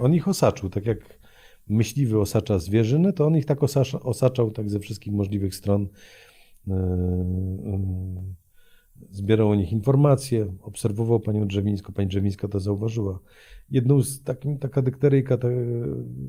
On 0.00 0.14
ich 0.14 0.28
osaczył, 0.28 0.70
tak 0.70 0.86
jak 0.86 1.13
myśliwy 1.68 2.20
osacza 2.20 2.58
zwierzyny, 2.58 3.12
to 3.12 3.26
on 3.26 3.36
ich 3.36 3.46
tak 3.46 3.62
osacza, 3.62 4.00
osaczał 4.00 4.50
tak 4.50 4.70
ze 4.70 4.80
wszystkich 4.80 5.12
możliwych 5.12 5.54
stron. 5.54 5.88
Yy, 6.66 6.74
yy, 6.74 8.34
Zbierał 9.10 9.50
o 9.50 9.54
nich 9.54 9.72
informacje, 9.72 10.46
obserwował 10.62 11.20
panią 11.20 11.46
Drzewińską, 11.46 11.92
pani 11.92 12.08
Drzewińska 12.08 12.48
to 12.48 12.60
zauważyła. 12.60 13.18
Jedną 13.70 14.02
z 14.02 14.22
takim, 14.22 14.58
taka 14.58 14.82
dykteryjka, 14.82 15.36
te, 15.36 15.50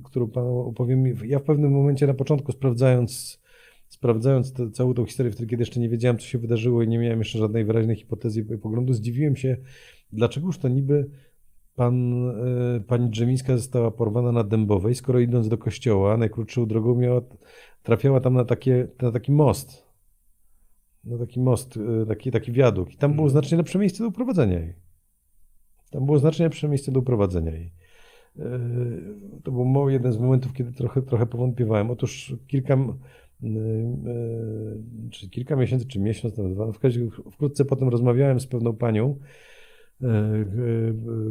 którą 0.04 0.28
panu 0.28 0.60
opowiem, 0.60 1.06
ja 1.26 1.40
w 1.40 1.44
pewnym 1.44 1.72
momencie 1.72 2.08
na 2.08 2.14
początku 2.14 2.52
sprawdzając, 2.52 3.40
sprawdzając 3.88 4.54
tę- 4.54 4.72
całą 4.72 4.94
tą 4.94 5.06
historię, 5.06 5.32
wtedy 5.32 5.50
kiedy 5.50 5.62
jeszcze 5.62 5.80
nie 5.80 5.90
wiedziałem, 5.90 6.18
co 6.18 6.26
się 6.26 6.38
wydarzyło 6.38 6.84
i 6.84 6.88
nie 6.88 7.00
miałem 7.00 7.20
jeszcze 7.20 7.40
żadnej 7.40 7.66
wyraźnej 7.66 7.96
hipotezy 7.96 8.40
i 8.42 8.58
poglądu, 8.58 8.94
zdziwiłem 8.94 9.36
się, 9.36 9.58
dlaczegoż 10.14 10.58
to 10.58 10.68
niby 10.68 11.10
pan, 11.76 12.14
e, 12.30 12.80
pani 12.80 13.10
Drzemińska 13.10 13.58
została 13.58 13.92
porwana 13.92 14.32
na 14.32 14.44
Dębowej, 14.44 14.96
skoro 14.96 15.20
idąc 15.20 15.50
do 15.50 15.58
kościoła, 15.58 16.18
najkrótszą 16.18 16.66
drogą 16.66 16.96
miała, 16.96 17.22
trafiała 17.84 18.20
tam 18.20 18.34
na, 18.34 18.46
takie, 18.46 18.88
na 19.02 19.12
taki 19.12 19.32
most. 19.32 19.86
Na 21.04 21.18
taki 21.18 21.40
most, 21.40 21.78
e, 21.78 22.06
taki, 22.06 22.32
taki 22.32 22.52
wiaduk. 22.52 22.94
I 22.94 22.98
tam 22.98 23.14
było 23.14 23.30
znacznie 23.30 23.58
lepsze 23.58 23.80
miejsce 23.80 24.04
do 24.04 24.10
uprowadzenia 24.10 24.60
jej. 24.60 24.74
Tam 25.92 26.06
było 26.06 26.20
znacznie 26.20 26.46
lepsze 26.46 26.68
miejsce 26.68 26.92
do 26.92 27.00
uprowadzenia 27.00 27.52
jej. 27.52 27.72
E, 28.40 28.60
To 29.44 29.52
był 29.52 29.90
jeden 29.90 30.12
z 30.12 30.18
momentów, 30.18 30.54
kiedy 30.54 30.72
trochę, 30.72 31.02
trochę 31.02 31.26
powątpiewałem. 31.26 31.92
Otóż 31.92 32.36
kilka, 32.48 32.78
czy 35.12 35.30
kilka 35.30 35.56
miesięcy, 35.56 35.88
czy 35.88 36.00
miesiąc, 36.00 36.38
nawet 36.38 36.54
dwa, 36.54 36.72
wkrótce 37.32 37.66
potem 37.66 37.90
rozmawiałem 37.90 38.40
z 38.40 38.48
pewną 38.48 38.74
panią, 38.74 39.20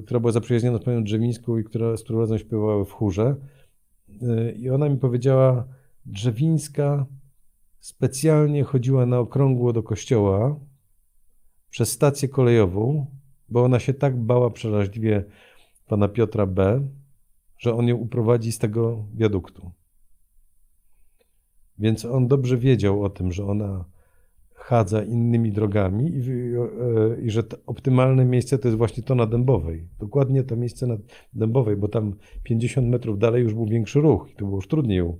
która 0.04 0.20
była 0.20 0.32
zaprzyjaźniona 0.32 0.78
z 0.78 0.84
panią 0.84 1.04
Drzewińską 1.04 1.58
i 1.58 1.64
która, 1.64 1.96
z 1.96 2.04
którą 2.04 2.20
razem 2.20 2.38
śpiewały 2.38 2.84
w 2.84 2.92
chórze. 2.92 3.36
E, 4.22 4.52
I 4.52 4.70
ona 4.70 4.88
mi 4.88 4.96
powiedziała, 4.96 5.68
Drzewińska 6.06 7.06
specjalnie 7.80 8.64
chodziła 8.64 9.06
na 9.06 9.18
okrągło 9.18 9.72
do 9.72 9.82
kościoła 9.82 10.60
przez 11.70 11.92
stację 11.92 12.28
kolejową, 12.28 13.06
bo 13.48 13.64
ona 13.64 13.78
się 13.78 13.94
tak 13.94 14.16
bała 14.20 14.50
przeraźliwie 14.50 15.24
pana 15.86 16.08
Piotra 16.08 16.46
B., 16.46 16.88
że 17.58 17.74
on 17.74 17.88
ją 17.88 17.96
uprowadzi 17.96 18.52
z 18.52 18.58
tego 18.58 19.04
wiaduktu. 19.14 19.70
Więc 21.78 22.04
on 22.04 22.28
dobrze 22.28 22.58
wiedział 22.58 23.04
o 23.04 23.10
tym, 23.10 23.32
że 23.32 23.46
ona 23.46 23.84
chadza 24.64 25.02
innymi 25.02 25.52
drogami 25.52 26.10
i, 26.10 26.20
e, 26.20 27.20
i 27.22 27.30
że 27.30 27.42
to 27.42 27.56
optymalne 27.66 28.24
miejsce 28.24 28.58
to 28.58 28.68
jest 28.68 28.78
właśnie 28.78 29.02
to 29.02 29.14
na 29.14 29.26
Dębowej. 29.26 29.88
Dokładnie 29.98 30.44
to 30.44 30.56
miejsce 30.56 30.86
na 30.86 30.96
Dębowej, 31.32 31.76
bo 31.76 31.88
tam 31.88 32.14
50 32.42 32.88
metrów 32.88 33.18
dalej 33.18 33.42
już 33.42 33.54
był 33.54 33.66
większy 33.66 34.00
ruch 34.00 34.30
i 34.32 34.36
to 34.36 34.44
było 34.44 34.56
już 34.56 34.68
trudniej 34.68 34.98
ją, 34.98 35.18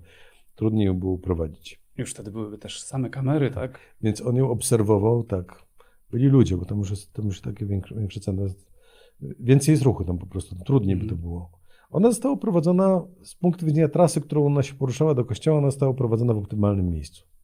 trudniej 0.55 0.87
ją 0.87 0.99
było 0.99 1.19
prowadzić. 1.19 1.81
Już 1.97 2.11
wtedy 2.11 2.31
były 2.31 2.59
też 2.59 2.83
same 2.83 3.11
kamery, 3.11 3.51
tak? 3.51 3.79
Więc 4.03 4.21
on 4.21 4.37
ją 4.37 4.51
obserwował, 4.51 5.23
tak. 5.23 5.63
Byli 6.11 6.27
ludzie, 6.27 6.57
bo 6.57 6.65
tam 6.65 6.79
już 6.79 6.91
jest, 6.91 7.13
tam 7.13 7.27
już 7.27 7.41
takie 7.41 7.67
większe, 7.67 7.95
większe 7.95 8.21
centrum. 8.21 8.49
Więcej 9.21 9.73
jest 9.73 9.85
ruchu 9.85 10.05
tam 10.05 10.19
po 10.19 10.27
prostu, 10.27 10.57
trudniej 10.67 10.97
by 10.97 11.07
to 11.07 11.17
było. 11.17 11.51
Ona 11.91 12.11
została 12.11 12.37
prowadzona 12.37 13.07
z 13.23 13.35
punktu 13.35 13.67
widzenia 13.67 13.89
trasy, 13.89 14.21
którą 14.21 14.47
ona 14.47 14.63
się 14.63 14.75
poruszała 14.75 15.15
do 15.15 15.25
kościoła, 15.25 15.59
ona 15.59 15.71
została 15.71 15.95
prowadzona 15.95 16.35
w 16.35 16.39
optymalnym 16.39 16.91
miejscu. 16.91 17.35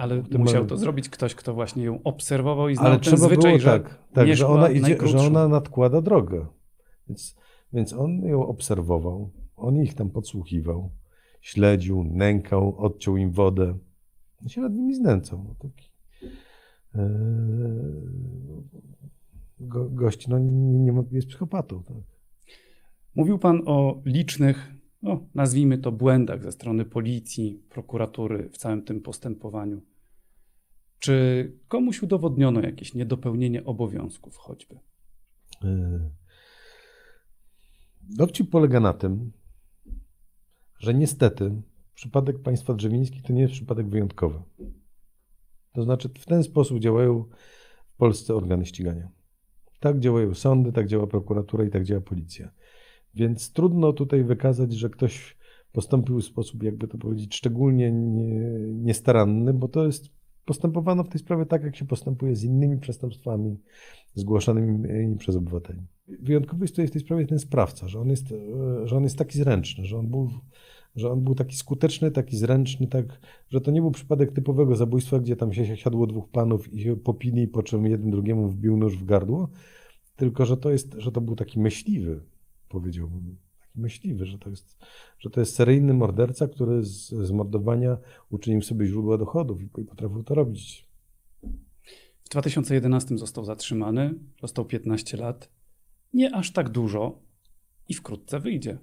Ale 0.00 0.22
musiał 0.38 0.66
to 0.66 0.76
zrobić 0.76 1.08
ktoś, 1.08 1.34
kto 1.34 1.54
właśnie 1.54 1.84
ją 1.84 2.02
obserwował 2.02 2.68
i 2.68 2.74
znał 2.74 2.86
Ale 2.86 2.96
ten 2.96 3.02
trzeba 3.02 3.16
zwyczaj, 3.16 3.52
było 3.52 3.58
że 3.58 3.70
tak, 3.70 3.98
tak 4.12 4.26
nie 4.26 4.36
że, 4.36 4.46
ona 4.46 4.70
idzie, 4.70 4.98
że 5.04 5.18
ona 5.18 5.48
nadkłada 5.48 6.00
drogę. 6.00 6.46
Więc, 7.08 7.36
więc 7.72 7.92
on 7.92 8.22
ją 8.22 8.46
obserwował, 8.46 9.30
on 9.56 9.76
ich 9.76 9.94
tam 9.94 10.10
podsłuchiwał, 10.10 10.90
śledził, 11.40 12.04
nękał, 12.04 12.76
odciął 12.78 13.16
im 13.16 13.30
wodę. 13.30 13.78
On 14.42 14.48
się 14.48 14.60
nad 14.60 14.72
nimi 14.72 14.94
znęcał. 14.94 15.54
Taki, 15.58 15.90
e, 16.94 17.08
go, 19.60 19.90
gość 19.90 20.28
no, 20.28 20.38
nie, 20.38 20.52
nie 20.78 21.04
jest 21.12 21.28
psychopatą. 21.28 21.82
Tak. 21.82 21.96
Mówił 23.14 23.38
pan 23.38 23.62
o 23.66 24.02
licznych, 24.04 24.74
no, 25.02 25.26
nazwijmy 25.34 25.78
to 25.78 25.92
błędach 25.92 26.42
ze 26.42 26.52
strony 26.52 26.84
policji, 26.84 27.62
prokuratury 27.68 28.48
w 28.52 28.58
całym 28.58 28.82
tym 28.82 29.00
postępowaniu. 29.00 29.80
Czy 31.00 31.52
komuś 31.68 32.02
udowodniono 32.02 32.60
jakieś 32.60 32.94
niedopełnienie 32.94 33.64
obowiązków 33.64 34.36
choćby? 34.36 34.78
Yy. 35.62 36.10
Dowcip 38.00 38.50
polega 38.50 38.80
na 38.80 38.92
tym, 38.92 39.32
że 40.78 40.94
niestety 40.94 41.62
przypadek 41.94 42.42
państwa 42.42 42.74
drzewińskich 42.74 43.22
to 43.22 43.32
nie 43.32 43.42
jest 43.42 43.54
przypadek 43.54 43.88
wyjątkowy. 43.88 44.42
To 45.72 45.82
znaczy, 45.82 46.08
w 46.08 46.26
ten 46.26 46.42
sposób 46.42 46.78
działają 46.78 47.24
w 47.94 47.96
Polsce 47.96 48.34
organy 48.34 48.66
ścigania. 48.66 49.08
Tak 49.80 50.00
działają 50.00 50.34
sądy, 50.34 50.72
tak 50.72 50.86
działa 50.86 51.06
prokuratura 51.06 51.64
i 51.64 51.70
tak 51.70 51.84
działa 51.84 52.00
policja. 52.00 52.50
Więc 53.14 53.52
trudno 53.52 53.92
tutaj 53.92 54.24
wykazać, 54.24 54.72
że 54.72 54.90
ktoś 54.90 55.36
postąpił 55.72 56.20
w 56.20 56.24
sposób, 56.24 56.62
jakby 56.62 56.88
to 56.88 56.98
powiedzieć, 56.98 57.34
szczególnie 57.34 57.92
nie, 57.92 58.26
niestaranny, 58.72 59.54
bo 59.54 59.68
to 59.68 59.86
jest 59.86 60.19
postępowano 60.50 61.04
w 61.04 61.08
tej 61.08 61.18
sprawie 61.18 61.46
tak, 61.46 61.64
jak 61.64 61.76
się 61.76 61.84
postępuje 61.84 62.36
z 62.36 62.44
innymi 62.44 62.78
przestępstwami 62.78 63.58
zgłaszanymi 64.14 65.16
przez 65.16 65.36
obywateli. 65.36 65.80
Wyjątkowy 66.08 66.64
jest 66.64 66.74
tutaj 66.74 66.88
w 66.88 66.90
tej 66.90 67.00
sprawie 67.00 67.26
ten 67.26 67.38
sprawca, 67.38 67.88
że 67.88 68.00
on 68.00 68.08
jest, 68.08 68.32
e, 68.32 68.88
że 68.88 68.96
on 68.96 69.02
jest 69.02 69.18
taki 69.18 69.38
zręczny, 69.38 69.84
że 69.84 69.98
on 69.98 70.08
był 70.08 70.28
że 70.96 71.10
on 71.10 71.24
był 71.24 71.34
taki 71.34 71.56
skuteczny, 71.56 72.10
taki 72.10 72.36
zręczny, 72.36 72.86
tak, 72.86 73.20
że 73.50 73.60
to 73.60 73.70
nie 73.70 73.80
był 73.80 73.90
przypadek 73.90 74.32
typowego 74.32 74.76
zabójstwa, 74.76 75.18
gdzie 75.18 75.36
tam 75.36 75.52
się 75.52 75.76
siadło 75.76 76.06
dwóch 76.06 76.28
panów 76.28 76.72
i 76.72 76.82
się 76.82 76.96
popili, 76.96 77.48
po 77.48 77.62
czym 77.62 77.86
jeden 77.86 78.10
drugiemu 78.10 78.48
wbił 78.48 78.76
nóż 78.76 78.96
w 78.96 79.04
gardło, 79.04 79.48
tylko 80.16 80.46
że 80.46 80.56
to 80.56 80.70
jest, 80.70 80.94
że 80.98 81.12
to 81.12 81.20
był 81.20 81.36
taki 81.36 81.60
myśliwy, 81.60 82.20
powiedziałbym, 82.68 83.36
taki 83.70 83.80
myśliwy, 83.80 84.26
że 84.26 84.38
to 84.38 84.50
jest, 84.50 84.78
że 85.18 85.30
to 85.30 85.40
jest 85.40 85.54
seryjny 85.54 85.94
morderca, 85.94 86.48
który 86.48 86.84
z, 86.84 87.08
z 87.08 87.30
mordowania 87.30 87.96
uczynił 88.30 88.62
sobie 88.62 88.86
źródła 88.86 89.18
dochodów 89.18 89.62
i, 89.62 89.64
i 89.64 89.84
potrafił 89.84 90.22
to 90.22 90.34
robić. 90.34 90.88
W 92.24 92.28
2011 92.28 93.18
został 93.18 93.44
zatrzymany, 93.44 94.14
dostał 94.40 94.64
15 94.64 95.16
lat. 95.16 95.50
Nie 96.14 96.34
aż 96.34 96.52
tak 96.52 96.68
dużo 96.68 97.18
i 97.88 97.94
wkrótce 97.94 98.40
wyjdzie. 98.40 98.78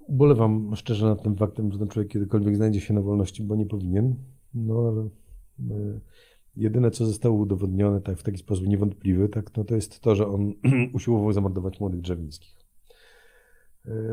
Ubolewam 0.00 0.76
szczerze 0.76 1.06
nad 1.06 1.22
tym 1.22 1.36
faktem, 1.36 1.72
że 1.72 1.78
ten 1.78 1.88
człowiek 1.88 2.12
kiedykolwiek 2.12 2.56
znajdzie 2.56 2.80
się 2.80 2.94
na 2.94 3.00
wolności, 3.00 3.42
bo 3.42 3.56
nie 3.56 3.66
powinien. 3.66 4.16
No 4.54 4.74
ale 4.88 5.08
y, 5.76 6.00
jedyne, 6.56 6.90
co 6.90 7.06
zostało 7.06 7.36
udowodnione 7.36 8.00
tak, 8.00 8.18
w 8.18 8.22
taki 8.22 8.38
sposób 8.38 8.66
niewątpliwy, 8.66 9.28
tak, 9.28 9.56
no 9.56 9.64
to 9.64 9.74
jest 9.74 10.00
to, 10.00 10.14
że 10.14 10.26
on 10.26 10.52
usiłował 10.94 11.32
zamordować 11.32 11.80
młodych 11.80 12.00
drzewińskich. 12.00 12.61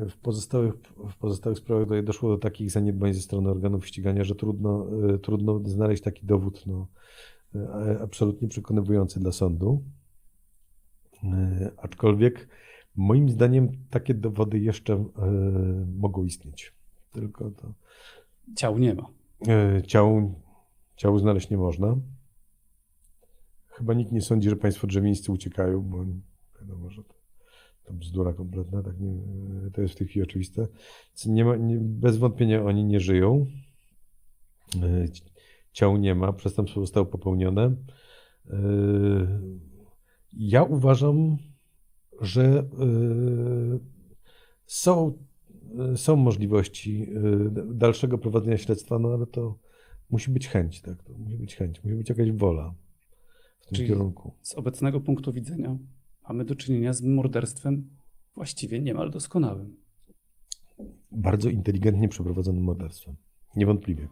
W 0.09 0.17
pozostałych, 0.21 0.73
w 1.09 1.17
pozostałych 1.17 1.57
sprawach 1.57 1.83
tutaj 1.83 2.03
doszło 2.03 2.29
do 2.29 2.37
takich 2.37 2.71
zaniedbań 2.71 3.13
ze 3.13 3.21
strony 3.21 3.49
organów 3.49 3.87
ścigania, 3.87 4.23
że 4.23 4.35
trudno, 4.35 4.87
y, 5.15 5.19
trudno 5.19 5.61
znaleźć 5.65 6.03
taki 6.03 6.25
dowód 6.25 6.63
no, 6.67 6.87
y, 7.55 8.01
absolutnie 8.01 8.47
przekonywujący 8.47 9.19
dla 9.19 9.31
sądu. 9.31 9.83
Y, 11.23 11.27
aczkolwiek 11.77 12.47
Moim 12.95 13.29
zdaniem 13.29 13.69
takie 13.89 14.13
dowody 14.13 14.59
jeszcze 14.59 15.05
mogą 15.97 16.23
istnieć. 16.23 16.73
Tylko 17.11 17.51
to. 17.51 17.73
Ciał 18.55 18.77
nie 18.77 18.95
ma. 18.95 19.09
Ciał, 19.87 20.35
ciał 20.95 21.19
znaleźć 21.19 21.49
nie 21.49 21.57
można. 21.57 21.95
Chyba 23.67 23.93
nikt 23.93 24.11
nie 24.11 24.21
sądzi, 24.21 24.49
że 24.49 24.55
państwo 24.55 24.87
drzewińscy 24.87 25.31
uciekają, 25.31 25.81
bo 25.81 26.05
wiadomo, 26.59 26.89
że 26.89 27.03
to, 27.03 27.13
to 27.89 27.93
bzdura 27.93 28.33
kompletna, 28.33 28.83
tak 28.83 28.99
nie, 28.99 29.13
to 29.73 29.81
jest 29.81 29.93
w 29.93 29.97
tej 29.97 30.07
chwili 30.07 30.23
oczywiste. 30.23 30.67
Nie 31.25 31.45
ma, 31.45 31.55
nie, 31.55 31.77
bez 31.79 32.17
wątpienia 32.17 32.63
oni 32.63 32.85
nie 32.85 32.99
żyją. 32.99 33.45
Y, 34.75 35.05
ciał 35.71 35.97
nie 35.97 36.15
ma, 36.15 36.33
przestępstwo 36.33 36.81
zostało 36.81 37.05
popełnione. 37.05 37.75
Ja 40.33 40.63
uważam, 40.63 41.37
że 42.21 42.59
y, 42.59 43.79
są, 44.65 45.17
są 45.95 46.15
możliwości 46.15 47.07
dalszego 47.65 48.17
prowadzenia 48.17 48.57
śledztwa, 48.57 48.99
no 48.99 49.09
ale 49.09 49.27
to 49.27 49.57
musi 50.09 50.31
być 50.31 50.47
chęć, 50.47 50.81
tak? 50.81 51.03
To 51.03 51.13
musi 51.13 51.37
być 51.37 51.55
chęć, 51.55 51.83
musi 51.83 51.95
być 51.95 52.09
jakaś 52.09 52.31
wola 52.31 52.73
w 53.59 53.65
tym 53.65 53.75
Czyli 53.75 53.87
kierunku. 53.87 54.33
Z 54.41 54.53
obecnego 54.53 55.01
punktu 55.01 55.33
widzenia 55.33 55.77
mamy 56.29 56.45
do 56.45 56.55
czynienia 56.55 56.93
z 56.93 57.01
morderstwem 57.01 57.89
właściwie 58.35 58.81
niemal 58.81 59.11
doskonałym. 59.11 59.75
Bardzo 61.11 61.49
inteligentnie 61.49 62.09
przeprowadzonym 62.09 62.63
morderstwem. 62.63 63.15
Niewątpliwie. 63.55 64.07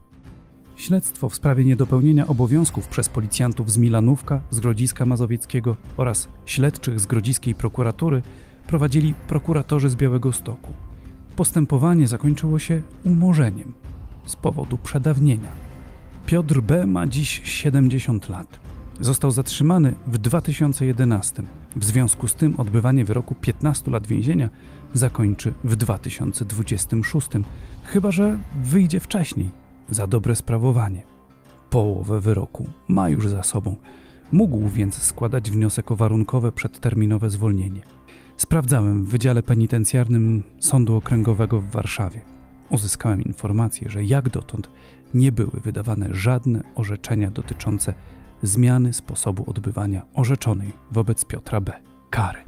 Śledztwo 0.76 1.30
w 1.30 1.36
sprawie 1.36 1.64
niedopełnienia 1.66 2.28
obowiązków 2.28 2.88
przez 2.88 3.10
policjantów 3.10 3.72
z 3.72 3.78
Milanówka, 3.78 4.42
z 4.50 4.60
Grodziska 4.60 5.06
Mazowieckiego 5.06 5.78
oraz 5.98 6.30
śledczych 6.46 7.00
z 7.00 7.06
Grodziskiej 7.06 7.56
Prokuratury 7.56 8.22
prowadzili 8.68 9.14
prokuratorzy 9.28 9.90
z 9.90 9.96
Białego 9.96 10.34
Stoku. 10.34 10.74
Postępowanie 11.36 12.08
zakończyło 12.08 12.60
się 12.60 12.82
umorzeniem 13.06 13.74
z 14.26 14.36
powodu 14.36 14.78
przedawnienia. 14.78 15.52
Piotr 16.26 16.62
B. 16.62 16.88
ma 16.88 17.08
dziś 17.08 17.42
70 17.44 18.30
lat. 18.30 18.67
Został 19.00 19.32
zatrzymany 19.32 19.96
w 20.08 20.18
2011. 20.18 21.44
W 21.76 21.86
związku 21.86 22.28
z 22.28 22.36
tym 22.36 22.60
odbywanie 22.60 23.06
wyroku 23.06 23.36
15 23.36 23.92
lat 23.92 24.08
więzienia 24.08 24.50
zakończy 24.94 25.54
w 25.64 25.76
2026, 25.76 27.28
chyba 27.84 28.12
że 28.12 28.40
wyjdzie 28.64 29.00
wcześniej 29.00 29.52
za 29.90 30.08
dobre 30.08 30.36
sprawowanie. 30.36 31.04
Połowę 31.70 32.22
wyroku 32.22 32.70
ma 32.88 33.10
już 33.10 33.28
za 33.28 33.44
sobą. 33.44 33.76
Mógł 34.32 34.70
więc 34.70 35.02
składać 35.02 35.52
wniosek 35.52 35.92
o 35.92 35.96
warunkowe 35.96 36.52
przedterminowe 36.52 37.30
zwolnienie. 37.30 37.82
Sprawdzałem 38.38 39.06
w 39.06 39.10
Wydziale 39.10 39.44
Penitencjarnym 39.44 40.44
Sądu 40.60 40.96
Okręgowego 40.96 41.62
w 41.62 41.70
Warszawie. 41.70 42.22
Uzyskałem 42.70 43.22
informację, 43.22 43.90
że 43.90 44.04
jak 44.04 44.30
dotąd 44.30 44.70
nie 45.14 45.32
były 45.32 45.60
wydawane 45.64 46.10
żadne 46.12 46.64
orzeczenia 46.76 47.32
dotyczące 47.32 47.94
zmiany 48.44 48.94
sposobu 48.94 49.50
odbywania 49.50 50.06
orzeczonej 50.14 50.74
wobec 50.92 51.26
Piotra 51.26 51.62
B. 51.62 51.74
kary. 52.10 52.47